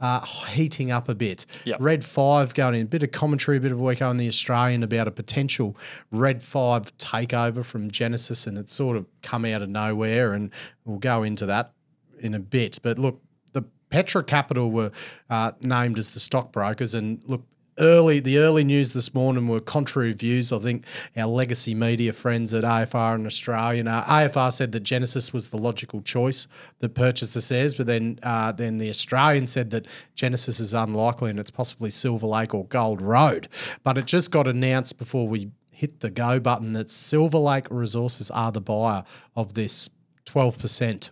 uh, 0.00 0.24
heating 0.48 0.90
up 0.90 1.08
a 1.08 1.14
bit. 1.14 1.44
Yep. 1.64 1.76
Red 1.80 2.04
Five 2.04 2.54
going 2.54 2.74
in 2.74 2.82
a 2.82 2.88
bit 2.88 3.02
of 3.02 3.12
commentary, 3.12 3.58
a 3.58 3.60
bit 3.60 3.72
of 3.72 3.80
work 3.80 4.00
on 4.00 4.16
the 4.16 4.28
Australian 4.28 4.82
about 4.82 5.08
a 5.08 5.10
potential 5.10 5.76
Red 6.10 6.42
Five 6.42 6.96
takeover 6.98 7.64
from 7.64 7.90
Genesis, 7.90 8.46
and 8.46 8.56
it's 8.56 8.72
sort 8.72 8.96
of 8.96 9.06
come 9.22 9.44
out 9.44 9.62
of 9.62 9.68
nowhere, 9.68 10.32
and 10.32 10.50
we'll 10.84 10.98
go 10.98 11.22
into 11.22 11.46
that 11.46 11.72
in 12.18 12.34
a 12.34 12.40
bit. 12.40 12.78
But 12.82 12.98
look, 12.98 13.20
the 13.52 13.62
Petra 13.90 14.24
Capital 14.24 14.70
were 14.70 14.90
uh, 15.28 15.52
named 15.60 15.98
as 15.98 16.12
the 16.12 16.20
stockbrokers, 16.20 16.94
and 16.94 17.20
look 17.26 17.42
early 17.78 18.20
the 18.20 18.38
early 18.38 18.64
news 18.64 18.92
this 18.92 19.14
morning 19.14 19.46
were 19.46 19.60
contrary 19.60 20.12
views. 20.12 20.52
I 20.52 20.58
think 20.58 20.84
our 21.16 21.26
legacy 21.26 21.74
media 21.74 22.12
friends 22.12 22.52
at 22.54 22.64
AFR 22.64 23.14
and 23.14 23.26
Australian 23.26 23.86
AFR 23.86 24.52
said 24.52 24.72
that 24.72 24.80
Genesis 24.80 25.32
was 25.32 25.50
the 25.50 25.58
logical 25.58 26.02
choice 26.02 26.48
that 26.80 26.94
purchaser 26.94 27.40
says, 27.40 27.74
but 27.74 27.86
then 27.86 28.18
uh, 28.22 28.52
then 28.52 28.78
the 28.78 28.90
Australian 28.90 29.46
said 29.46 29.70
that 29.70 29.86
Genesis 30.14 30.60
is 30.60 30.74
unlikely 30.74 31.30
and 31.30 31.38
it's 31.38 31.50
possibly 31.50 31.90
Silver 31.90 32.26
Lake 32.26 32.54
or 32.54 32.66
Gold 32.66 33.00
Road. 33.00 33.48
But 33.82 33.98
it 33.98 34.06
just 34.06 34.30
got 34.30 34.46
announced 34.46 34.98
before 34.98 35.28
we 35.28 35.50
hit 35.70 36.00
the 36.00 36.10
go 36.10 36.40
button 36.40 36.72
that 36.72 36.90
Silver 36.90 37.38
Lake 37.38 37.66
Resources 37.70 38.30
are 38.30 38.50
the 38.50 38.62
buyer 38.62 39.04
of 39.34 39.54
this 39.54 39.90
12% 40.24 41.10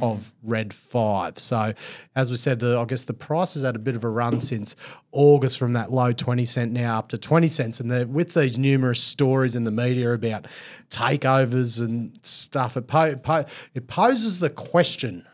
of 0.00 0.32
Red 0.42 0.72
5. 0.72 1.38
So, 1.38 1.74
as 2.16 2.30
we 2.30 2.36
said, 2.36 2.60
the, 2.60 2.78
I 2.78 2.84
guess 2.84 3.04
the 3.04 3.14
price 3.14 3.54
has 3.54 3.62
had 3.62 3.76
a 3.76 3.78
bit 3.78 3.96
of 3.96 4.04
a 4.04 4.08
run 4.08 4.40
since 4.40 4.76
August 5.12 5.58
from 5.58 5.74
that 5.74 5.92
low 5.92 6.12
20 6.12 6.44
cent 6.46 6.72
now 6.72 6.98
up 6.98 7.08
to 7.08 7.18
20 7.18 7.48
cents. 7.48 7.80
And 7.80 8.12
with 8.12 8.34
these 8.34 8.58
numerous 8.58 9.02
stories 9.02 9.54
in 9.56 9.64
the 9.64 9.70
media 9.70 10.12
about 10.12 10.46
takeovers 10.90 11.80
and 11.80 12.18
stuff, 12.22 12.76
it, 12.76 12.86
po- 12.86 13.16
po- 13.16 13.44
it 13.74 13.86
poses 13.86 14.38
the 14.38 14.50
question 14.50 15.26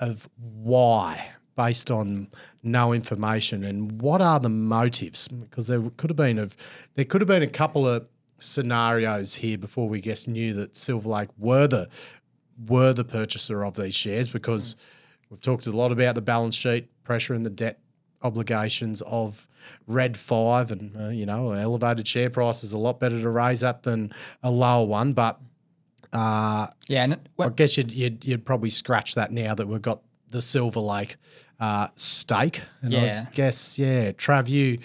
of 0.00 0.28
why 0.36 1.30
based 1.56 1.90
on 1.90 2.28
no 2.62 2.92
information 2.92 3.64
and 3.64 4.00
what 4.00 4.20
are 4.20 4.38
the 4.38 4.48
motives 4.48 5.26
because 5.26 5.68
there 5.68 5.80
could 5.96 6.10
have 6.10 6.16
been 6.16 6.38
of 6.38 6.54
there 6.96 7.04
could 7.04 7.22
have 7.22 7.28
been 7.28 7.42
a 7.42 7.46
couple 7.46 7.88
of 7.88 8.06
scenarios 8.38 9.36
here 9.36 9.56
before 9.56 9.88
we 9.88 10.00
guess 10.00 10.26
knew 10.26 10.52
that 10.52 10.76
Silver 10.76 11.08
Lake 11.08 11.28
were 11.38 11.66
the 11.66 11.88
were 12.68 12.92
the 12.92 13.04
purchaser 13.04 13.64
of 13.64 13.76
these 13.76 13.94
shares 13.94 14.28
because 14.28 14.76
we've 15.30 15.40
talked 15.40 15.66
a 15.66 15.70
lot 15.72 15.92
about 15.92 16.14
the 16.14 16.22
balance 16.22 16.54
sheet 16.54 16.88
pressure 17.04 17.34
and 17.34 17.44
the 17.44 17.50
debt 17.50 17.78
obligations 18.22 19.02
of 19.02 19.46
Red 19.86 20.16
Five, 20.16 20.70
and 20.72 20.96
uh, 20.96 21.08
you 21.08 21.26
know, 21.26 21.50
an 21.52 21.60
elevated 21.60 22.06
share 22.08 22.30
price 22.30 22.64
is 22.64 22.72
a 22.72 22.78
lot 22.78 22.98
better 23.00 23.20
to 23.20 23.30
raise 23.30 23.60
that 23.60 23.82
than 23.82 24.12
a 24.42 24.50
lower 24.50 24.86
one. 24.86 25.12
But 25.12 25.38
uh, 26.12 26.68
Yeah, 26.88 27.04
and 27.04 27.12
it- 27.14 27.28
I 27.38 27.48
guess 27.50 27.76
you'd, 27.76 27.92
you'd 27.92 28.24
you'd 28.24 28.44
probably 28.46 28.70
scratch 28.70 29.14
that 29.14 29.30
now 29.32 29.54
that 29.54 29.66
we've 29.68 29.82
got 29.82 30.02
the 30.30 30.40
Silver 30.42 30.80
Lake 30.80 31.16
uh, 31.60 31.88
stake. 31.94 32.62
And 32.82 32.92
Yeah. 32.92 33.26
I 33.28 33.34
guess 33.34 33.78
yeah, 33.78 34.12
Trav, 34.12 34.48
you. 34.48 34.78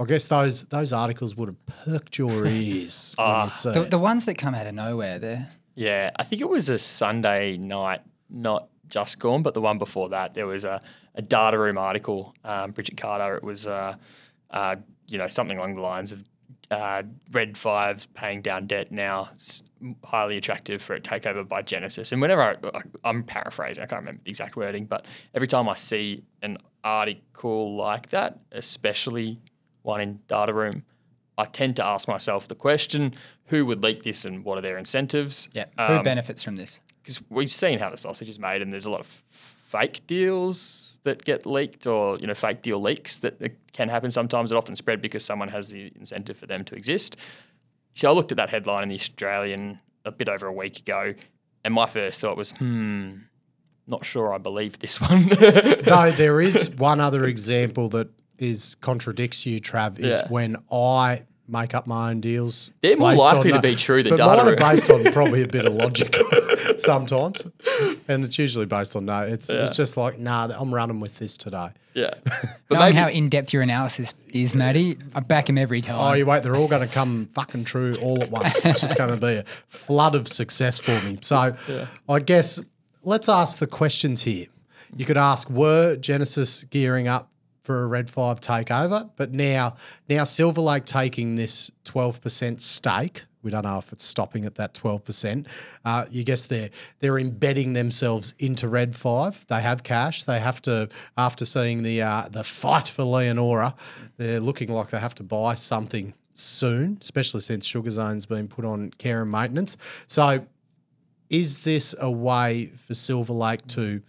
I 0.00 0.04
guess 0.04 0.28
those 0.28 0.62
those 0.66 0.92
articles 0.92 1.34
would 1.36 1.48
have 1.48 1.66
perked 1.84 2.18
your 2.18 2.46
ears 2.46 3.14
you 3.18 3.72
the, 3.72 3.84
the 3.84 3.98
ones 3.98 4.26
that 4.26 4.38
come 4.38 4.54
out 4.54 4.66
of 4.68 4.74
nowhere, 4.74 5.18
they're 5.18 5.48
Yeah, 5.78 6.10
I 6.16 6.24
think 6.24 6.42
it 6.42 6.48
was 6.48 6.68
a 6.68 6.76
Sunday 6.76 7.56
night, 7.56 8.00
not 8.28 8.68
just 8.88 9.20
gone, 9.20 9.44
but 9.44 9.54
the 9.54 9.60
one 9.60 9.78
before 9.78 10.08
that. 10.08 10.34
There 10.34 10.44
was 10.44 10.64
a, 10.64 10.80
a 11.14 11.22
data 11.22 11.56
room 11.56 11.78
article, 11.78 12.34
um, 12.42 12.72
Bridget 12.72 12.96
Carter. 12.96 13.36
It 13.36 13.44
was, 13.44 13.64
uh, 13.64 13.94
uh, 14.50 14.74
you 15.06 15.18
know, 15.18 15.28
something 15.28 15.56
along 15.56 15.76
the 15.76 15.80
lines 15.80 16.10
of 16.10 16.24
uh, 16.72 17.04
Red 17.30 17.56
Five 17.56 18.12
paying 18.12 18.42
down 18.42 18.66
debt 18.66 18.90
now, 18.90 19.30
highly 20.02 20.36
attractive 20.36 20.82
for 20.82 20.96
a 20.96 21.00
takeover 21.00 21.46
by 21.46 21.62
Genesis. 21.62 22.10
And 22.10 22.20
whenever 22.20 22.42
I, 22.42 22.56
I, 22.76 22.82
I'm 23.04 23.22
paraphrasing, 23.22 23.84
I 23.84 23.86
can't 23.86 24.00
remember 24.00 24.20
the 24.24 24.30
exact 24.30 24.56
wording, 24.56 24.84
but 24.84 25.06
every 25.32 25.46
time 25.46 25.68
I 25.68 25.76
see 25.76 26.24
an 26.42 26.58
article 26.82 27.76
like 27.76 28.08
that, 28.08 28.40
especially 28.50 29.38
one 29.82 30.00
in 30.00 30.18
data 30.26 30.52
room, 30.52 30.82
I 31.38 31.44
tend 31.44 31.76
to 31.76 31.84
ask 31.84 32.08
myself 32.08 32.48
the 32.48 32.56
question: 32.56 33.14
Who 33.48 33.64
would 33.66 33.82
leak 33.82 34.02
this, 34.02 34.24
and 34.24 34.44
what 34.44 34.58
are 34.58 34.60
their 34.62 34.78
incentives? 34.78 35.48
yeah. 35.52 35.66
Who 35.76 35.94
Um, 35.98 36.02
benefits 36.02 36.42
from 36.42 36.56
this? 36.56 36.80
because 37.02 37.22
we've 37.30 37.50
seen 37.50 37.78
how 37.78 37.88
the 37.90 37.96
sausage 37.96 38.28
is 38.28 38.38
made, 38.38 38.60
and 38.62 38.72
there's 38.72 38.84
a 38.84 38.90
lot 38.90 39.00
of 39.00 39.06
fake 39.30 40.06
deals 40.06 41.00
that 41.04 41.24
get 41.24 41.46
leaked, 41.46 41.86
or 41.86 42.18
you 42.18 42.26
know, 42.26 42.34
fake 42.34 42.60
deal 42.62 42.80
leaks 42.80 43.18
that 43.20 43.38
that 43.40 43.56
can 43.72 43.88
happen. 43.88 44.10
Sometimes 44.10 44.52
it 44.52 44.56
often 44.56 44.76
spread 44.76 45.00
because 45.00 45.24
someone 45.24 45.48
has 45.48 45.68
the 45.70 45.90
incentive 45.98 46.36
for 46.36 46.46
them 46.46 46.64
to 46.64 46.74
exist. 46.74 47.16
So 47.94 48.10
I 48.10 48.12
looked 48.12 48.30
at 48.32 48.36
that 48.36 48.50
headline 48.50 48.82
in 48.82 48.88
the 48.90 48.94
Australian 48.96 49.80
a 50.04 50.12
bit 50.12 50.28
over 50.28 50.46
a 50.46 50.52
week 50.52 50.78
ago, 50.80 51.14
and 51.64 51.72
my 51.74 51.86
first 51.86 52.20
thought 52.20 52.36
was, 52.36 52.50
hmm, 52.52 53.14
not 53.86 54.04
sure 54.04 54.34
I 54.34 54.38
believe 54.38 54.78
this 54.80 55.00
one. 55.10 55.28
Though 55.28 56.10
there 56.14 56.40
is 56.42 56.68
one 56.76 57.00
other 57.00 57.24
example 57.24 57.88
that 57.90 58.08
is 58.38 58.74
contradicts 58.76 59.46
you, 59.46 59.60
Trav, 59.60 59.98
is 59.98 60.20
Yeah. 60.20 60.28
when 60.28 60.56
I 60.70 61.22
make 61.48 61.74
up 61.74 61.86
my 61.86 62.10
own 62.10 62.20
deals. 62.20 62.70
They're 62.82 62.96
more 62.96 63.14
likely 63.14 63.52
to 63.52 63.60
be 63.60 63.74
true 63.74 64.02
than 64.02 64.10
but 64.10 64.18
data 64.18 64.44
mine 64.44 64.52
are 64.52 64.56
based 64.56 64.90
on 64.90 65.04
probably 65.12 65.42
a 65.42 65.48
bit 65.48 65.64
of 65.64 65.72
logic 65.74 66.16
sometimes, 66.78 67.46
and 68.06 68.24
it's 68.24 68.38
usually 68.38 68.66
based 68.66 68.94
on 68.94 69.06
no. 69.06 69.22
It's 69.22 69.48
it's 69.48 69.76
just 69.76 69.96
like 69.96 70.18
nah, 70.18 70.48
I'm 70.56 70.74
running 70.74 71.00
with 71.00 71.18
this 71.18 71.36
today. 71.36 71.70
Yeah. 71.94 72.10
But 72.68 72.80
Knowing 72.80 72.94
maybe, 72.96 73.02
how 73.02 73.08
in 73.08 73.28
depth 73.30 73.54
your 73.54 73.62
analysis 73.62 74.12
is, 74.28 74.54
Matty, 74.54 74.98
I 75.14 75.20
back 75.20 75.48
him 75.48 75.56
every 75.56 75.80
time. 75.80 75.96
Oh, 75.98 76.12
you 76.12 76.26
wait, 76.26 76.42
they're 76.42 76.54
all 76.54 76.68
going 76.68 76.86
to 76.86 76.94
come 76.94 77.30
fucking 77.32 77.64
true 77.64 77.96
all 78.02 78.22
at 78.22 78.30
once. 78.30 78.62
It's 78.62 78.82
just 78.82 78.94
going 78.94 79.08
to 79.08 79.16
be 79.16 79.36
a 79.36 79.44
flood 79.68 80.14
of 80.14 80.28
success 80.28 80.78
for 80.78 81.00
me. 81.00 81.16
So 81.22 81.56
I 82.06 82.20
guess 82.20 82.60
let's 83.04 83.26
ask 83.26 83.58
the 83.58 83.66
questions 83.66 84.24
here. 84.24 84.48
You 84.94 85.06
could 85.06 85.16
ask, 85.16 85.48
were 85.48 85.96
Genesis 85.96 86.64
gearing 86.64 87.08
up 87.08 87.27
for 87.68 87.82
a 87.82 87.86
Red 87.86 88.08
5 88.08 88.40
takeover? 88.40 89.10
But 89.16 89.30
now, 89.30 89.76
now 90.08 90.24
Silver 90.24 90.62
Lake 90.62 90.86
taking 90.86 91.34
this 91.34 91.70
12% 91.84 92.62
stake. 92.62 93.26
We 93.42 93.50
don't 93.50 93.64
know 93.64 93.76
if 93.76 93.92
it's 93.92 94.04
stopping 94.04 94.46
at 94.46 94.54
that 94.54 94.72
12%. 94.72 95.44
Uh, 95.84 96.06
you 96.10 96.24
guess 96.24 96.46
they're 96.46 96.70
they're 97.00 97.18
embedding 97.18 97.74
themselves 97.74 98.34
into 98.38 98.68
Red 98.68 98.96
5. 98.96 99.48
They 99.48 99.60
have 99.60 99.82
cash. 99.82 100.24
They 100.24 100.40
have 100.40 100.62
to, 100.62 100.88
after 101.18 101.44
seeing 101.44 101.82
the 101.82 102.00
uh, 102.00 102.28
the 102.30 102.42
fight 102.42 102.88
for 102.88 103.04
Leonora, 103.04 103.74
they're 104.16 104.40
looking 104.40 104.72
like 104.72 104.88
they 104.88 104.98
have 104.98 105.14
to 105.16 105.22
buy 105.22 105.54
something 105.54 106.14
soon, 106.32 106.96
especially 107.02 107.42
since 107.42 107.66
Sugar 107.66 107.90
Zone's 107.90 108.24
been 108.24 108.48
put 108.48 108.64
on 108.64 108.92
care 108.92 109.20
and 109.20 109.30
maintenance. 109.30 109.76
So 110.06 110.46
is 111.28 111.64
this 111.64 111.94
a 112.00 112.10
way 112.10 112.66
for 112.76 112.94
Silver 112.94 113.34
Lake 113.34 113.66
to 113.68 114.00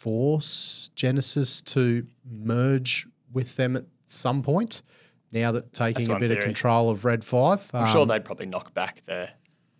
force 0.00 0.90
Genesis 0.94 1.60
to 1.62 2.06
merge 2.24 3.06
with 3.32 3.56
them 3.56 3.76
at 3.76 3.84
some 4.06 4.42
point? 4.42 4.82
Now 5.32 5.52
that 5.52 5.72
taking 5.72 6.10
a 6.10 6.18
bit 6.18 6.30
of 6.32 6.40
control 6.40 6.90
of 6.90 7.04
Red 7.04 7.24
Five, 7.24 7.70
I'm 7.72 7.86
sure 7.92 8.02
Um, 8.02 8.08
they'd 8.08 8.24
probably 8.24 8.46
knock 8.46 8.74
back 8.74 9.02
the 9.06 9.28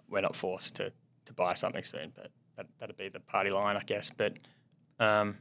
we're 0.08 0.20
not 0.20 0.36
forced 0.36 0.76
to, 0.76 0.92
to 1.26 1.32
buy 1.32 1.54
something 1.54 1.82
soon, 1.84 2.12
but 2.14 2.30
that, 2.56 2.66
that'd 2.78 2.96
be 2.96 3.08
the 3.08 3.20
party 3.20 3.50
line, 3.50 3.76
I 3.76 3.80
guess. 3.84 4.10
But 4.10 4.34
um, 4.98 5.38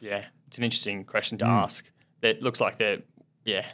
yeah, 0.00 0.24
it's 0.46 0.58
an 0.58 0.64
interesting 0.64 1.04
question 1.04 1.38
to 1.38 1.44
Hmm. 1.44 1.50
ask. 1.52 1.90
It 2.22 2.42
looks 2.42 2.60
like 2.60 2.78
they're, 2.78 3.02
yeah, 3.44 3.66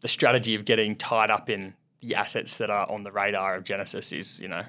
the 0.00 0.08
strategy 0.08 0.54
of 0.54 0.64
getting 0.64 0.94
tied 0.96 1.30
up 1.30 1.50
in 1.50 1.74
the 2.00 2.14
assets 2.14 2.56
that 2.58 2.70
are 2.70 2.90
on 2.90 3.02
the 3.02 3.12
radar 3.12 3.56
of 3.56 3.64
Genesis 3.64 4.12
is, 4.12 4.40
you 4.40 4.48
know, 4.48 4.62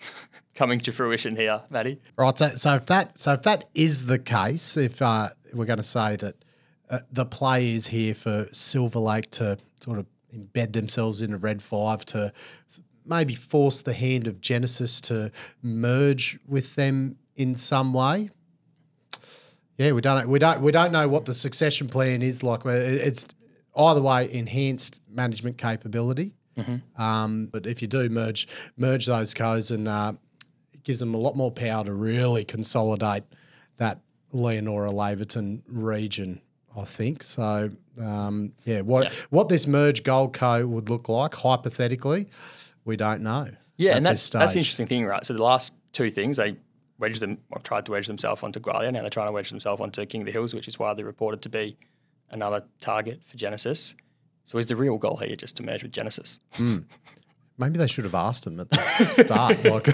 coming 0.54 0.80
to 0.80 0.92
fruition 0.92 1.36
here, 1.36 1.62
Matty. 1.70 2.00
Right. 2.16 2.36
So, 2.36 2.54
so 2.54 2.74
if 2.74 2.86
that 2.86 3.18
so 3.18 3.34
if 3.34 3.42
that 3.42 3.68
is 3.74 4.06
the 4.06 4.18
case, 4.18 4.76
if 4.76 5.00
uh, 5.00 5.28
we're 5.52 5.64
going 5.64 5.78
to 5.78 5.82
say 5.82 6.16
that 6.16 6.44
uh, 6.90 6.98
the 7.10 7.24
play 7.24 7.70
is 7.70 7.86
here 7.86 8.14
for 8.14 8.46
Silver 8.52 8.98
Lake 8.98 9.30
to 9.32 9.58
sort 9.80 9.98
of 9.98 10.06
embed 10.34 10.72
themselves 10.72 11.22
in 11.22 11.32
into 11.32 11.38
Red 11.38 11.62
Five 11.62 12.04
to 12.06 12.32
maybe 13.06 13.34
force 13.34 13.82
the 13.82 13.92
hand 13.92 14.26
of 14.26 14.40
Genesis 14.40 15.00
to 15.02 15.32
merge 15.62 16.38
with 16.46 16.74
them 16.74 17.16
in 17.36 17.54
some 17.54 17.92
way. 17.92 18.30
Yeah, 19.76 19.92
we 19.92 20.02
don't 20.02 20.28
we 20.28 20.38
don't 20.38 20.60
we 20.60 20.72
don't 20.72 20.92
know 20.92 21.08
what 21.08 21.24
the 21.24 21.34
succession 21.34 21.88
plan 21.88 22.22
is 22.22 22.42
like. 22.42 22.66
It's 22.66 23.26
either 23.74 24.02
way 24.02 24.30
enhanced 24.30 25.00
management 25.08 25.56
capability. 25.56 26.34
Um, 26.96 27.46
but 27.46 27.66
if 27.66 27.82
you 27.82 27.88
do 27.88 28.08
merge 28.08 28.48
merge 28.76 29.06
those 29.06 29.34
codes 29.34 29.70
and 29.70 29.88
uh, 29.88 30.12
it 30.72 30.82
gives 30.84 31.00
them 31.00 31.14
a 31.14 31.18
lot 31.18 31.36
more 31.36 31.50
power 31.50 31.84
to 31.84 31.92
really 31.92 32.44
consolidate 32.44 33.24
that 33.78 34.00
Leonora 34.32 34.90
Laverton 34.90 35.62
region. 35.66 36.40
I 36.76 36.84
think 36.84 37.22
so. 37.22 37.70
Um, 38.00 38.52
yeah, 38.64 38.80
what 38.82 39.04
Yeah. 39.04 39.10
what 39.30 39.48
this 39.48 39.66
merge 39.66 40.04
Gold 40.04 40.32
Co 40.32 40.66
would 40.66 40.88
look 40.88 41.08
like 41.08 41.34
hypothetically, 41.34 42.28
we 42.84 42.96
don't 42.96 43.22
know. 43.22 43.48
Yeah, 43.76 43.96
and 43.96 44.06
that's 44.06 44.30
that's 44.30 44.52
the 44.52 44.60
interesting 44.60 44.86
thing, 44.86 45.04
right? 45.04 45.24
So 45.26 45.34
the 45.34 45.42
last 45.42 45.72
two 45.92 46.10
things 46.10 46.36
they 46.36 46.56
wedged 46.98 47.20
them, 47.20 47.38
or 47.50 47.58
tried 47.60 47.86
to 47.86 47.92
wedge 47.92 48.06
themselves 48.06 48.42
onto 48.42 48.60
Gwalia. 48.60 48.92
Now 48.92 49.00
they're 49.00 49.10
trying 49.10 49.26
to 49.28 49.32
wedge 49.32 49.50
themselves 49.50 49.80
onto 49.80 50.04
King 50.06 50.20
of 50.20 50.26
the 50.26 50.32
Hills, 50.32 50.54
which 50.54 50.68
is 50.68 50.78
widely 50.78 51.02
reported 51.02 51.42
to 51.42 51.48
be 51.48 51.76
another 52.30 52.62
target 52.80 53.22
for 53.24 53.36
Genesis. 53.36 53.94
So 54.50 54.58
is 54.58 54.66
the 54.66 54.74
real 54.74 54.98
goal 54.98 55.16
here 55.18 55.36
just 55.36 55.56
to 55.58 55.62
merge 55.62 55.84
with 55.84 55.92
Genesis? 55.92 56.40
Maybe 56.58 57.78
they 57.78 57.86
should 57.86 58.02
have 58.02 58.16
asked 58.16 58.48
him 58.48 58.58
at 58.58 58.68
the 58.68 58.76
start, 59.24 59.62
like 59.64 59.84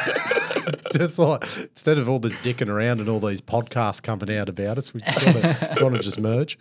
just 0.94 1.18
like 1.18 1.42
instead 1.58 1.98
of 1.98 2.08
all 2.08 2.18
the 2.18 2.30
dicking 2.30 2.68
around 2.70 3.00
and 3.00 3.08
all 3.10 3.20
these 3.20 3.42
podcasts 3.42 4.02
coming 4.02 4.34
out 4.34 4.48
about 4.48 4.78
us, 4.78 4.94
we 4.94 5.02
want 5.82 5.94
to 5.96 5.98
just 6.02 6.18
merge. 6.18 6.56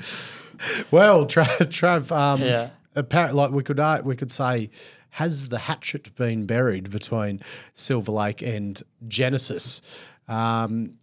Well, 0.92 1.26
Trav, 1.26 1.46
Trav 1.70 2.12
um, 2.12 2.42
Yeah. 2.42 2.72
apparently, 2.96 3.38
like 3.40 3.52
we 3.52 3.64
could 3.64 3.80
uh, 3.80 4.02
we 4.04 4.18
could 4.18 4.30
say, 4.30 4.72
has 5.12 5.48
the 5.48 5.60
hatchet 5.60 6.14
been 6.18 6.46
buried 6.46 6.92
between 6.92 7.40
Silver 7.74 8.12
Lake 8.12 8.42
and 8.42 8.84
Genesis? 9.08 9.82
Um, 10.28 10.96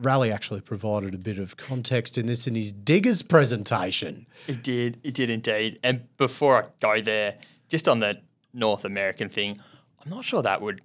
Raleigh 0.00 0.32
actually 0.32 0.60
provided 0.60 1.14
a 1.14 1.18
bit 1.18 1.38
of 1.38 1.56
context 1.56 2.16
in 2.16 2.26
this 2.26 2.46
in 2.46 2.54
his 2.54 2.72
diggers 2.72 3.22
presentation. 3.22 4.26
It 4.48 4.62
did. 4.62 4.98
It 5.02 5.14
did 5.14 5.30
indeed. 5.30 5.78
And 5.82 6.04
before 6.16 6.64
I 6.64 6.68
go 6.80 7.02
there, 7.02 7.36
just 7.68 7.88
on 7.88 7.98
the 7.98 8.20
North 8.52 8.84
American 8.84 9.28
thing, 9.28 9.60
I'm 10.02 10.10
not 10.10 10.24
sure 10.24 10.42
that 10.42 10.62
would 10.62 10.80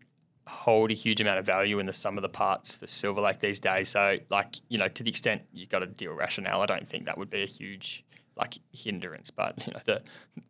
hold 0.48 0.92
a 0.92 0.94
huge 0.94 1.22
amount 1.22 1.40
of 1.40 1.46
value 1.46 1.80
in 1.80 1.86
the 1.86 1.94
sum 1.94 2.18
of 2.18 2.22
the 2.22 2.30
parts 2.30 2.76
for 2.76 2.88
Silver 2.88 3.22
Lake 3.22 3.40
these 3.40 3.60
days. 3.60 3.90
So, 3.90 4.18
like, 4.30 4.56
you 4.70 4.78
know, 4.78 4.88
to 4.88 5.04
the 5.04 5.10
extent 5.10 5.44
you've 5.54 5.70
got 5.70 5.82
a 5.82 5.88
deal 5.88 6.14
rationale, 6.14 6.62
I 6.62 6.66
don't 6.66 6.88
think 6.88 7.06
that 7.06 7.18
would 7.18 7.30
be 7.30 7.44
a 7.44 7.48
huge 7.48 8.04
like 8.36 8.60
hindrance. 8.74 9.32
But 9.32 9.66
you 9.66 9.74
know, 9.74 9.80
the 9.86 10.02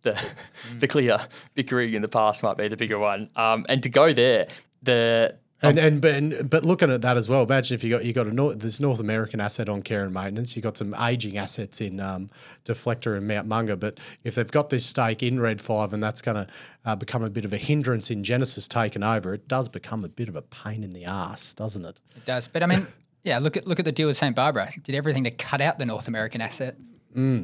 the 0.02 0.34
the 0.80 0.88
clear 0.88 1.20
bickering 1.54 1.94
in 1.94 2.02
the 2.02 2.08
past 2.08 2.44
might 2.44 2.58
be 2.58 2.68
the 2.68 2.78
bigger 2.78 3.00
one. 3.00 3.30
Um, 3.36 3.66
and 3.70 3.82
to 3.84 3.90
go 3.90 4.12
there, 4.12 4.48
the 4.82 5.38
And 5.66 5.80
and 5.80 6.02
but 6.02 6.14
and, 6.16 6.50
but 6.50 6.66
looking 6.66 6.92
at 6.92 7.02
that 7.02 7.18
as 7.18 7.30
well, 7.30 7.44
imagine 7.44 7.76
if 7.76 7.84
you 7.84 7.90
got 7.90 8.06
you 8.06 8.14
got 8.14 8.28
a 8.28 8.32
North, 8.32 8.60
this 8.60 8.80
North 8.80 9.00
American 9.00 9.40
asset 9.40 9.70
on 9.70 9.82
care 9.82 10.04
and 10.04 10.14
maintenance, 10.14 10.56
you 10.56 10.62
got 10.62 10.78
some 10.78 10.94
aging 10.96 11.38
assets 11.38 11.82
in 11.82 12.00
um, 12.00 12.30
Deflector 12.66 13.18
and 13.18 13.28
Mount 13.28 13.48
Monger. 13.48 13.76
But 13.76 14.00
if 14.24 14.36
they've 14.36 14.52
got 14.52 14.70
this 14.70 14.86
stake 14.86 15.24
in 15.24 15.40
Red 15.40 15.62
Five 15.62 15.94
and 15.94 16.02
that's 16.02 16.22
going 16.22 16.36
to 16.36 16.48
uh, 16.86 16.96
become 16.96 17.24
a 17.24 17.30
bit 17.30 17.46
of 17.46 17.54
a 17.54 17.58
hindrance 17.58 18.12
in 18.12 18.24
Genesis 18.24 18.68
taking 18.68 19.04
over, 19.04 19.34
it 19.34 19.48
does 19.48 19.70
become 19.70 20.04
a 20.04 20.10
bit 20.10 20.30
of 20.30 20.36
a 20.36 20.42
pain 20.42 20.84
in 20.84 20.92
the 20.92 21.06
ass, 21.06 21.54
doesn't 21.54 21.86
it? 21.86 22.00
It 22.16 22.26
does. 22.26 22.48
But 22.48 22.64
I 22.64 22.66
mean, 22.66 22.88
yeah, 23.24 23.40
look 23.40 23.58
at 23.58 23.68
look 23.68 23.80
at 23.80 23.86
the 23.86 23.92
deal 23.92 24.08
with 24.08 24.18
St. 24.18 24.36
Barbara. 24.36 24.72
Did 24.84 24.96
everything 24.96 25.24
to 25.26 25.32
cut 25.32 25.62
out 25.62 25.80
the 25.80 25.86
North 25.86 26.08
American 26.08 26.42
asset. 26.42 26.76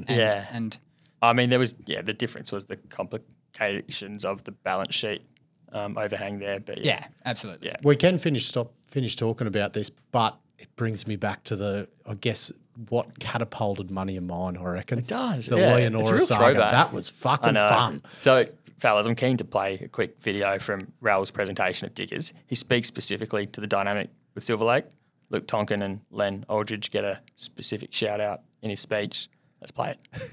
And, 0.08 0.18
Yeah. 0.18 0.48
And 0.52 0.78
I 1.22 1.34
mean, 1.34 1.50
there 1.50 1.60
was 1.60 1.76
yeah, 1.86 2.02
the 2.02 2.14
difference 2.14 2.52
was 2.52 2.66
the 2.66 2.78
complications 2.78 4.26
of 4.26 4.44
the 4.44 4.52
balance 4.52 4.96
sheet 4.96 5.24
um, 5.72 5.98
overhang 5.98 6.40
there. 6.40 6.60
But 6.60 6.80
yeah, 6.80 6.86
yeah, 7.02 7.08
absolutely. 7.26 7.68
Yeah. 7.68 7.78
We 7.84 7.96
can 7.96 8.18
finish 8.18 8.46
stop 8.48 8.74
finish 8.88 9.16
talking 9.16 9.48
about 9.48 9.74
this, 9.74 9.90
but 9.90 10.38
it 10.60 10.76
brings 10.76 11.08
me 11.08 11.16
back 11.16 11.44
to 11.46 11.56
the 11.56 11.88
I 12.06 12.16
guess 12.16 12.52
what 12.90 13.20
catapulted 13.20 13.92
money 13.92 14.16
in 14.16 14.28
mine. 14.28 14.58
I 14.58 14.64
reckon 14.64 15.00
it 15.00 15.08
does, 15.08 15.48
The 15.48 15.58
yeah. 15.58 15.64
It's 15.64 15.74
a 15.74 15.98
Leonora 15.98 16.12
real 16.16 16.20
saga 16.20 16.54
throwback. 16.54 16.72
that 16.72 16.94
was 16.94 17.10
fucking 17.10 17.54
fun. 17.54 18.02
So, 18.20 18.46
fellas, 18.80 19.06
I'm 19.06 19.16
keen 19.16 19.38
to 19.38 19.44
play 19.46 19.76
a 19.84 19.88
quick 19.88 20.18
video 20.22 20.58
from 20.58 20.92
Raoul's 21.02 21.32
presentation 21.32 21.86
at 21.86 21.96
Diggers. 21.96 22.32
He 22.48 22.56
speaks 22.56 22.88
specifically 22.88 23.46
to 23.48 23.62
the 23.62 23.68
dynamic 23.68 24.10
with 24.36 24.44
Silver 24.44 24.64
Lake. 24.66 24.86
Luke 25.30 25.48
Tonkin 25.48 25.82
and 25.82 26.02
Len 26.12 26.46
Eldridge 26.50 26.92
get 26.92 27.04
a 27.04 27.20
specific 27.36 27.94
shout 27.94 28.20
out 28.22 28.42
in 28.62 28.70
his 28.70 28.80
speech. 28.80 29.30
Let's 29.60 29.72
play 29.72 29.92
it. 29.92 30.22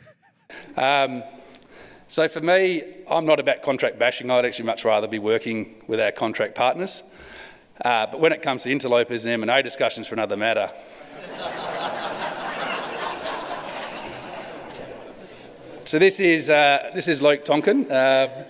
Um, 0.79 1.23
so 2.09 2.27
for 2.27 2.41
me, 2.41 2.83
I'm 3.09 3.27
not 3.27 3.39
about 3.39 3.63
contract 3.63 3.99
bashing. 3.99 4.31
I'd 4.31 4.47
actually 4.47 4.65
much 4.65 4.85
rather 4.85 5.07
be 5.07 5.19
working 5.19 5.75
with 5.87 6.01
our 6.01 6.11
contract 6.11 6.55
partners. 6.55 7.03
Uh, 7.85 8.07
but 8.07 8.19
when 8.19 8.33
it 8.33 8.41
comes 8.41 8.63
to 8.63 8.71
interlopers 8.71 9.27
and 9.27 9.43
M&A 9.43 9.63
discussions 9.63 10.09
for 10.09 10.15
another 10.15 10.37
matter. 10.37 10.71
so 15.85 15.99
this 15.99 16.19
is, 16.19 16.49
uh, 16.49 16.91
this 16.95 17.09
is 17.09 17.21
Luke 17.21 17.45
Tonkin, 17.45 17.91
uh, 17.91 18.47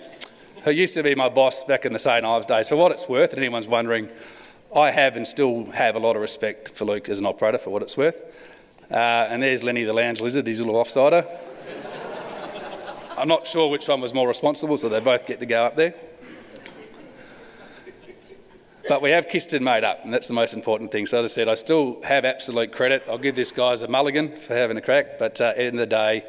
who 0.63 0.71
used 0.71 0.93
to 0.95 1.03
be 1.03 1.13
my 1.13 1.27
boss 1.27 1.65
back 1.65 1.85
in 1.85 1.91
the 1.91 1.99
St 1.99 2.25
Ives 2.25 2.45
days. 2.45 2.69
For 2.69 2.77
what 2.77 2.93
it's 2.93 3.09
worth, 3.09 3.33
and 3.33 3.39
anyone's 3.39 3.67
wondering, 3.67 4.09
I 4.73 4.91
have 4.91 5.17
and 5.17 5.27
still 5.27 5.65
have 5.71 5.95
a 5.95 5.99
lot 5.99 6.15
of 6.15 6.21
respect 6.21 6.69
for 6.69 6.85
Luke 6.85 7.09
as 7.09 7.19
an 7.19 7.25
operator, 7.25 7.57
for 7.57 7.71
what 7.71 7.81
it's 7.81 7.97
worth. 7.97 8.23
Uh, 8.89 8.95
and 8.95 9.43
there's 9.43 9.63
Lenny 9.63 9.83
the 9.83 9.93
lounge 9.93 10.21
lizard, 10.21 10.47
his 10.47 10.61
little 10.61 10.81
offsider. 10.81 11.27
I'm 13.19 13.27
not 13.27 13.45
sure 13.45 13.69
which 13.69 13.85
one 13.89 13.99
was 13.99 14.13
more 14.13 14.29
responsible, 14.29 14.77
so 14.77 14.87
they 14.87 15.01
both 15.01 15.27
get 15.27 15.41
to 15.41 15.45
go 15.45 15.65
up 15.65 15.75
there. 15.75 15.93
But 18.87 19.01
we 19.01 19.09
have 19.09 19.27
kissed 19.27 19.53
and 19.53 19.63
made 19.63 19.83
up, 19.83 20.05
and 20.05 20.13
that's 20.13 20.29
the 20.29 20.33
most 20.33 20.53
important 20.53 20.93
thing. 20.93 21.05
So 21.05 21.19
as 21.19 21.25
I 21.25 21.27
said, 21.27 21.49
I 21.49 21.55
still 21.55 22.01
have 22.03 22.23
absolute 22.23 22.71
credit. 22.71 23.03
I'll 23.09 23.17
give 23.17 23.35
this 23.35 23.51
guys 23.51 23.81
a 23.81 23.89
mulligan 23.89 24.37
for 24.37 24.55
having 24.55 24.77
a 24.77 24.81
crack, 24.81 25.19
but 25.19 25.41
uh, 25.41 25.47
at 25.47 25.57
the 25.57 25.63
end 25.63 25.75
of 25.75 25.89
the 25.89 25.95
day, 25.95 26.23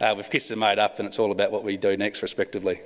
uh, 0.00 0.12
we've 0.14 0.28
kissed 0.28 0.50
and 0.50 0.60
made 0.60 0.78
up, 0.78 0.98
and 0.98 1.08
it's 1.08 1.18
all 1.18 1.32
about 1.32 1.50
what 1.50 1.64
we 1.64 1.78
do 1.78 1.96
next, 1.96 2.20
respectively. 2.20 2.82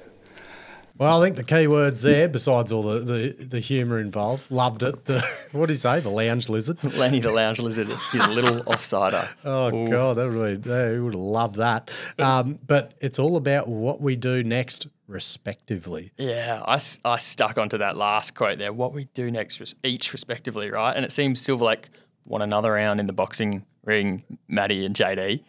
Well, 0.98 1.22
I 1.22 1.24
think 1.24 1.36
the 1.36 1.44
key 1.44 1.68
words 1.68 2.02
there, 2.02 2.28
besides 2.28 2.72
all 2.72 2.82
the, 2.82 2.98
the, 2.98 3.44
the 3.44 3.60
humour 3.60 4.00
involved, 4.00 4.50
loved 4.50 4.82
it. 4.82 5.04
The, 5.04 5.24
what 5.52 5.66
do 5.66 5.72
you 5.72 5.78
say? 5.78 6.00
The 6.00 6.10
lounge 6.10 6.48
lizard. 6.48 6.82
Lenny 6.96 7.20
the 7.20 7.30
lounge 7.30 7.60
lizard, 7.60 7.86
he's 8.10 8.24
a 8.24 8.30
little 8.30 8.64
offsider. 8.64 9.28
Oh 9.44 9.86
god, 9.86 10.16
that 10.16 10.28
would 10.28 10.62
be, 10.62 10.68
they 10.68 10.98
would 10.98 11.14
love 11.14 11.56
that. 11.56 11.90
Um, 12.18 12.58
but 12.66 12.94
it's 13.00 13.20
all 13.20 13.36
about 13.36 13.68
what 13.68 14.00
we 14.00 14.16
do 14.16 14.42
next, 14.42 14.88
respectively. 15.06 16.10
Yeah, 16.16 16.62
I, 16.66 16.80
I 17.04 17.18
stuck 17.18 17.58
onto 17.58 17.78
that 17.78 17.96
last 17.96 18.34
quote 18.34 18.58
there. 18.58 18.72
What 18.72 18.92
we 18.92 19.04
do 19.14 19.30
next, 19.30 19.76
each 19.84 20.12
respectively, 20.12 20.68
right? 20.68 20.96
And 20.96 21.04
it 21.04 21.12
seems 21.12 21.40
Silver 21.40 21.64
Lake 21.64 21.90
won 22.24 22.42
another 22.42 22.72
round 22.72 22.98
in 22.98 23.06
the 23.06 23.12
boxing 23.12 23.64
ring, 23.84 24.24
Maddie 24.48 24.84
and 24.84 24.96
JD. 24.96 25.44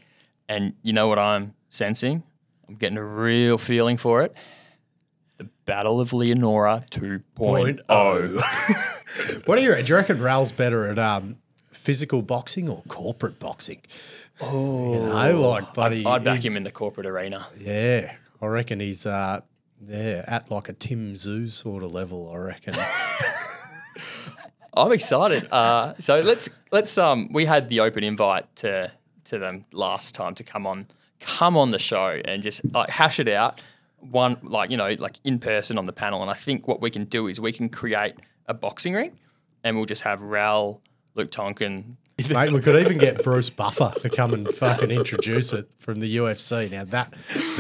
And 0.47 0.73
you 0.83 0.93
know 0.93 1.07
what 1.07 1.17
I'm 1.17 1.55
sensing? 1.69 2.21
I'm 2.67 2.75
getting 2.75 2.97
a 2.99 3.03
real 3.03 3.57
feeling 3.57 3.97
for 3.97 4.21
it. 4.21 4.35
Battle 5.69 6.01
of 6.01 6.13
Leonora 6.13 6.83
2.0. 6.89 7.79
oh. 7.89 9.41
what 9.45 9.57
do 9.57 9.61
you 9.61 9.69
reckon? 9.69 9.85
Do 9.85 9.93
you 9.93 9.95
reckon 9.97 10.19
Ral's 10.19 10.51
better 10.51 10.87
at 10.87 10.97
um, 10.97 11.37
physical 11.69 12.23
boxing 12.23 12.67
or 12.67 12.81
corporate 12.87 13.37
boxing? 13.37 13.81
Oh, 14.41 14.93
you 14.93 14.99
know, 14.99 15.39
like 15.47 15.75
buddy. 15.75 16.03
I'd 16.03 16.23
back 16.23 16.43
him 16.43 16.57
in 16.57 16.63
the 16.63 16.71
corporate 16.71 17.05
arena. 17.05 17.45
Yeah, 17.55 18.15
I 18.41 18.45
reckon 18.47 18.79
he's 18.79 19.05
uh, 19.05 19.41
yeah 19.87 20.25
at 20.27 20.49
like 20.49 20.69
a 20.69 20.73
Tim 20.73 21.13
Tszyu 21.13 21.51
sort 21.51 21.83
of 21.83 21.91
level. 21.91 22.31
I 22.33 22.37
reckon. 22.37 22.73
I'm 24.75 24.91
excited. 24.91 25.47
Uh, 25.51 25.93
so 25.99 26.19
let's 26.19 26.49
let's 26.71 26.97
um 26.97 27.29
we 27.31 27.45
had 27.45 27.69
the 27.69 27.81
open 27.81 28.03
invite 28.03 28.55
to 28.55 28.91
to 29.25 29.37
them 29.37 29.65
last 29.71 30.15
time 30.15 30.33
to 30.33 30.43
come 30.43 30.65
on 30.65 30.87
come 31.19 31.55
on 31.55 31.69
the 31.69 31.77
show 31.77 32.19
and 32.25 32.41
just 32.41 32.65
like 32.73 32.89
hash 32.89 33.19
it 33.19 33.27
out 33.27 33.61
one 34.01 34.37
like 34.43 34.69
you 34.71 34.77
know 34.77 34.95
like 34.99 35.17
in 35.23 35.39
person 35.39 35.77
on 35.77 35.85
the 35.85 35.93
panel 35.93 36.21
and 36.21 36.29
I 36.31 36.33
think 36.33 36.67
what 36.67 36.81
we 36.81 36.89
can 36.89 37.05
do 37.05 37.27
is 37.27 37.39
we 37.39 37.51
can 37.53 37.69
create 37.69 38.15
a 38.47 38.53
boxing 38.53 38.93
ring 38.93 39.11
and 39.63 39.75
we'll 39.75 39.85
just 39.85 40.03
have 40.03 40.21
Ral, 40.21 40.81
Luke 41.15 41.31
Tonkin. 41.31 41.97
Mate, 42.29 42.51
we 42.51 42.59
could 42.61 42.79
even 42.79 42.97
get 42.97 43.23
Bruce 43.23 43.49
Buffer 43.49 43.93
to 44.01 44.09
come 44.09 44.33
and 44.33 44.47
fucking 44.47 44.91
introduce 44.91 45.53
it 45.53 45.69
from 45.79 45.99
the 45.99 46.17
UFC. 46.17 46.69
Now 46.71 46.83
that 46.85 47.13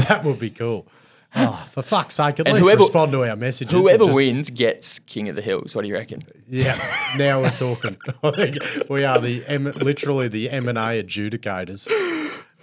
that 0.07 0.23
would 0.25 0.39
be 0.39 0.49
cool. 0.49 0.87
Oh, 1.35 1.67
for 1.71 1.83
fuck's 1.83 2.15
sake, 2.15 2.39
at 2.39 2.47
And 2.47 2.55
least 2.55 2.65
whoever- 2.65 2.79
respond 2.79 3.11
to 3.11 3.23
our 3.23 3.35
messages. 3.35 3.71
Whoever 3.79 4.05
just- 4.05 4.15
wins 4.15 4.49
gets 4.49 4.97
King 4.97 5.29
of 5.29 5.35
the 5.35 5.43
Hills. 5.43 5.75
What 5.75 5.83
do 5.83 5.87
you 5.87 5.93
reckon? 5.93 6.23
Yeah, 6.49 6.75
now 7.17 7.41
we're 7.41 7.51
talking. 7.51 7.97
I 8.23 8.31
think 8.31 8.89
we 8.89 9.03
are 9.05 9.19
the 9.19 9.43
literally 9.75 10.27
the 10.27 10.49
M 10.49 10.67
and 10.67 10.77
A 10.77 11.03
adjudicators. 11.03 11.87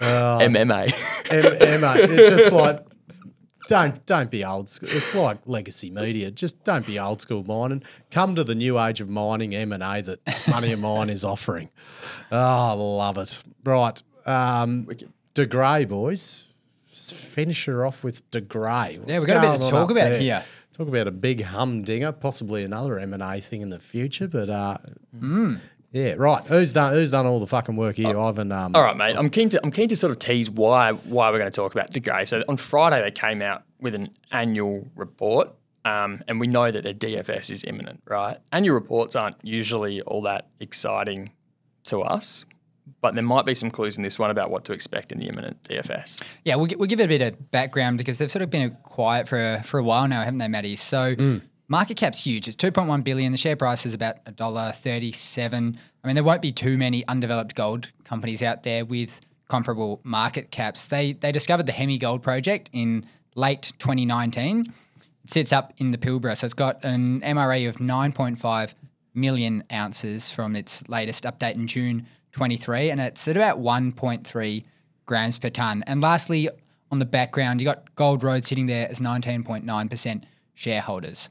MMA. 0.01 0.93
M- 1.31 1.81
MA, 1.81 1.95
it's 1.99 2.29
just 2.31 2.53
like 2.53 2.85
don't 3.69 4.05
don't 4.07 4.31
be 4.31 4.45
old 4.45 4.69
school. 4.69 4.89
It's 4.93 5.15
like 5.15 5.39
legacy 5.47 5.91
media. 5.91 6.31
Just 6.31 6.63
don't 6.65 6.87
be 6.87 6.99
old 6.99 7.21
school 7.21 7.45
mining. 7.45 7.83
Come 8.11 8.35
to 8.37 8.45
the 8.45 8.55
new 8.55 8.79
age 8.81 9.01
of 9.01 9.09
mining 9.09 9.55
M 9.55 9.73
and 9.73 9.83
A 9.83 10.01
that 10.03 10.49
Money 10.51 10.73
of 10.73 10.81
Mine 10.81 11.11
is 11.11 11.25
offering. 11.25 11.71
Oh, 12.33 12.97
love 12.99 13.19
it. 13.19 13.43
Right, 13.65 14.03
um. 14.27 14.89
De 15.35 15.45
Grey 15.47 15.85
boys. 15.85 16.45
Finish 16.87 17.67
her 17.67 17.85
off 17.85 18.03
with 18.03 18.29
De 18.31 18.41
Grey. 18.41 18.99
Yeah, 19.07 19.19
we've 19.19 19.27
got 19.27 19.45
a 19.45 19.59
bit 19.59 19.65
to 19.67 19.71
talk 19.71 19.91
about 19.91 20.19
here. 20.21 20.43
Talk 20.73 20.89
about 20.89 21.07
a 21.07 21.11
big 21.11 21.43
humdinger, 21.43 22.13
possibly 22.13 22.65
another 22.65 22.99
M 22.99 23.13
and 23.15 23.23
A 23.23 23.41
thing 23.41 23.61
in 23.63 23.71
the 23.71 23.79
future. 23.79 24.29
But 24.29 24.49
uh, 24.51 24.79
Mm. 25.19 25.61
Yeah, 25.97 26.15
right. 26.19 26.45
Who's 26.45 26.75
done 26.75 26.93
Who's 26.93 27.13
done 27.13 27.25
all 27.25 27.41
the 27.41 27.47
fucking 27.47 27.75
work 27.75 27.97
here? 27.97 28.19
Ivan. 28.19 28.53
Um, 28.53 28.77
All 28.77 28.83
right, 28.83 28.97
mate. 28.97 29.17
I'm 29.17 29.31
keen 29.31 29.49
to 29.49 29.61
I'm 29.65 29.71
keen 29.71 29.89
to 29.89 29.97
sort 29.97 30.11
of 30.11 30.19
tease 30.19 30.51
why 30.51 30.93
why 30.93 31.31
we're 31.31 31.39
going 31.39 31.51
to 31.51 31.57
talk 31.57 31.73
about 31.73 31.91
De 31.91 32.01
Grey. 32.01 32.27
So 32.27 32.45
on 32.49 32.59
Friday 32.59 33.01
they 33.01 33.11
came 33.11 33.41
out 33.41 33.63
with 33.81 33.95
an 33.95 34.11
annual 34.31 34.87
report, 34.95 35.55
um, 35.87 36.23
and 36.29 36.39
we 36.39 36.49
know 36.49 36.71
that 36.71 36.85
their 36.85 36.93
DFS 36.93 37.51
is 37.51 37.65
imminent, 37.65 38.03
right? 38.07 38.37
Annual 38.53 38.75
reports 38.75 39.17
aren't 39.17 39.37
usually 39.43 40.03
all 40.03 40.21
that 40.23 40.49
exciting 40.61 41.31
to 41.85 42.03
us, 42.03 42.45
but 43.01 43.15
there 43.15 43.25
might 43.25 43.47
be 43.47 43.55
some 43.55 43.71
clues 43.71 43.97
in 43.97 44.03
this 44.05 44.19
one 44.19 44.31
about 44.31 44.51
what 44.51 44.67
to 44.67 44.75
expect 44.75 45.13
in 45.13 45.19
the 45.19 45.29
imminent 45.29 45.63
DFS. 45.63 46.23
Yeah, 46.45 46.57
we'll, 46.57 46.69
we'll 46.77 46.89
give 46.89 47.01
it 47.01 47.05
a 47.05 47.09
bit 47.09 47.23
of 47.23 47.51
background 47.51 47.97
because 47.97 48.19
they've 48.19 48.31
sort 48.31 48.43
of 48.43 48.51
been 48.51 48.77
quiet 48.83 49.29
for 49.29 49.39
a, 49.39 49.63
for 49.63 49.79
a 49.79 49.83
while 49.83 50.07
now, 50.09 50.23
haven't 50.23 50.39
they, 50.39 50.49
Maddie? 50.49 50.77
So 50.77 51.15
market 51.69 51.97
cap's 51.97 52.25
huge. 52.25 52.49
It's 52.49 52.57
2.1 52.57 53.05
billion. 53.05 53.33
The 53.33 53.39
share 53.39 53.57
price 53.57 53.87
is 53.87 53.95
about 53.95 54.25
$1.37. 54.25 55.77
I 56.03 56.07
mean, 56.07 56.15
there 56.15 56.25
won't 56.25 56.43
be 56.43 56.53
too 56.53 56.79
many 56.79 57.07
undeveloped 57.07 57.55
gold 57.55 57.91
companies 58.05 58.43
out 58.43 58.63
there 58.63 58.85
with 58.85 59.21
comparable 59.49 60.01
market 60.03 60.51
caps. 60.51 60.87
They 60.87 61.13
they 61.13 61.33
discovered 61.33 61.67
the 61.67 61.73
Hemi 61.73 61.99
Gold 61.99 62.23
project 62.23 62.71
in 62.73 63.07
late 63.35 63.73
2019. 63.79 64.65
It 65.25 65.31
sits 65.31 65.53
up 65.53 65.73
in 65.79 65.91
the 65.91 65.99
Pilbara, 65.99 66.37
so 66.37 66.45
it's 66.45 66.55
got 66.55 66.85
an 66.85 67.21
MRE 67.21 67.69
of 67.69 67.77
9.5 67.77 68.75
million 69.15 69.65
ounces 69.73 70.31
from 70.31 70.55
its 70.55 70.89
latest 70.89 71.25
update 71.25 71.55
in 71.55 71.67
June 71.67 72.07
23, 72.33 72.91
and 72.91 73.01
it's 73.01 73.27
at 73.27 73.37
about 73.37 73.59
1.3 73.59 74.65
grams 75.07 75.39
per 75.39 75.51
ton. 75.51 75.83
And 75.87 76.01
lastly, 76.01 76.49
on 76.91 76.99
the 76.99 77.07
background, 77.07 77.61
you 77.61 77.65
got 77.65 77.95
Gold 77.97 78.23
Road 78.23 78.45
sitting 78.45 78.67
there 78.67 78.89
as 78.89 79.01
19.9% 79.01 80.23
shareholders. 80.55 81.29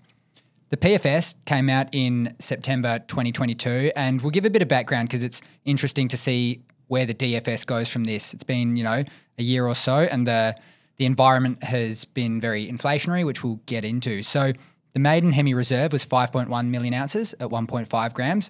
The 0.75 0.89
PFS 0.89 1.35
came 1.45 1.69
out 1.69 1.87
in 1.95 2.35
September 2.37 2.99
2022, 3.07 3.93
and 3.95 4.19
we'll 4.19 4.31
give 4.31 4.43
a 4.43 4.49
bit 4.49 4.61
of 4.61 4.67
background 4.67 5.07
because 5.07 5.23
it's 5.23 5.41
interesting 5.63 6.09
to 6.09 6.17
see 6.17 6.63
where 6.87 7.05
the 7.05 7.13
DFS 7.13 7.65
goes 7.65 7.89
from 7.89 8.03
this. 8.03 8.33
It's 8.33 8.43
been, 8.43 8.75
you 8.75 8.83
know, 8.83 9.05
a 9.37 9.41
year 9.41 9.65
or 9.65 9.73
so, 9.73 9.99
and 9.99 10.27
the 10.27 10.53
the 10.97 11.05
environment 11.05 11.63
has 11.63 12.03
been 12.03 12.41
very 12.41 12.67
inflationary, 12.67 13.25
which 13.25 13.41
we'll 13.41 13.61
get 13.67 13.85
into. 13.85 14.21
So 14.21 14.51
the 14.91 14.99
maiden 14.99 15.31
Hemi 15.31 15.53
reserve 15.53 15.93
was 15.93 16.05
5.1 16.05 16.67
million 16.67 16.93
ounces 16.93 17.33
at 17.39 17.47
1.5 17.47 18.13
grams. 18.13 18.49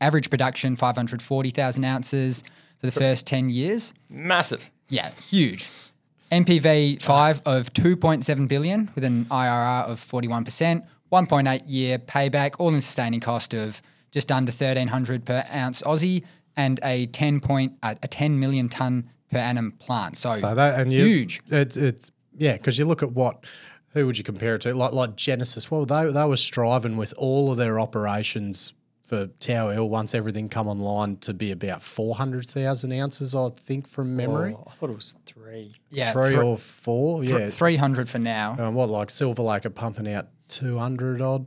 Average 0.00 0.30
production 0.30 0.76
540,000 0.76 1.84
ounces 1.84 2.44
for 2.78 2.86
the 2.86 2.92
first 2.92 3.26
10 3.26 3.50
years. 3.50 3.92
Massive. 4.08 4.70
Yeah, 4.88 5.10
huge. 5.10 5.68
NPV 6.30 7.02
5 7.02 7.42
of 7.44 7.72
2.7 7.72 8.46
billion 8.46 8.90
with 8.94 9.02
an 9.02 9.24
IRR 9.26 9.88
of 9.88 9.98
41%, 9.98 10.84
1.8 11.14 11.62
year 11.66 11.98
payback, 11.98 12.56
all 12.58 12.74
in 12.74 12.80
sustaining 12.80 13.20
cost 13.20 13.54
of 13.54 13.80
just 14.10 14.30
under 14.32 14.50
1300 14.50 15.24
per 15.24 15.44
ounce 15.52 15.82
Aussie 15.82 16.24
and 16.56 16.80
a 16.82 17.06
10 17.06 17.40
point 17.40 17.72
uh, 17.82 17.94
a 18.02 18.08
10 18.08 18.38
million 18.40 18.68
ton 18.68 19.08
per 19.30 19.38
annum 19.38 19.72
plant. 19.72 20.16
So, 20.16 20.34
So 20.36 20.54
that 20.54 20.78
and 20.80 20.92
you, 20.92 21.04
huge. 21.04 21.40
It's 21.48 21.76
it's 21.76 22.10
yeah, 22.36 22.56
because 22.56 22.78
you 22.78 22.84
look 22.84 23.02
at 23.02 23.12
what 23.12 23.44
who 23.90 24.06
would 24.06 24.18
you 24.18 24.24
compare 24.24 24.56
it 24.56 24.62
to? 24.62 24.74
Like 24.74 24.92
like 24.92 25.16
Genesis. 25.16 25.70
Well, 25.70 25.84
they 25.84 26.10
they 26.10 26.24
were 26.26 26.36
striving 26.36 26.96
with 26.96 27.14
all 27.16 27.52
of 27.52 27.58
their 27.58 27.78
operations 27.78 28.72
for 29.02 29.26
Tower 29.38 29.74
Hill 29.74 29.88
once 29.90 30.14
everything 30.14 30.48
come 30.48 30.66
online 30.66 31.16
to 31.18 31.34
be 31.34 31.50
about 31.52 31.82
four 31.82 32.14
hundred 32.16 32.46
thousand 32.46 32.92
ounces, 32.92 33.34
I 33.34 33.48
think, 33.50 33.86
from 33.86 34.16
memory. 34.16 34.54
Oh, 34.58 34.64
I 34.66 34.70
thought 34.72 34.90
it 34.90 34.96
was 34.96 35.14
three. 35.26 35.74
yeah, 35.90 36.12
Three 36.12 36.34
thr- 36.34 36.42
or 36.42 36.56
four, 36.56 37.22
thr- 37.24 37.38
yeah. 37.38 37.48
300 37.50 38.08
for 38.08 38.18
now. 38.18 38.56
Um, 38.58 38.74
what 38.74 38.88
like 38.88 39.10
Silver 39.10 39.42
Lake 39.42 39.66
are 39.66 39.70
pumping 39.70 40.08
out 40.12 40.28
two 40.48 40.78
hundred 40.78 41.20
odd 41.20 41.46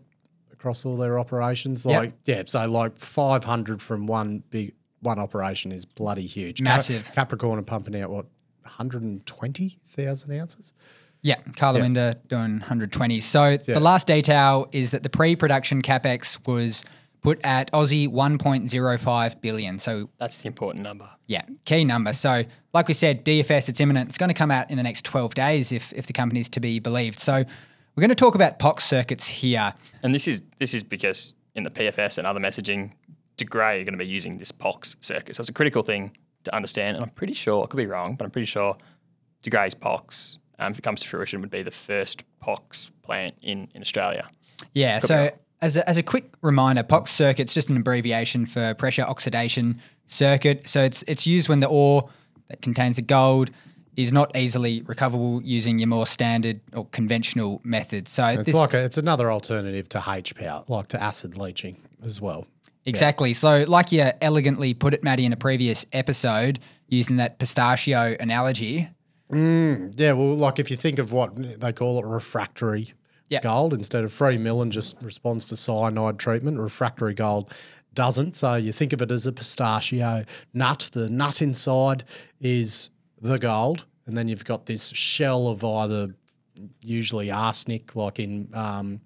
across 0.52 0.86
all 0.86 0.98
their 0.98 1.20
operations. 1.20 1.86
Yep. 1.86 2.00
Like 2.00 2.14
yeah, 2.26 2.44
so 2.46 2.70
like 2.70 2.98
five 2.98 3.44
hundred 3.44 3.82
from 3.82 4.08
one 4.08 4.44
big 4.50 4.74
one 5.02 5.20
operation 5.20 5.72
is 5.72 5.86
bloody 5.86 6.26
huge. 6.26 6.58
Cap- 6.58 6.66
Massive. 6.66 7.12
Capricorn 7.14 7.60
are 7.60 7.64
pumping 7.64 8.00
out 8.02 8.10
what 8.10 8.26
one 8.26 8.72
hundred 8.72 9.04
and 9.04 9.26
twenty 9.26 9.78
thousand 9.86 10.34
ounces. 10.40 10.74
Yeah, 11.24 11.42
Karlawinda 11.54 12.16
doing 12.28 12.60
120. 12.60 13.20
So 13.22 13.58
the 13.58 13.80
last 13.80 14.06
detail 14.08 14.70
is 14.72 14.92
that 14.92 15.02
the 15.02 15.10
pre-production 15.10 15.82
capex 15.82 16.48
was 16.48 16.86
put 17.22 17.42
at 17.44 17.72
Aussie 17.72 18.08
1.05 18.08 19.42
billion. 19.42 19.80
So 19.80 20.10
That's 20.20 20.38
the 20.38 20.48
important 20.48 20.84
number. 20.84 21.10
yeah, 21.26 21.42
key 21.66 21.84
number. 21.86 22.14
So 22.14 22.44
like 22.74 22.88
we 22.88 22.94
said, 22.94 23.26
DFS 23.26 23.68
it's 23.68 23.80
imminent. 23.82 24.10
It's 24.10 24.18
going 24.18 24.30
to 24.30 24.36
come 24.36 24.52
out 24.52 24.70
in 24.70 24.78
the 24.78 24.84
next 24.84 25.06
12 25.06 25.34
days 25.36 25.72
if 25.72 25.92
if 25.94 26.08
the 26.08 26.14
company's 26.14 26.50
to 26.50 26.60
be 26.60 26.80
believed. 26.80 27.20
So 27.20 27.44
we're 27.98 28.02
going 28.02 28.10
to 28.10 28.16
talk 28.16 28.36
about 28.36 28.60
POX 28.60 28.86
circuits 28.86 29.26
here. 29.26 29.74
And 30.04 30.14
this 30.14 30.28
is 30.28 30.44
this 30.60 30.76
is 30.76 30.84
because 30.84 31.34
in 31.56 31.64
the 31.64 31.72
PFS 31.72 32.20
and 32.20 32.28
other 32.28 32.40
messaging, 32.40 32.92
De 33.38 33.44
Grey 33.44 33.82
are 33.82 33.84
going 33.84 33.94
to 33.94 33.98
be 33.98 34.06
using 34.06 34.38
this 34.38 34.52
POX 34.52 34.96
circuit. 35.00 35.36
So 35.36 35.42
it's 35.42 35.50
a 35.50 35.54
critical 35.54 35.82
thing 35.82 36.16
to 36.44 36.56
understand. 36.56 36.96
And 36.96 37.04
I'm 37.04 37.10
pretty 37.10 37.34
sure, 37.34 37.64
I 37.64 37.68
could 37.68 37.78
be 37.78 37.88
wrong, 37.88 38.16
but 38.16 38.26
I'm 38.26 38.30
pretty 38.30 38.46
sure 38.46 38.78
De 39.42 39.50
Grey's 39.50 39.74
POX, 39.74 40.38
um, 40.60 40.74
if 40.74 40.78
it 40.78 40.84
comes 40.84 41.02
to 41.02 41.08
fruition, 41.08 41.42
would 41.42 41.50
be 41.50 41.64
the 41.64 41.72
first 41.72 42.24
POX 42.40 42.92
plant 43.02 43.34
in, 43.42 43.68
in 43.74 43.82
Australia. 43.82 44.30
Yeah. 44.74 45.00
So 45.00 45.32
as 45.62 45.76
a, 45.76 45.90
as 45.90 45.98
a 45.98 46.04
quick 46.04 46.32
reminder, 46.44 46.84
POX 46.84 47.10
circuit's 47.10 47.56
just 47.56 47.72
an 47.72 47.78
abbreviation 47.78 48.46
for 48.46 48.76
pressure 48.76 49.04
oxidation 49.04 49.82
circuit. 50.06 50.70
So 50.70 50.84
it's 50.84 51.02
it's 51.04 51.26
used 51.26 51.50
when 51.50 51.62
the 51.62 51.68
ore 51.68 52.10
that 52.50 52.62
contains 52.62 52.98
the 52.98 53.02
gold 53.02 53.50
is 53.98 54.12
not 54.12 54.34
easily 54.38 54.84
recoverable 54.84 55.42
using 55.44 55.80
your 55.80 55.88
more 55.88 56.06
standard 56.06 56.62
or 56.74 56.86
conventional 56.92 57.60
methods. 57.64 58.12
So 58.12 58.26
It's 58.28 58.54
like 58.54 58.74
a, 58.76 58.84
it's 58.84 58.98
another 59.00 59.32
alternative 59.32 59.90
to 59.90 60.00
HPAL, 60.00 60.70
like 60.70 60.88
to 60.90 61.02
acid 61.02 61.36
leaching 61.38 61.78
as 62.04 62.22
well. 62.22 62.46
Exactly. 62.86 63.34
So, 63.34 63.66
like 63.68 63.92
you 63.92 64.10
elegantly 64.22 64.74
put 64.74 64.94
it, 64.94 65.04
Maddie, 65.04 65.26
in 65.26 65.34
a 65.34 65.38
previous 65.38 65.86
episode, 65.92 66.60
using 66.88 67.18
that 67.18 67.38
pistachio 67.38 68.16
analogy, 68.20 68.88
mm, 69.30 69.94
Yeah, 70.00 70.14
well, 70.14 70.34
like 70.36 70.58
if 70.60 70.72
you 70.72 70.78
think 70.78 71.00
of 71.00 71.12
what 71.12 71.36
they 71.60 71.74
call 71.74 72.00
it 72.00 72.06
refractory 72.06 72.94
Yeah. 73.30 73.42
gold 73.42 73.74
instead 73.74 74.06
of 74.06 74.14
free 74.14 74.38
milling 74.38 74.72
just 74.72 74.96
responds 75.02 75.46
to 75.48 75.58
cyanide 75.58 76.18
treatment, 76.20 76.60
refractory 76.60 77.14
gold 77.14 77.52
doesn't. 77.94 78.36
So 78.38 78.54
you 78.56 78.72
think 78.72 78.94
of 78.94 79.02
it 79.02 79.12
as 79.12 79.26
a 79.26 79.34
pistachio 79.34 80.24
nut. 80.54 80.90
The 80.94 81.10
nut 81.10 81.42
inside 81.42 82.04
is 82.40 82.90
the 83.22 83.40
gold, 83.40 83.86
and 84.06 84.18
then 84.18 84.28
you've 84.28 84.46
got 84.46 84.66
this 84.66 84.90
shell 84.90 85.48
of 85.48 85.64
either 85.64 86.16
usually 86.82 87.30
arsenic, 87.30 87.96
like 87.96 88.20
in 88.20 88.50
um, 88.54 89.02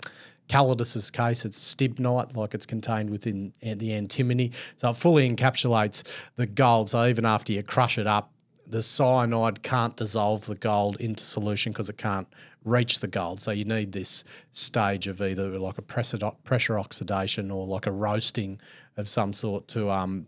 Calidus's 0.47 1.09
case, 1.09 1.45
it's 1.45 1.76
stibnite, 1.76 2.36
like 2.36 2.53
it's 2.53 2.66
contained 2.66 3.09
within 3.09 3.53
the 3.62 3.93
antimony. 3.93 4.51
So 4.76 4.89
it 4.89 4.97
fully 4.97 5.30
encapsulates 5.30 6.03
the 6.36 6.45
gold. 6.45 6.89
So 6.89 7.05
even 7.05 7.26
after 7.26 7.53
you 7.53 7.64
crush 7.64 7.97
it 7.97 8.07
up, 8.07 8.32
the 8.68 8.82
cyanide 8.82 9.64
can't 9.64 9.95
dissolve 9.97 10.45
the 10.45 10.55
gold 10.55 10.99
into 10.99 11.26
solution 11.26 11.72
because 11.72 11.89
it 11.89 11.97
can't 11.97 12.28
reach 12.64 12.99
the 12.99 13.07
gold. 13.07 13.41
So 13.41 13.51
you 13.51 13.66
need 13.66 13.91
this 13.91 14.24
stage 14.51 15.07
of 15.07 15.22
either 15.22 15.57
like 15.57 15.78
a 15.78 15.82
pressure, 15.82 16.80
oxidation 16.80 17.51
or 17.51 17.66
like 17.66 17.88
a 17.88 17.91
roasting 17.91 18.62
of 18.97 19.09
some 19.09 19.34
sort 19.34 19.68
to 19.70 19.89
um, 19.89 20.28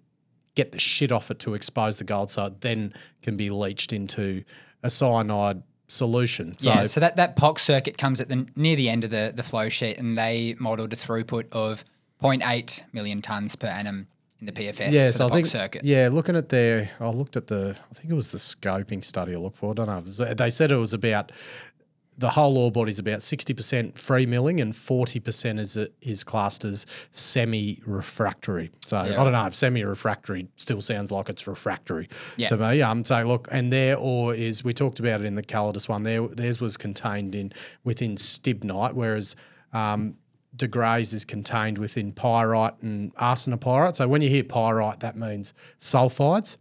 get 0.56 0.72
the 0.72 0.80
shit 0.80 1.12
off 1.12 1.32
it 1.32 1.40
to 1.40 1.54
expose 1.54 1.98
the 1.98 2.04
gold 2.04 2.32
so 2.32 2.46
it 2.46 2.62
then 2.62 2.94
can 3.22 3.36
be 3.38 3.50
leached 3.50 3.92
into 3.92 4.44
a 4.84 4.90
cyanide 4.90 5.64
solution. 5.88 6.58
So 6.60 6.70
yeah, 6.70 6.84
so 6.86 7.00
that, 7.00 7.16
that 7.16 7.36
POX 7.36 7.64
circuit 7.64 7.98
comes 7.98 8.22
at 8.22 8.30
the 8.30 8.48
near 8.56 8.76
the 8.76 8.90
end 8.90 9.04
of 9.04 9.10
the, 9.10 9.34
the 9.36 9.44
flow 9.44 9.70
sheet, 9.70 9.98
and 9.98 10.16
they 10.16 10.56
modelled 10.60 10.94
a 10.94 10.96
throughput 10.96 11.46
of 11.52 11.84
0.8 12.22 12.82
million 12.94 13.22
tonnes 13.22 13.58
per 13.58 13.68
annum 13.68 14.08
in 14.40 14.46
the 14.46 14.52
PFS 14.52 14.94
yeah, 14.94 15.08
for 15.08 15.14
so 15.14 15.18
the 15.18 15.26
I 15.26 15.28
POX 15.28 15.34
think 15.34 15.48
circuit. 15.48 15.84
yeah, 15.84 16.10
looking 16.12 16.36
at 16.36 16.50
their, 16.50 16.90
I 17.00 17.10
looked 17.10 17.36
at 17.36 17.48
the, 17.48 17.76
I 17.92 17.94
think 17.94 18.12
it 18.12 18.16
was 18.16 18.32
the 18.32 18.38
scoping 18.38 19.04
study 19.04 19.34
I 19.34 19.38
looked 19.38 19.58
for. 19.58 19.72
I 19.72 19.74
don't 19.74 19.88
know. 19.88 20.00
Was- 20.00 20.18
they 20.18 20.50
said 20.50 20.72
it 20.72 20.78
was 20.78 20.94
about 20.94 21.32
the 22.18 22.30
whole 22.30 22.58
ore 22.58 22.72
body 22.72 22.92
is 22.92 23.00
about 23.00 23.24
sixty 23.24 23.54
percent 23.54 23.98
free 23.98 24.26
milling 24.26 24.62
and 24.62 24.76
forty 24.76 25.20
percent 25.20 25.60
is 25.60 25.78
is 26.02 26.24
classed 26.24 26.64
as 26.64 26.86
semi 27.12 27.82
refractory. 27.86 28.70
So 28.86 28.98
I 28.98 29.08
don't 29.10 29.32
know 29.32 29.46
if 29.46 29.56
semi 29.56 29.84
refractory 29.84 30.48
still 30.56 30.82
sounds 30.82 31.12
like 31.12 31.30
it's 31.30 31.48
refractory 31.48 32.08
Yeah. 32.38 32.48
to 32.50 32.58
me. 32.58 32.82
Um, 32.82 33.04
so 33.04 33.22
look, 33.24 33.48
and 33.52 33.74
their 33.74 33.98
ore 33.98 34.34
is 34.36 34.64
we 34.64 34.74
talked 34.74 35.00
about 35.00 35.22
it 35.22 35.26
in 35.26 35.36
the 35.36 35.44
Calidus 35.44 35.90
one. 35.90 36.04
There, 36.04 36.28
theirs 36.28 36.62
was 36.62 36.78
contained 36.78 37.34
in 37.36 37.52
within 37.84 38.16
stibnite, 38.16 38.94
whereas 38.94 39.36
um, 39.74 40.16
De 40.56 40.68
Grey's 40.68 41.14
is 41.14 41.26
contained 41.26 41.80
within 41.80 42.12
pyrite 42.12 42.80
and 42.84 43.14
arsenopyrite. 43.16 43.96
So 43.96 44.08
when 44.08 44.22
you 44.22 44.30
hear 44.30 44.44
pyrite, 44.44 45.00
that 45.00 45.16
means 45.16 45.54
sulfides. 45.80 46.58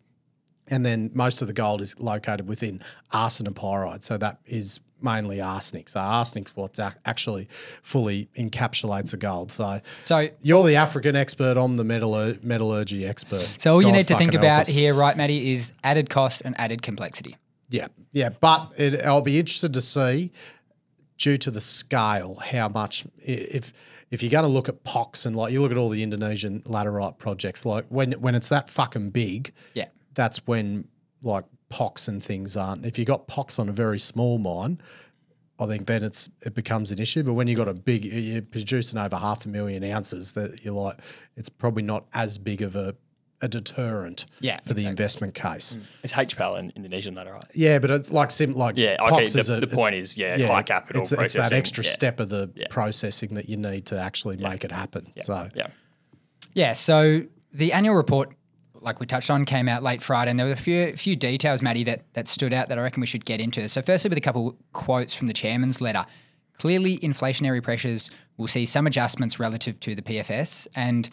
And 0.68 0.86
then 0.86 1.11
most 1.12 1.42
of 1.42 1.48
the 1.48 1.53
gold 1.53 1.82
is 1.82 1.98
located 1.98 2.48
within 2.48 2.82
arsenopyrite. 3.12 4.05
So 4.05 4.16
that 4.16 4.38
is 4.46 4.80
mainly 5.03 5.40
arsenic. 5.40 5.88
So 5.88 6.00
arsenic's 6.00 6.55
what 6.57 6.78
ac- 6.78 6.94
actually 7.05 7.48
fully 7.82 8.28
encapsulates 8.36 9.11
the 9.12 9.16
gold. 9.16 9.53
So 9.53 9.80
So 10.03 10.28
you're 10.40 10.64
the 10.64 10.76
African 10.76 11.16
expert. 11.16 11.57
I'm 11.57 11.76
the 11.76 11.84
metallur- 11.84 12.42
metallurgy 12.42 13.07
expert. 13.07 13.48
So 13.59 13.74
all 13.74 13.82
you 13.82 13.92
need 13.92 14.09
to 14.09 14.16
think 14.16 14.34
about 14.34 14.68
here, 14.68 14.94
right, 14.94 15.16
Matty, 15.16 15.53
is 15.53 15.72
added 15.84 16.11
cost 16.11 16.42
and 16.44 16.59
added 16.59 16.82
complexity. 16.82 17.36
Yeah, 17.68 17.86
yeah, 18.12 18.28
but 18.40 18.72
it, 18.76 19.00
I'll 19.05 19.22
be 19.22 19.38
interested 19.38 19.72
to 19.74 19.80
see, 19.80 20.30
due 21.18 21.36
to 21.38 21.50
the 21.50 21.61
scale, 21.61 22.34
how 22.36 22.68
much 22.68 23.07
if 23.18 23.72
if 24.11 24.22
you're 24.22 24.30
going 24.30 24.44
to 24.44 24.50
look 24.50 24.68
at 24.68 24.84
POX 24.84 25.24
and 25.24 25.34
like 25.34 25.55
you 25.55 25.62
look 25.62 25.70
at 25.72 25.78
all 25.78 25.88
the 25.88 26.03
Indonesian 26.03 26.61
laterite 26.62 27.16
projects, 27.16 27.64
like 27.64 27.86
when 27.88 28.12
when 28.12 28.34
it's 28.34 28.50
that 28.50 28.68
fucking 28.68 29.09
big, 29.11 29.53
Yeah. 29.72 29.86
that's 30.14 30.46
when 30.46 30.86
like 31.22 31.44
POX 31.73 32.07
and 32.07 32.23
things 32.23 32.55
aren't. 32.57 32.85
If 32.85 32.99
you 32.99 33.05
got 33.07 33.27
POX 33.29 33.59
on 33.59 33.68
a 33.68 33.73
very 33.73 33.99
small 33.99 34.37
mine, 34.39 34.79
I 35.59 35.66
think 35.66 35.87
then 35.87 36.03
it's 36.05 36.29
it 36.43 36.55
becomes 36.55 36.91
an 36.93 36.99
issue. 36.99 37.23
But 37.23 37.33
when 37.33 37.49
you 37.49 37.57
got 37.57 37.68
a 37.68 37.75
big, 37.75 38.05
you're 38.05 38.43
producing 38.43 38.99
over 38.99 39.16
half 39.16 39.47
a 39.47 39.49
million 39.49 39.83
ounces, 39.85 40.33
that 40.33 40.62
you're 40.64 40.75
like, 40.75 40.99
it's 41.37 41.49
probably 41.49 41.83
not 41.83 42.05
as 42.12 42.37
big 42.39 42.61
of 42.62 42.77
a 42.77 42.95
a 43.41 43.49
deterrent 43.49 44.25
Yeah, 44.41 44.61
for 44.61 44.73
the 44.73 44.87
investment 44.87 45.35
case. 45.35 45.75
Mm. 45.77 46.05
It's 46.05 46.12
HPAL 46.12 46.61
in 46.61 46.73
Indonesian 46.77 47.16
right? 47.16 47.43
Yeah, 47.57 47.81
but 47.81 47.91
it's 47.91 48.12
like 48.12 48.31
sim 48.31 48.53
like 48.53 48.77
Yeah, 48.77 48.97
okay. 49.01 49.09
POX 49.11 49.33
The, 49.33 49.39
is 49.41 49.51
a- 49.51 49.61
the 49.61 49.66
point 49.66 49.97
is, 49.97 50.16
yeah, 50.16 50.37
high 50.47 50.62
capital 50.62 51.03
It's, 51.03 51.11
it's 51.11 51.35
that 51.35 51.53
extra 51.53 51.83
yeah, 51.83 51.91
step 51.91 52.20
of 52.20 52.29
the 52.29 52.53
Yeah. 52.55 52.66
processing 52.70 53.35
that 53.35 53.49
you 53.49 53.57
need 53.57 53.87
to 53.87 53.99
actually 53.99 54.37
make 54.37 54.62
it 54.62 54.70
happen. 54.70 55.11
So 55.23 55.49
Yeah. 55.57 55.66
Yeah. 56.55 56.73
So 56.75 57.23
the 57.53 57.73
annual 57.73 57.97
report, 57.97 58.33
like 58.83 59.01
we 59.01 59.07
touched 59.07 59.30
on, 59.30 59.45
came 59.45 59.68
out 59.68 59.83
late 59.83 60.03
Friday, 60.03 60.30
and 60.30 60.39
there 60.39 60.47
were 60.47 60.53
a 60.53 60.57
few 60.57 60.97
few 60.97 61.16
details, 61.16 61.62
Matty, 61.62 61.85
that 61.85 62.03
that 62.14 62.28
stood 62.28 62.53
out 62.53 62.68
that 62.68 62.78
I 62.78 62.83
reckon 62.83 63.01
we 63.01 63.07
should 63.07 63.24
get 63.24 63.41
into. 63.41 63.68
So 63.68 63.83
firstly, 63.83 64.09
with 64.09 64.18
a 64.18 64.22
couple 64.22 64.57
quotes 64.72 65.14
from 65.14 65.26
the 65.26 65.35
chairman's 65.35 65.80
letter. 65.80 66.07
Clearly, 66.59 66.99
inflationary 66.99 67.62
pressures 67.62 68.11
will 68.37 68.47
see 68.47 68.66
some 68.66 68.87
adjustments 68.87 69.41
relative 69.41 69.80
to 69.80 69.95
the 69.95 70.03
PFS, 70.03 70.68
and 70.76 71.11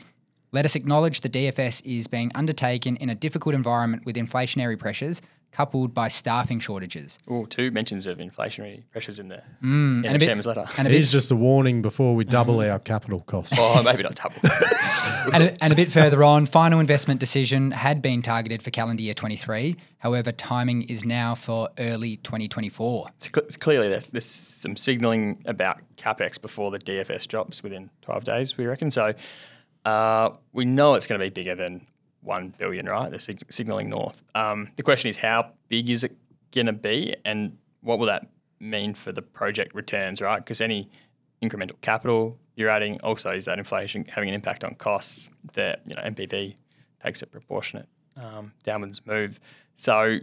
let 0.52 0.66
us 0.66 0.76
acknowledge 0.76 1.22
the 1.22 1.30
DFS 1.30 1.86
is 1.86 2.08
being 2.08 2.32
undertaken 2.36 2.96
in 2.98 3.10
a 3.10 3.16
difficult 3.16 3.56
environment 3.56 4.06
with 4.06 4.16
inflationary 4.16 4.78
pressures 4.78 5.22
coupled 5.52 5.94
by 5.94 6.08
staffing 6.08 6.60
shortages. 6.60 7.18
Oh, 7.28 7.46
two 7.46 7.72
mentions 7.72 8.06
of 8.06 8.20
inflationary 8.20 8.84
pressures 8.92 9.18
in 9.20 9.30
the, 9.30 9.42
in 9.64 10.02
Mm, 10.04 10.06
and 10.08 10.16
a 10.16 10.20
bit- 10.20 10.46
letter. 10.46 10.66
And 10.78 10.88
a 10.88 10.92
bit 10.92 11.00
is 11.00 11.12
just 11.12 11.32
a 11.32 11.36
warning 11.36 11.82
before 11.82 12.16
we 12.16 12.24
double 12.24 12.60
our 12.62 12.80
capital 12.80 13.22
costs. 13.22 13.56
oh, 13.58 13.82
maybe 13.84 14.04
not 14.04 14.16
double. 14.16 14.36
and, 15.34 15.44
a, 15.44 15.64
and 15.64 15.74
a 15.74 15.76
bit 15.76 15.92
further 15.92 16.24
on, 16.24 16.46
final 16.46 16.80
investment 16.80 17.20
decision 17.20 17.72
had 17.72 18.02
been 18.02 18.22
targeted 18.22 18.62
for 18.62 18.70
calendar 18.70 19.02
year 19.04 19.14
23. 19.14 19.76
However, 19.98 20.32
timing 20.32 20.84
is 20.84 21.04
now 21.04 21.36
for 21.36 21.70
early 21.80 22.18
2024. 22.18 23.08
It's, 23.18 23.26
cl- 23.34 23.46
it's 23.46 23.58
clearly 23.58 23.90
there's, 23.90 24.06
there's 24.08 24.26
some 24.26 24.76
signalling 24.76 25.42
about 25.46 25.82
capex 25.98 26.40
before 26.42 26.72
the 26.72 26.80
DFS 26.80 27.28
drops 27.28 27.64
within 27.64 27.90
12 28.04 28.24
days. 28.24 28.58
We 28.58 28.66
reckon 28.66 28.92
so. 28.92 29.14
Uh, 29.86 30.32
we 30.54 30.66
know 30.66 30.94
it's 30.94 31.08
going 31.08 31.20
to 31.20 31.26
be 31.26 31.30
bigger 31.30 31.56
than 31.56 31.88
one 32.22 32.54
billion, 32.58 32.86
right? 32.86 33.10
They're 33.10 33.20
sig- 33.20 33.52
signaling 33.52 33.90
north. 33.90 34.22
Um, 34.36 34.72
the 34.76 34.84
question 34.84 35.10
is, 35.10 35.18
how 35.18 35.52
big 35.68 35.90
is 35.90 36.04
it 36.04 36.16
going 36.52 36.68
to 36.68 36.74
be, 36.74 37.16
and 37.26 37.58
what 37.82 38.00
will 38.00 38.08
that 38.08 38.28
mean 38.60 38.94
for 38.94 39.12
the 39.12 39.22
project 39.22 39.74
returns, 39.74 40.22
right? 40.22 40.40
Because 40.40 40.62
any 40.62 40.90
incremental 41.42 41.80
capital 41.82 42.38
you're 42.56 42.70
adding 42.70 43.00
also 43.02 43.32
is 43.32 43.46
that 43.46 43.58
inflation 43.58 44.04
having 44.10 44.28
an 44.28 44.36
impact 44.36 44.64
on 44.66 44.76
costs. 44.76 45.30
That 45.54 45.82
you 45.86 45.96
know 45.96 46.02
NPV 46.02 46.56
takes 47.02 47.22
a 47.22 47.28
proportionate 47.28 47.88
um, 48.18 48.52
downwards 48.64 49.06
move. 49.06 49.40
So 49.76 50.18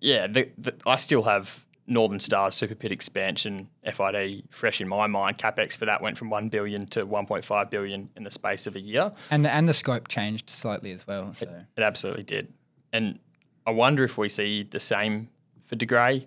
yeah, 0.00 0.26
the, 0.26 0.50
the, 0.58 0.74
I 0.86 0.96
still 0.96 1.22
have 1.22 1.64
Northern 1.88 2.20
Star's 2.20 2.54
Super 2.54 2.74
Pit 2.74 2.92
expansion 2.92 3.68
FID 3.82 4.44
fresh 4.50 4.80
in 4.80 4.88
my 4.88 5.06
mind. 5.06 5.38
Capex 5.38 5.76
for 5.76 5.86
that 5.86 6.02
went 6.02 6.18
from 6.18 6.30
one 6.30 6.48
billion 6.48 6.86
to 6.86 7.06
1.5 7.06 7.70
billion 7.70 8.10
in 8.14 8.24
the 8.24 8.30
space 8.30 8.66
of 8.66 8.76
a 8.76 8.80
year. 8.80 9.10
And 9.30 9.44
the, 9.44 9.50
and 9.50 9.68
the 9.68 9.74
scope 9.74 10.08
changed 10.08 10.50
slightly 10.50 10.92
as 10.92 11.06
well. 11.06 11.34
So 11.34 11.48
It 11.76 11.82
absolutely 11.82 12.24
did. 12.24 12.52
And 12.92 13.18
I 13.66 13.70
wonder 13.70 14.04
if 14.04 14.18
we 14.18 14.28
see 14.28 14.62
the 14.62 14.80
same 14.80 15.28
for 15.66 15.76
De 15.76 15.86
Grey. 15.86 16.26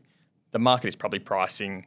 The 0.51 0.59
market 0.59 0.87
is 0.87 0.95
probably 0.95 1.19
pricing 1.19 1.85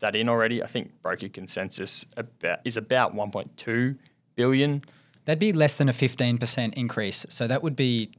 that 0.00 0.14
in 0.14 0.28
already. 0.28 0.62
I 0.62 0.66
think 0.66 0.92
broker 1.02 1.28
consensus 1.28 2.06
about 2.16 2.60
is 2.64 2.76
about 2.76 3.14
1.2 3.14 3.96
billion. 4.34 4.82
that'd 5.24 5.38
be 5.38 5.52
less 5.52 5.76
than 5.76 5.88
a 5.88 5.92
15% 5.92 6.74
increase. 6.74 7.26
So 7.28 7.46
that 7.46 7.62
would 7.62 7.74
be, 7.76 8.10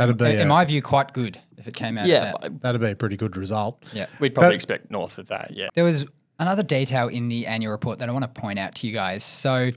That'd 0.00 0.18
be 0.18 0.34
in 0.34 0.40
a, 0.40 0.46
my 0.46 0.64
view, 0.64 0.82
quite 0.82 1.12
good 1.12 1.38
if 1.56 1.68
it 1.68 1.74
came 1.74 1.98
out 1.98 2.06
Yeah, 2.06 2.32
of 2.32 2.40
that. 2.42 2.60
that'd 2.62 2.80
be 2.80 2.90
a 2.90 2.96
pretty 2.96 3.16
good 3.16 3.36
result. 3.36 3.84
Yeah. 3.92 4.06
we'd 4.18 4.34
probably 4.34 4.48
But- 4.50 4.54
expect 4.54 4.90
north 4.90 5.18
of 5.18 5.28
that. 5.28 5.50
Yeah. 5.52 5.68
There 5.74 5.84
was 5.84 6.06
another 6.38 6.62
detail 6.62 7.08
in 7.08 7.28
the 7.28 7.46
annual 7.46 7.70
report 7.72 7.98
that 7.98 8.08
I 8.08 8.12
want 8.12 8.22
to 8.34 8.40
point 8.40 8.58
out 8.58 8.74
to 8.76 8.86
you 8.86 8.92
guys. 8.94 9.22
So 9.24 9.70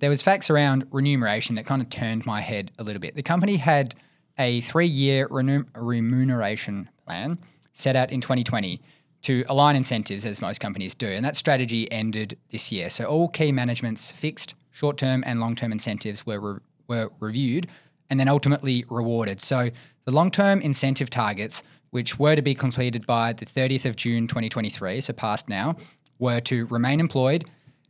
there 0.00 0.10
was 0.10 0.20
facts 0.22 0.50
around 0.50 0.86
remuneration 0.92 1.54
that 1.56 1.66
kind 1.66 1.80
of 1.80 1.88
turned 1.90 2.26
my 2.26 2.40
head 2.40 2.70
a 2.78 2.82
little 2.82 3.00
bit. 3.00 3.14
The 3.14 3.22
company 3.22 3.56
had 3.56 3.94
a 4.38 4.60
three-year 4.62 5.26
remuneration 5.74 6.88
plan 7.06 7.38
set 7.72 7.96
out 7.96 8.10
in 8.10 8.20
2020 8.20 8.80
to 9.22 9.44
align 9.48 9.74
incentives 9.76 10.24
as 10.24 10.40
most 10.40 10.60
companies 10.60 10.94
do, 10.94 11.06
and 11.06 11.24
that 11.24 11.36
strategy 11.36 11.90
ended 11.90 12.38
this 12.50 12.70
year. 12.70 12.88
So 12.90 13.04
all 13.04 13.28
key 13.28 13.50
management's 13.52 14.12
fixed 14.12 14.54
short-term 14.70 15.24
and 15.26 15.40
long-term 15.40 15.72
incentives 15.72 16.24
were 16.24 16.38
re- 16.40 16.60
were 16.86 17.10
reviewed 17.20 17.66
and 18.10 18.18
then 18.18 18.28
ultimately 18.28 18.84
rewarded. 18.88 19.40
So 19.40 19.70
the 20.04 20.12
long-term 20.12 20.60
incentive 20.60 21.10
targets, 21.10 21.62
which 21.90 22.18
were 22.18 22.36
to 22.36 22.42
be 22.42 22.54
completed 22.54 23.06
by 23.06 23.32
the 23.32 23.46
30th 23.46 23.84
of 23.84 23.96
June 23.96 24.26
2023, 24.26 25.00
so 25.00 25.12
past 25.12 25.48
now, 25.48 25.76
were 26.18 26.40
to 26.40 26.66
remain 26.66 27.00
employed, 27.00 27.44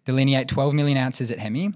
delineate 0.05 0.49
12 0.49 0.75
million 0.75 0.99
ounces 0.99 1.31
at 1.31 1.39
Hemi, 1.39 1.73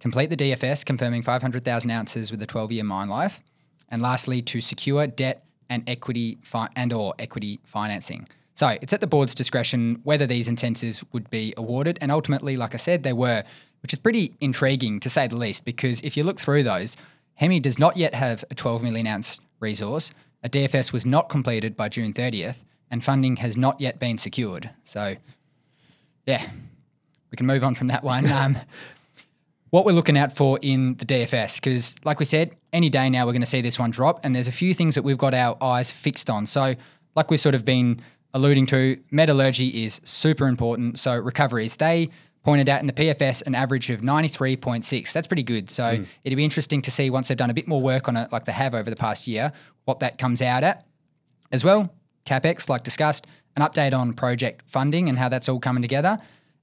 complete 0.00 0.30
the 0.30 0.36
DFS, 0.36 0.84
confirming 0.84 1.22
500,000 1.22 1.90
ounces 1.90 2.30
with 2.30 2.42
a 2.42 2.46
12-year 2.46 2.84
mine 2.84 3.08
life, 3.08 3.40
and 3.88 4.00
lastly, 4.00 4.40
to 4.42 4.60
secure 4.60 5.06
debt 5.06 5.44
and 5.68 5.88
equity 5.88 6.38
fi- 6.42 6.68
and 6.76 6.92
or 6.92 7.14
equity 7.18 7.60
financing. 7.64 8.26
So 8.54 8.68
it's 8.80 8.92
at 8.92 9.00
the 9.00 9.06
board's 9.06 9.34
discretion 9.34 10.00
whether 10.04 10.26
these 10.26 10.48
incentives 10.48 11.02
would 11.12 11.30
be 11.30 11.54
awarded, 11.56 11.98
and 12.00 12.10
ultimately, 12.10 12.56
like 12.56 12.74
I 12.74 12.78
said, 12.78 13.02
they 13.02 13.12
were, 13.12 13.44
which 13.82 13.92
is 13.92 13.98
pretty 13.98 14.34
intriguing 14.40 15.00
to 15.00 15.10
say 15.10 15.26
the 15.26 15.36
least. 15.36 15.64
Because 15.64 16.00
if 16.00 16.16
you 16.16 16.24
look 16.24 16.38
through 16.38 16.62
those, 16.62 16.96
Hemi 17.42 17.58
does 17.58 17.76
not 17.76 17.96
yet 17.96 18.14
have 18.14 18.44
a 18.52 18.54
12 18.54 18.84
million 18.84 19.04
ounce 19.04 19.40
resource. 19.58 20.12
A 20.44 20.48
DFS 20.48 20.92
was 20.92 21.04
not 21.04 21.28
completed 21.28 21.76
by 21.76 21.88
June 21.88 22.12
30th, 22.12 22.62
and 22.88 23.02
funding 23.02 23.34
has 23.38 23.56
not 23.56 23.80
yet 23.80 23.98
been 23.98 24.16
secured. 24.16 24.70
So, 24.84 25.16
yeah, 26.24 26.46
we 27.32 27.36
can 27.36 27.46
move 27.46 27.64
on 27.64 27.74
from 27.74 27.88
that 27.88 28.04
one. 28.04 28.30
Um, 28.30 28.56
what 29.70 29.84
we're 29.84 29.90
looking 29.90 30.16
out 30.16 30.30
for 30.32 30.56
in 30.62 30.94
the 30.98 31.04
DFS, 31.04 31.56
because 31.56 31.96
like 32.04 32.20
we 32.20 32.26
said, 32.26 32.52
any 32.72 32.88
day 32.88 33.10
now 33.10 33.26
we're 33.26 33.32
going 33.32 33.40
to 33.40 33.46
see 33.46 33.60
this 33.60 33.76
one 33.76 33.90
drop, 33.90 34.20
and 34.22 34.36
there's 34.36 34.46
a 34.46 34.52
few 34.52 34.72
things 34.72 34.94
that 34.94 35.02
we've 35.02 35.18
got 35.18 35.34
our 35.34 35.60
eyes 35.60 35.90
fixed 35.90 36.30
on. 36.30 36.46
So, 36.46 36.76
like 37.16 37.28
we've 37.28 37.40
sort 37.40 37.56
of 37.56 37.64
been 37.64 38.00
alluding 38.32 38.66
to, 38.66 39.00
metallurgy 39.10 39.82
is 39.84 40.00
super 40.04 40.46
important. 40.46 41.00
So, 41.00 41.16
recoveries, 41.16 41.74
they 41.74 42.10
pointed 42.42 42.68
out 42.68 42.80
in 42.80 42.86
the 42.86 42.92
PFS 42.92 43.46
an 43.46 43.54
average 43.54 43.90
of 43.90 44.00
93.6. 44.00 45.12
That's 45.12 45.26
pretty 45.26 45.42
good. 45.42 45.70
So, 45.70 45.84
mm. 45.84 46.06
it'd 46.24 46.36
be 46.36 46.44
interesting 46.44 46.82
to 46.82 46.90
see 46.90 47.10
once 47.10 47.28
they've 47.28 47.36
done 47.36 47.50
a 47.50 47.54
bit 47.54 47.68
more 47.68 47.80
work 47.80 48.08
on 48.08 48.16
it, 48.16 48.32
like 48.32 48.44
they 48.44 48.52
have 48.52 48.74
over 48.74 48.90
the 48.90 48.96
past 48.96 49.26
year, 49.26 49.52
what 49.84 50.00
that 50.00 50.18
comes 50.18 50.42
out 50.42 50.64
at. 50.64 50.86
As 51.52 51.64
well, 51.64 51.92
CapEx, 52.26 52.68
like 52.68 52.82
discussed, 52.82 53.26
an 53.56 53.62
update 53.62 53.96
on 53.96 54.12
project 54.14 54.62
funding 54.66 55.08
and 55.08 55.18
how 55.18 55.28
that's 55.28 55.48
all 55.48 55.60
coming 55.60 55.82
together. 55.82 56.18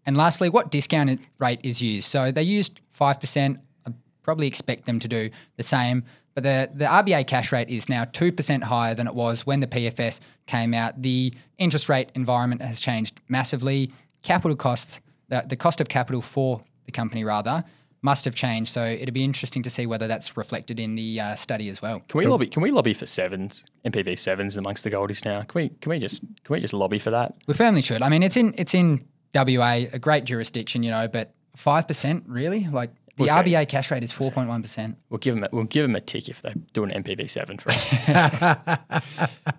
And 0.06 0.18
lastly, 0.18 0.50
what 0.50 0.72
discount 0.72 1.22
rate 1.38 1.60
is 1.64 1.82
used. 1.82 2.08
So 2.08 2.32
they 2.32 2.44
used 2.44 2.82
5%. 3.00 3.58
I 3.86 3.92
probably 4.24 4.48
expect 4.48 4.86
them 4.86 5.00
to 5.00 5.08
do 5.08 5.30
the 5.58 5.64
same. 5.64 6.04
But 6.34 6.44
the, 6.44 6.70
the 6.74 6.86
RBA 6.86 7.28
cash 7.28 7.52
rate 7.52 7.70
is 7.70 7.90
now 7.90 8.06
2% 8.06 8.64
higher 8.64 8.96
than 8.96 9.08
it 9.08 9.14
was 9.14 9.46
when 9.46 9.60
the 9.60 9.68
PFS 9.68 10.20
came 10.48 10.74
out. 10.74 11.02
The 11.02 11.34
interest 11.58 11.90
rate 11.90 12.12
environment 12.16 12.62
has 12.62 12.80
changed 12.80 13.20
massively. 13.28 13.92
Capital 14.24 14.56
costs, 14.56 15.00
the, 15.30 15.46
the 15.48 15.56
cost 15.56 15.80
of 15.82 15.90
capital 15.90 16.22
for 16.22 16.62
the 16.86 16.92
company, 16.92 17.24
rather, 17.24 17.64
must 18.02 18.26
have 18.26 18.36
changed. 18.36 18.72
So 18.72 18.84
it'd 18.84 19.14
be 19.14 19.24
interesting 19.24 19.64
to 19.64 19.70
see 19.70 19.86
whether 19.86 20.08
that's 20.08 20.38
reflected 20.38 20.80
in 20.80 20.96
the 20.96 21.20
uh, 21.20 21.36
study 21.36 21.70
as 21.70 21.82
well. 21.82 22.02
Can 22.08 22.20
we 22.20 22.26
lobby? 22.26 22.48
Can 22.48 22.62
we 22.62 22.72
lobby 22.72 22.94
for 22.94 23.06
sevens, 23.06 23.66
NPV 23.86 24.18
sevens 24.18 24.58
amongst 24.58 24.84
the 24.84 24.92
goldies 24.92 25.26
now? 25.26 25.42
Can 25.44 25.62
we? 25.62 25.70
Can 25.70 25.90
we 25.90 26.00
just? 26.00 26.22
Can 26.22 26.54
we 26.54 26.60
just 26.60 26.74
lobby 26.74 27.00
for 27.00 27.12
that? 27.12 27.36
We 27.48 27.54
firmly 27.54 27.82
should. 27.82 28.02
I 28.02 28.10
mean, 28.10 28.24
it's 28.24 28.38
in 28.38 28.54
it's 28.58 28.74
in 28.74 29.02
WA, 29.34 29.86
a 29.92 30.00
great 30.00 30.26
jurisdiction, 30.26 30.84
you 30.84 30.92
know, 30.92 31.08
but 31.08 31.34
five 31.56 31.88
percent 31.88 32.24
really, 32.28 32.68
like 32.68 32.92
the 33.18 33.26
We'll 33.26 33.34
see. 33.34 33.54
RBA 33.54 33.68
cash 33.68 33.92
rate 33.92 34.04
is 34.04 34.12
four 34.12 34.32
point 34.32 34.48
one 34.48 34.62
percent. 34.62 34.98
We'll 35.10 35.18
give 35.18 35.36
them. 35.36 35.44
A, 35.44 35.50
we'll 35.52 35.66
give 35.66 35.84
them 35.84 35.96
a 35.96 36.02
tick 36.02 36.30
if 36.30 36.42
they 36.42 36.54
do 36.74 36.84
an 36.84 36.92
NPV 37.04 37.30
seven 37.30 37.58
for 37.58 37.72
us. 37.72 39.02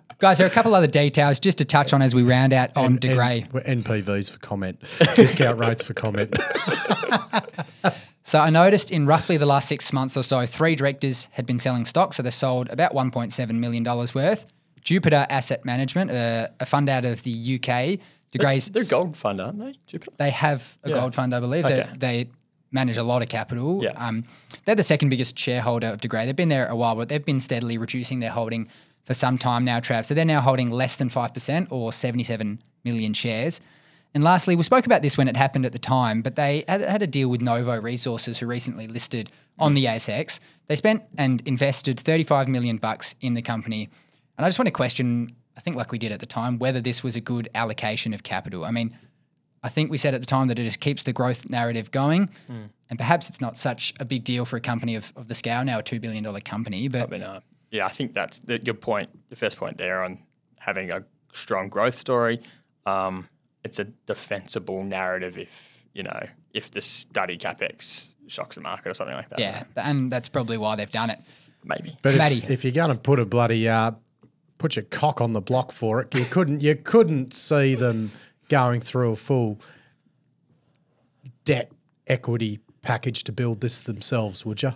Guys, 0.21 0.37
there 0.37 0.45
are 0.45 0.49
a 0.51 0.53
couple 0.53 0.75
other 0.75 0.85
details 0.85 1.39
just 1.39 1.57
to 1.57 1.65
touch 1.65 1.93
on 1.93 2.01
as 2.03 2.13
we 2.13 2.21
round 2.21 2.53
out 2.53 2.69
on 2.77 2.97
De 2.97 3.11
Grey. 3.11 3.47
N- 3.65 3.83
NPVs 3.83 4.29
for 4.29 4.37
comment, 4.37 4.79
discount 5.15 5.57
rates 5.57 5.81
for 5.83 5.93
comment. 5.93 6.35
So 8.23 8.39
I 8.39 8.51
noticed 8.51 8.91
in 8.91 9.07
roughly 9.07 9.35
the 9.37 9.47
last 9.47 9.67
six 9.67 9.91
months 9.91 10.15
or 10.15 10.21
so, 10.21 10.45
three 10.45 10.75
directors 10.75 11.27
had 11.31 11.47
been 11.47 11.57
selling 11.57 11.85
stock. 11.85 12.13
So 12.13 12.21
they 12.21 12.29
sold 12.29 12.69
about 12.69 12.93
$1.7 12.93 13.49
million 13.55 13.83
worth. 13.83 14.45
Jupiter 14.83 15.25
Asset 15.27 15.65
Management, 15.65 16.11
uh, 16.11 16.47
a 16.59 16.65
fund 16.67 16.87
out 16.87 17.03
of 17.03 17.23
the 17.23 17.31
UK, 17.55 17.99
De 18.31 18.37
Grey's, 18.37 18.69
They're 18.69 18.83
a 18.83 18.85
gold 18.85 19.17
fund, 19.17 19.41
aren't 19.41 19.57
they? 19.59 19.75
Jupiter. 19.87 20.11
they 20.17 20.29
have 20.29 20.77
a 20.83 20.89
Yeah. 20.89 20.95
gold 20.97 21.15
fund, 21.15 21.33
I 21.33 21.39
believe. 21.39 21.65
Okay. 21.65 21.89
They, 21.97 22.23
they 22.23 22.29
manage 22.71 22.95
a 22.97 23.03
lot 23.03 23.23
of 23.23 23.27
capital. 23.27 23.83
Yeah. 23.83 23.93
Um, 23.97 24.23
they're 24.65 24.75
the 24.75 24.83
second 24.83 25.09
biggest 25.09 25.37
shareholder 25.37 25.87
of 25.87 25.99
De 25.99 26.07
Grey. 26.07 26.27
They've 26.27 26.35
been 26.35 26.49
there 26.49 26.67
a 26.67 26.75
while, 26.75 26.95
but 26.95 27.09
they've 27.09 27.25
been 27.25 27.39
steadily 27.39 27.79
reducing 27.79 28.19
their 28.19 28.31
holding 28.31 28.69
for 29.03 29.13
some 29.13 29.37
time 29.37 29.65
now, 29.65 29.79
Trav. 29.79 30.05
So 30.05 30.13
they're 30.13 30.25
now 30.25 30.41
holding 30.41 30.69
less 30.69 30.97
than 30.97 31.09
5% 31.09 31.67
or 31.71 31.91
77 31.91 32.61
million 32.83 33.13
shares. 33.13 33.61
And 34.13 34.23
lastly, 34.23 34.55
we 34.55 34.63
spoke 34.63 34.85
about 34.85 35.01
this 35.01 35.17
when 35.17 35.27
it 35.27 35.37
happened 35.37 35.65
at 35.65 35.71
the 35.71 35.79
time, 35.79 36.21
but 36.21 36.35
they 36.35 36.65
had, 36.67 37.01
a 37.01 37.07
deal 37.07 37.29
with 37.29 37.41
Novo 37.41 37.79
Resources, 37.79 38.39
who 38.39 38.45
recently 38.45 38.87
listed 38.87 39.31
on 39.57 39.73
the 39.73 39.85
ASX. 39.85 40.39
They 40.67 40.75
spent 40.75 41.03
and 41.17 41.41
invested 41.47 41.99
35 41.99 42.49
million 42.49 42.77
bucks 42.77 43.15
in 43.21 43.35
the 43.35 43.41
company. 43.41 43.89
And 44.37 44.45
I 44.45 44.49
just 44.49 44.59
want 44.59 44.67
to 44.67 44.73
question, 44.73 45.29
I 45.55 45.61
think 45.61 45.77
like 45.77 45.91
we 45.91 45.97
did 45.97 46.11
at 46.11 46.19
the 46.19 46.25
time, 46.25 46.59
whether 46.59 46.81
this 46.81 47.03
was 47.03 47.15
a 47.15 47.21
good 47.21 47.49
allocation 47.55 48.13
of 48.13 48.23
capital. 48.23 48.65
I 48.65 48.71
mean, 48.71 48.97
I 49.63 49.69
think 49.69 49.91
we 49.91 49.97
said 49.97 50.13
at 50.13 50.19
the 50.19 50.27
time 50.27 50.47
that 50.47 50.59
it 50.59 50.63
just 50.63 50.81
keeps 50.81 51.03
the 51.03 51.13
growth 51.13 51.49
narrative 51.49 51.91
going. 51.91 52.29
Hmm. 52.47 52.63
And 52.89 52.99
perhaps 52.99 53.29
it's 53.29 53.39
not 53.39 53.55
such 53.55 53.93
a 54.01 54.05
big 54.05 54.25
deal 54.25 54.43
for 54.43 54.57
a 54.57 54.61
company 54.61 54.95
of, 54.95 55.13
of 55.15 55.29
the 55.29 55.35
scale 55.35 55.63
now, 55.63 55.79
a 55.79 55.83
$2 55.83 56.01
billion 56.01 56.25
company. 56.41 56.89
But 56.89 57.09
yeah, 57.71 57.85
I 57.85 57.89
think 57.89 58.13
that's 58.13 58.39
the, 58.39 58.59
your 58.63 58.75
point. 58.75 59.09
The 59.29 59.35
first 59.35 59.57
point 59.57 59.77
there 59.77 60.03
on 60.03 60.19
having 60.59 60.91
a 60.91 61.03
strong 61.33 61.69
growth 61.69 61.95
story. 61.95 62.41
Um, 62.85 63.27
it's 63.63 63.79
a 63.79 63.85
defensible 63.85 64.83
narrative 64.83 65.37
if 65.37 65.85
you 65.93 66.03
know 66.03 66.27
if 66.53 66.71
the 66.71 66.81
study 66.81 67.37
capex 67.37 68.07
shocks 68.27 68.55
the 68.55 68.61
market 68.61 68.91
or 68.91 68.93
something 68.93 69.15
like 69.15 69.29
that. 69.29 69.39
yeah, 69.39 69.63
and 69.75 70.11
that's 70.11 70.29
probably 70.29 70.57
why 70.57 70.75
they've 70.75 70.91
done 70.91 71.09
it. 71.09 71.19
maybe. 71.63 71.97
But 72.01 72.15
Matty. 72.15 72.39
if, 72.39 72.51
if 72.51 72.63
you're 72.63 72.73
going 72.73 72.89
to 72.89 72.95
put 72.95 73.19
a 73.19 73.25
bloody 73.25 73.67
uh, 73.67 73.91
put 74.57 74.75
your 74.75 74.85
cock 74.85 75.21
on 75.21 75.33
the 75.33 75.41
block 75.41 75.71
for 75.71 76.01
it, 76.01 76.13
you 76.15 76.25
couldn't 76.25 76.61
you 76.61 76.75
couldn't 76.75 77.33
see 77.33 77.75
them 77.75 78.11
going 78.49 78.81
through 78.81 79.13
a 79.13 79.15
full 79.15 79.59
debt 81.45 81.71
equity 82.07 82.59
package 82.81 83.23
to 83.23 83.31
build 83.31 83.61
this 83.61 83.79
themselves, 83.79 84.45
would 84.45 84.61
you? 84.61 84.73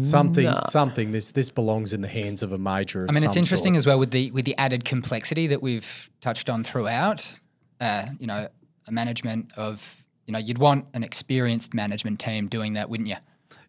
Something, 0.00 0.54
something. 0.68 1.10
This 1.10 1.30
this 1.32 1.50
belongs 1.50 1.92
in 1.92 2.00
the 2.00 2.08
hands 2.08 2.44
of 2.44 2.52
a 2.52 2.58
major. 2.58 3.02
Of 3.02 3.10
I 3.10 3.12
mean, 3.12 3.24
it's 3.24 3.36
interesting 3.36 3.74
sort. 3.74 3.78
as 3.78 3.86
well 3.86 3.98
with 3.98 4.12
the 4.12 4.30
with 4.30 4.44
the 4.44 4.56
added 4.56 4.84
complexity 4.84 5.48
that 5.48 5.60
we've 5.60 6.08
touched 6.20 6.48
on 6.48 6.62
throughout. 6.62 7.32
Uh, 7.80 8.06
you 8.20 8.28
know, 8.28 8.48
a 8.86 8.92
management 8.92 9.52
of 9.56 10.04
you 10.26 10.32
know 10.32 10.38
you'd 10.38 10.58
want 10.58 10.86
an 10.94 11.02
experienced 11.02 11.74
management 11.74 12.20
team 12.20 12.46
doing 12.46 12.74
that, 12.74 12.88
wouldn't 12.88 13.08
you? 13.08 13.16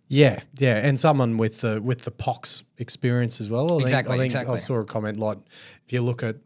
Yeah, 0.07 0.39
yeah, 0.57 0.77
and 0.77 0.99
someone 0.99 1.37
with 1.37 1.61
the 1.61 1.81
with 1.81 2.03
the 2.03 2.11
pox 2.11 2.63
experience 2.77 3.41
as 3.41 3.49
well. 3.49 3.79
I 3.79 3.81
Exactly, 3.81 4.17
think, 4.19 4.35
I 4.35 4.43
think 4.45 4.55
I 4.55 4.59
saw 4.59 4.77
a 4.77 4.85
comment 4.85 5.17
like 5.17 5.39
if 5.85 5.91
you 5.91 6.01
look 6.01 6.21
at 6.23 6.37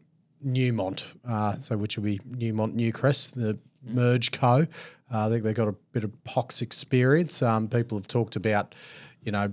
Newmont, 0.44 1.04
uh, 1.28 1.56
so 1.58 1.76
which 1.76 1.96
would 1.98 2.04
be 2.04 2.18
Newmont 2.20 2.74
Newcrest, 2.74 3.34
the 3.34 3.58
merge 3.84 4.32
co. 4.32 4.66
Uh, 5.12 5.26
I 5.26 5.28
think 5.28 5.44
they've 5.44 5.54
got 5.54 5.68
a 5.68 5.76
bit 5.92 6.04
of 6.04 6.24
pox 6.24 6.62
experience. 6.62 7.42
Um, 7.42 7.68
people 7.68 7.98
have 7.98 8.08
talked 8.08 8.34
about, 8.34 8.74
you 9.22 9.32
know, 9.32 9.52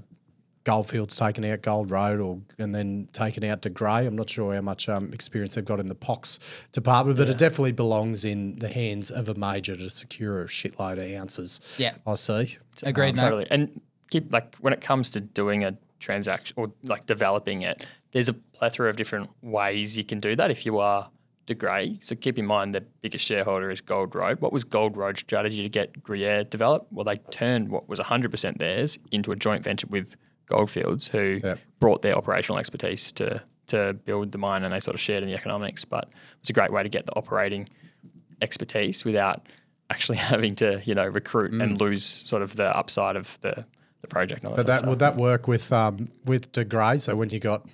Goldfields 0.63 1.15
taking 1.15 1.45
out 1.49 1.61
Gold 1.61 1.89
Road 1.89 2.19
or 2.19 2.39
and 2.57 2.75
then 2.75 3.07
taken 3.13 3.43
out 3.43 3.61
De 3.61 3.69
Grey. 3.69 4.05
I'm 4.05 4.15
not 4.15 4.29
sure 4.29 4.53
how 4.53 4.61
much 4.61 4.89
um, 4.89 5.11
experience 5.13 5.55
they've 5.55 5.65
got 5.65 5.79
in 5.79 5.87
the 5.87 5.95
pox 5.95 6.37
department, 6.73 7.17
but 7.17 7.29
it 7.29 7.37
definitely 7.37 7.71
belongs 7.71 8.25
in 8.25 8.59
the 8.59 8.67
hands 8.67 9.09
of 9.09 9.29
a 9.29 9.35
major 9.35 9.75
to 9.75 9.89
secure 9.89 10.43
a 10.43 10.45
shitload 10.45 11.03
of 11.03 11.19
ounces. 11.19 11.61
Yeah. 11.77 11.93
I 12.05 12.15
see. 12.15 12.57
Agreed. 12.83 13.15
mate. 13.15 13.23
Totally. 13.23 13.47
And 13.49 13.81
keep 14.11 14.31
like 14.31 14.55
when 14.57 14.73
it 14.73 14.81
comes 14.81 15.09
to 15.11 15.21
doing 15.21 15.63
a 15.63 15.75
transaction 15.99 16.53
or 16.57 16.71
like 16.83 17.05
developing 17.05 17.61
it, 17.61 17.83
there's 18.11 18.29
a 18.29 18.33
plethora 18.33 18.89
of 18.89 18.95
different 18.95 19.29
ways 19.41 19.97
you 19.97 20.03
can 20.03 20.19
do 20.19 20.35
that 20.35 20.51
if 20.51 20.65
you 20.65 20.79
are 20.79 21.09
De 21.49 21.55
Grey. 21.55 21.97
So 22.03 22.15
keep 22.15 22.37
in 22.37 22.45
mind 22.45 22.75
the 22.75 22.81
biggest 23.01 23.25
shareholder 23.25 23.71
is 23.71 23.81
Gold 23.81 24.13
Road. 24.13 24.39
What 24.39 24.53
was 24.53 24.63
Gold 24.63 24.95
Road's 24.95 25.21
strategy 25.21 25.63
to 25.63 25.69
get 25.69 26.03
Gruyere 26.03 26.43
developed? 26.43 26.93
Well, 26.93 27.03
they 27.03 27.15
turned 27.31 27.69
what 27.69 27.89
was 27.89 27.99
100% 27.99 28.59
theirs 28.59 28.99
into 29.11 29.31
a 29.31 29.35
joint 29.35 29.63
venture 29.63 29.87
with 29.89 30.15
Goldfields, 30.45 31.07
who 31.07 31.39
Yep. 31.43 31.59
brought 31.79 32.01
their 32.03 32.15
operational 32.15 32.59
expertise 32.59 33.11
to 33.13 33.41
to 33.65 33.93
build 33.93 34.31
the 34.31 34.37
mine, 34.37 34.63
and 34.63 34.71
they 34.73 34.79
sort 34.79 34.93
of 34.95 35.01
shared 35.01 35.23
in 35.23 35.29
the 35.29 35.35
economics. 35.35 35.85
But 35.85 36.09
it's 36.39 36.49
a 36.51 36.53
great 36.53 36.71
way 36.71 36.83
to 36.83 36.89
get 36.89 37.07
the 37.07 37.13
operating 37.15 37.67
expertise 38.43 39.03
without 39.03 39.47
actually 39.89 40.17
having 40.33 40.53
to 40.55 40.81
you 40.85 40.93
know 40.93 41.07
recruit 41.07 41.51
and 41.51 41.81
lose 41.81 42.05
sort 42.05 42.43
of 42.43 42.55
the 42.57 42.75
upside 42.77 43.15
of 43.15 43.39
the 43.41 43.65
the 44.01 44.07
project. 44.07 44.43
And 44.43 44.51
all 44.51 44.55
But 44.55 44.67
that, 44.67 44.81
that 44.83 44.89
would 44.89 44.99
that 44.99 45.15
work 45.17 45.47
with 45.47 45.71
um 45.73 46.09
with 46.25 46.51
De 46.51 46.63
Grey? 46.63 46.99
So 46.99 47.15
when 47.15 47.29
you 47.31 47.39
got 47.39 47.67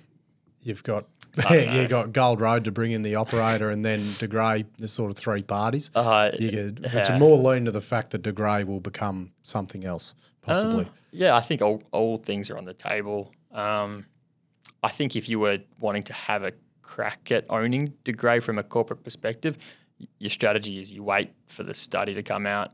you've 0.66 0.82
got 0.82 1.06
you 1.50 1.86
got 1.86 2.12
Gold 2.12 2.40
Road 2.40 2.64
to 2.64 2.70
bring 2.70 2.92
in 2.92 3.02
the 3.02 3.16
operator 3.16 3.68
and 3.68 3.84
then 3.84 4.14
De 4.18 4.26
Grey, 4.26 4.64
there's 4.78 4.92
sort 4.92 5.10
of 5.10 5.18
three 5.18 5.42
parties. 5.42 5.90
Uh, 5.94 6.30
you 6.38 6.50
could, 6.50 6.80
yeah. 6.92 7.04
you're 7.08 7.18
more 7.18 7.36
lean 7.36 7.66
to 7.66 7.70
the 7.70 7.80
fact 7.82 8.12
that 8.12 8.22
De 8.22 8.32
Grey 8.32 8.64
will 8.64 8.80
become 8.80 9.32
something 9.42 9.84
else, 9.84 10.14
possibly. 10.40 10.88
Yeah, 11.12 11.36
I 11.36 11.40
think 11.40 11.60
all, 11.60 11.82
all 11.92 12.16
things 12.16 12.48
are 12.48 12.56
on 12.56 12.64
the 12.64 12.72
table. 12.72 13.32
Um, 13.52 14.06
I 14.82 14.88
think 14.88 15.14
if 15.14 15.28
you 15.28 15.38
were 15.38 15.58
wanting 15.78 16.04
to 16.04 16.14
have 16.14 16.42
a 16.42 16.52
crack 16.80 17.30
at 17.30 17.44
owning 17.50 17.92
De 18.04 18.12
Grey 18.12 18.40
from 18.40 18.58
a 18.58 18.62
corporate 18.62 19.04
perspective, 19.04 19.58
your 20.18 20.30
strategy 20.30 20.80
is 20.80 20.92
you 20.92 21.02
wait 21.02 21.32
for 21.48 21.64
the 21.64 21.74
study 21.74 22.14
to 22.14 22.22
come 22.22 22.46
out, 22.46 22.72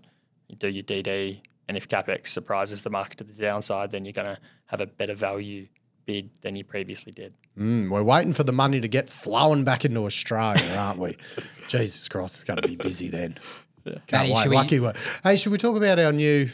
you 0.48 0.54
do 0.54 0.68
your 0.68 0.84
DD, 0.84 1.40
and 1.66 1.76
if 1.76 1.88
capex 1.88 2.28
surprises 2.28 2.82
the 2.82 2.90
market 2.90 3.18
to 3.18 3.24
the 3.24 3.32
downside, 3.32 3.90
then 3.90 4.04
you're 4.04 4.12
going 4.12 4.36
to 4.36 4.38
have 4.66 4.80
a 4.80 4.86
better 4.86 5.14
value 5.14 5.66
bid 6.06 6.30
than 6.42 6.56
you 6.56 6.64
previously 6.64 7.12
did. 7.12 7.34
Mm, 7.58 7.90
we're 7.90 8.02
waiting 8.02 8.32
for 8.32 8.44
the 8.44 8.52
money 8.52 8.80
to 8.80 8.88
get 8.88 9.08
flowing 9.08 9.64
back 9.64 9.84
into 9.84 10.04
Australia, 10.04 10.74
aren't 10.76 10.98
we? 10.98 11.16
Jesus 11.68 12.08
Christ, 12.08 12.36
it's 12.36 12.44
going 12.44 12.60
to 12.60 12.66
be 12.68 12.76
busy 12.76 13.08
then. 13.08 13.38
Can't 13.84 14.00
Matty, 14.12 14.32
wait. 14.32 14.42
should 14.42 14.50
we- 14.50 14.56
Lucky 14.56 14.78
we 14.80 14.90
Hey, 15.24 15.36
should 15.36 15.52
we 15.52 15.58
talk 15.58 15.76
about 15.76 15.98
our 15.98 16.12
new 16.12 16.48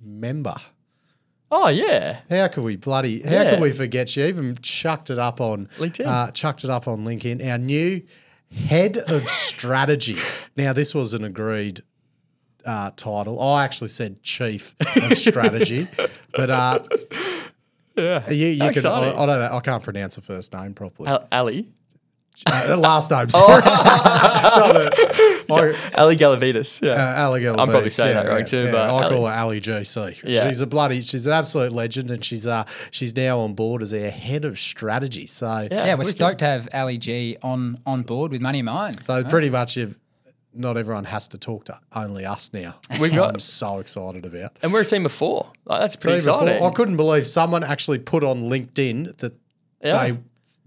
member? 0.00 0.54
Oh 1.54 1.68
yeah, 1.68 2.20
How 2.30 2.48
could 2.48 2.64
we 2.64 2.76
bloody? 2.76 3.20
How 3.22 3.30
Yeah. 3.30 3.50
could 3.50 3.60
we 3.60 3.72
forget? 3.72 4.16
You 4.16 4.24
even 4.24 4.54
chucked 4.62 5.10
it 5.10 5.18
up 5.18 5.38
on 5.40 5.68
LinkedIn. 5.76 6.06
Uh, 6.06 6.30
chucked 6.30 6.64
it 6.64 6.70
up 6.70 6.88
on 6.88 7.04
LinkedIn. 7.04 7.46
Our 7.46 7.58
new 7.58 8.00
head 8.50 8.96
of 8.96 9.22
strategy. 9.28 10.16
Now, 10.56 10.72
this 10.72 10.94
was 10.94 11.12
an 11.12 11.24
agreed 11.24 11.82
uh, 12.64 12.92
title. 12.96 13.38
I 13.42 13.64
actually 13.64 13.88
said 13.88 14.22
chief 14.22 14.74
of 14.96 15.18
strategy, 15.18 15.88
but 16.32 16.48
uh, 16.50 16.78
yeah, 17.96 18.30
you, 18.30 18.46
you 18.48 18.70
can. 18.70 18.86
I. 18.86 19.12
I 19.12 19.26
don't 19.26 19.38
know. 19.40 19.50
I 19.52 19.60
can't 19.60 19.82
pronounce 19.82 20.16
the 20.16 20.22
first 20.22 20.52
name 20.54 20.74
properly. 20.74 21.08
Al- 21.08 21.26
Ali. 21.32 21.68
Uh, 22.50 22.76
last 22.78 23.10
name, 23.10 23.28
sorry. 23.30 23.62
Not 23.64 24.76
a- 24.76 25.42
I- 25.50 25.74
Ali 25.98 26.16
Galavitas. 26.16 26.80
Yeah. 26.82 26.92
uh, 27.22 27.26
Ali 27.26 27.46
I'm 27.46 27.54
probably 27.56 27.74
Galavides, 27.82 27.92
saying 27.92 28.14
that 28.14 28.26
wrong 28.26 28.44
too, 28.44 28.64
but 28.72 28.80
I 28.80 28.88
Ali- 28.88 29.08
call 29.14 29.26
her 29.26 29.32
Ali 29.34 29.60
GC. 29.60 30.22
Yeah. 30.24 30.48
She's 30.48 30.60
a 30.60 30.66
bloody, 30.66 31.02
she's 31.02 31.26
an 31.26 31.34
absolute 31.34 31.72
legend, 31.72 32.10
and 32.10 32.24
she's 32.24 32.46
uh, 32.46 32.64
she's 32.90 33.14
now 33.14 33.38
on 33.40 33.54
board 33.54 33.82
as 33.82 33.92
our 33.92 34.10
head 34.10 34.44
of 34.44 34.58
strategy. 34.58 35.26
So 35.26 35.68
Yeah, 35.70 35.94
we're 35.94 36.04
stoked 36.04 36.38
to 36.38 36.46
have 36.46 36.68
Ali 36.72 36.98
G 36.98 37.36
on 37.42 37.78
on 37.86 38.02
board 38.02 38.32
with 38.32 38.40
Money 38.40 38.62
Mind. 38.62 39.00
So 39.02 39.22
pretty 39.24 39.50
much, 39.50 39.76
you've, 39.76 39.98
not 40.54 40.76
everyone 40.76 41.04
has 41.04 41.28
to 41.28 41.38
talk 41.38 41.64
to 41.66 41.78
only 41.94 42.24
us 42.26 42.52
now. 42.52 42.76
We've 43.00 43.14
got- 43.14 43.34
I'm 43.34 43.40
so 43.40 43.78
excited 43.78 44.26
about. 44.26 44.56
and 44.62 44.72
we're 44.72 44.82
a 44.82 44.84
team 44.84 45.06
of 45.06 45.12
four. 45.12 45.50
Like, 45.64 45.80
that's 45.80 45.96
pretty 45.96 46.20
Tell 46.20 46.34
you 46.34 46.40
before, 46.40 46.48
exciting. 46.48 46.66
I 46.68 46.74
couldn't 46.74 46.96
believe 46.96 47.26
someone 47.26 47.64
actually 47.64 47.98
put 47.98 48.22
on 48.24 48.44
LinkedIn 48.44 49.16
that 49.18 49.34
Yeah. 49.82 49.98
they 50.12 50.18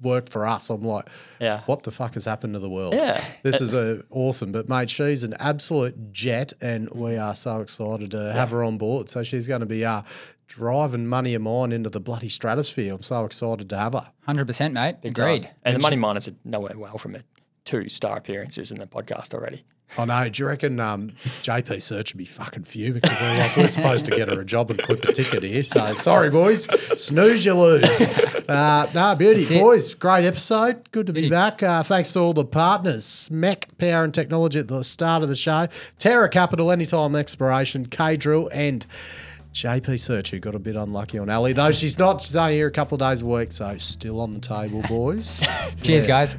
work 0.02 0.30
for 0.30 0.46
us. 0.46 0.70
I'm 0.70 0.82
like, 0.82 1.08
Yeah. 1.40 1.62
what 1.68 1.84
the 1.84 1.92
fuck 1.92 2.16
has 2.16 2.26
happened 2.26 2.54
to 2.54 2.60
the 2.60 2.70
world? 2.70 2.94
Yeah. 2.96 3.24
This 3.44 3.62
is 3.62 3.74
a, 3.74 4.04
awesome. 4.10 4.52
But, 4.52 4.68
mate, 4.68 4.90
she's 4.90 5.24
an 5.24 5.34
absolute 5.40 6.12
jet, 6.12 6.52
and 6.62 6.90
we 6.90 7.18
are 7.18 7.34
so 7.36 7.62
excited 7.62 8.12
to 8.12 8.34
have 8.34 8.52
her 8.52 8.64
on 8.64 8.78
board. 8.78 9.10
So 9.10 9.24
she's 9.24 9.48
going 9.48 9.62
to 9.62 9.66
be 9.66 9.86
uh, 9.86 10.02
driving 10.48 11.08
money 11.08 11.34
of 11.34 11.42
mine 11.42 11.72
into 11.72 11.90
the 11.90 12.00
bloody 12.02 12.30
stratosphere. 12.30 12.94
I'm 12.94 13.04
so 13.04 13.26
excited 13.26 13.70
to 13.70 13.78
have 13.78 13.94
her. 13.94 14.12
Hundred 14.26 14.48
percent, 14.48 14.74
mate. 14.74 14.98
Agreed. 15.04 15.50
And 15.64 15.76
the 15.78 15.82
Money 15.82 15.96
Miners 15.96 16.28
are 16.28 16.36
nowhere 16.44 16.78
well 16.78 16.98
from 16.98 17.16
it. 17.16 17.24
Two 17.64 17.90
star 17.90 18.18
appearances 18.18 18.72
in 18.72 18.78
the 18.80 18.86
podcast 18.86 19.34
already. 19.34 19.62
I 19.98 20.06
know. 20.06 20.28
Do 20.30 20.44
you 20.44 20.48
reckon 20.48 20.80
um, 20.80 21.12
JP 21.42 21.82
Search 21.82 22.14
would 22.14 22.18
be 22.18 22.26
fucking 22.26 22.64
fuming 22.64 23.00
because 23.00 23.18
they're 23.20 23.38
like, 23.38 23.56
we're 23.56 23.68
supposed 23.70 24.06
to 24.06 24.12
get 24.16 24.28
her 24.28 24.42
a 24.42 24.46
job 24.46 24.70
and 24.72 24.82
clip 24.82 25.06
a 25.06 25.14
ticket 25.14 25.44
here. 25.44 25.64
So 25.64 25.94
sorry, 25.94 26.30
boys. 26.30 26.66
Snooze, 27.02 27.46
you 27.46 27.54
lose. 27.54 28.36
Uh, 28.50 28.90
no, 28.94 29.16
beauty, 29.16 29.48
boys. 29.60 29.96
Great 29.96 30.26
episode. 30.26 30.92
Good 30.92 31.08
to 31.08 31.14
be 31.14 31.30
back. 31.30 31.64
Uh, 31.64 31.82
thanks 31.82 32.12
to 32.14 32.20
all 32.20 32.34
the 32.34 32.46
partners. 32.46 33.30
Mech 33.32 33.78
Power 33.78 34.04
and 34.04 34.14
Technology 34.14 34.60
at 34.60 34.68
the 34.68 34.84
start 34.84 35.24
of 35.24 35.30
the 35.30 35.36
show. 35.36 35.68
Terra 35.98 36.30
Capital, 36.30 36.72
Anytime 36.72 37.16
Exploration, 37.16 37.86
K 37.86 38.18
Drill, 38.18 38.50
and 38.52 38.86
JP 39.54 39.98
Search, 40.00 40.32
who 40.32 40.40
got 40.40 40.54
a 40.54 40.60
bit 40.60 40.76
unlucky 40.76 41.18
on 41.18 41.30
Ali, 41.30 41.54
though 41.54 41.72
she's 41.72 41.98
not. 41.98 42.22
She's 42.22 42.36
only 42.36 42.56
here 42.56 42.68
a 42.68 42.72
couple 42.72 42.96
of 42.96 43.00
days 43.00 43.22
a 43.22 43.26
week, 43.26 43.54
so 43.54 43.78
still 43.78 44.20
on 44.20 44.34
the 44.34 44.42
table, 44.42 44.82
boys. 44.90 45.42
Cheers, 45.82 46.06
guys. 46.06 46.36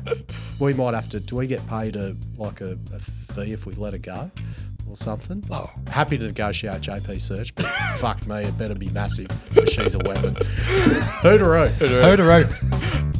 We 0.61 0.75
might 0.75 0.93
have 0.93 1.09
to. 1.09 1.21
Do 1.21 1.37
we 1.37 1.47
get 1.47 1.67
paid 1.67 1.97
a 1.97 2.15
like 2.37 2.61
a, 2.61 2.79
a 2.93 3.01
fee 3.45 3.53
if 3.53 3.66
we 3.66 3.74
let 3.74 3.95
it 3.95 4.03
go, 4.03 4.30
or 4.89 4.97
something? 4.97 5.43
Oh, 5.51 5.70
happy 5.89 6.16
to 6.18 6.24
negotiate 6.24 6.80
JP 6.80 7.20
search, 7.20 7.55
but 7.55 7.66
fuck 7.99 8.26
me, 8.26 8.37
it 8.45 8.57
better 8.59 8.74
be 8.74 8.89
massive. 8.91 9.28
'cause 9.55 9.70
She's 9.72 9.95
a 9.95 9.99
weapon. 9.99 10.34
Hooteroo. 11.22 13.03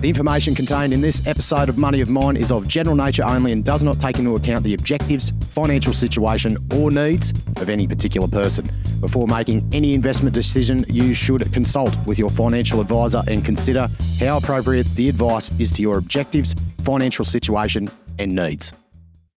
The 0.00 0.10
information 0.10 0.54
contained 0.54 0.92
in 0.92 1.00
this 1.00 1.26
episode 1.26 1.70
of 1.70 1.78
Money 1.78 2.02
of 2.02 2.10
Mine 2.10 2.36
is 2.36 2.52
of 2.52 2.68
general 2.68 2.94
nature 2.94 3.24
only 3.24 3.52
and 3.52 3.64
does 3.64 3.82
not 3.82 3.98
take 3.98 4.18
into 4.18 4.34
account 4.36 4.62
the 4.62 4.74
objectives, 4.74 5.32
financial 5.40 5.94
situation, 5.94 6.58
or 6.74 6.90
needs 6.90 7.32
of 7.56 7.70
any 7.70 7.86
particular 7.86 8.28
person. 8.28 8.66
Before 9.00 9.26
making 9.26 9.66
any 9.72 9.94
investment 9.94 10.34
decision, 10.34 10.84
you 10.90 11.14
should 11.14 11.50
consult 11.54 11.96
with 12.06 12.18
your 12.18 12.28
financial 12.28 12.82
advisor 12.82 13.22
and 13.28 13.42
consider 13.42 13.88
how 14.20 14.36
appropriate 14.36 14.86
the 14.94 15.08
advice 15.08 15.50
is 15.58 15.72
to 15.72 15.80
your 15.80 15.96
objectives, 15.96 16.54
financial 16.82 17.24
situation, 17.24 17.88
and 18.18 18.34
needs. 18.34 18.74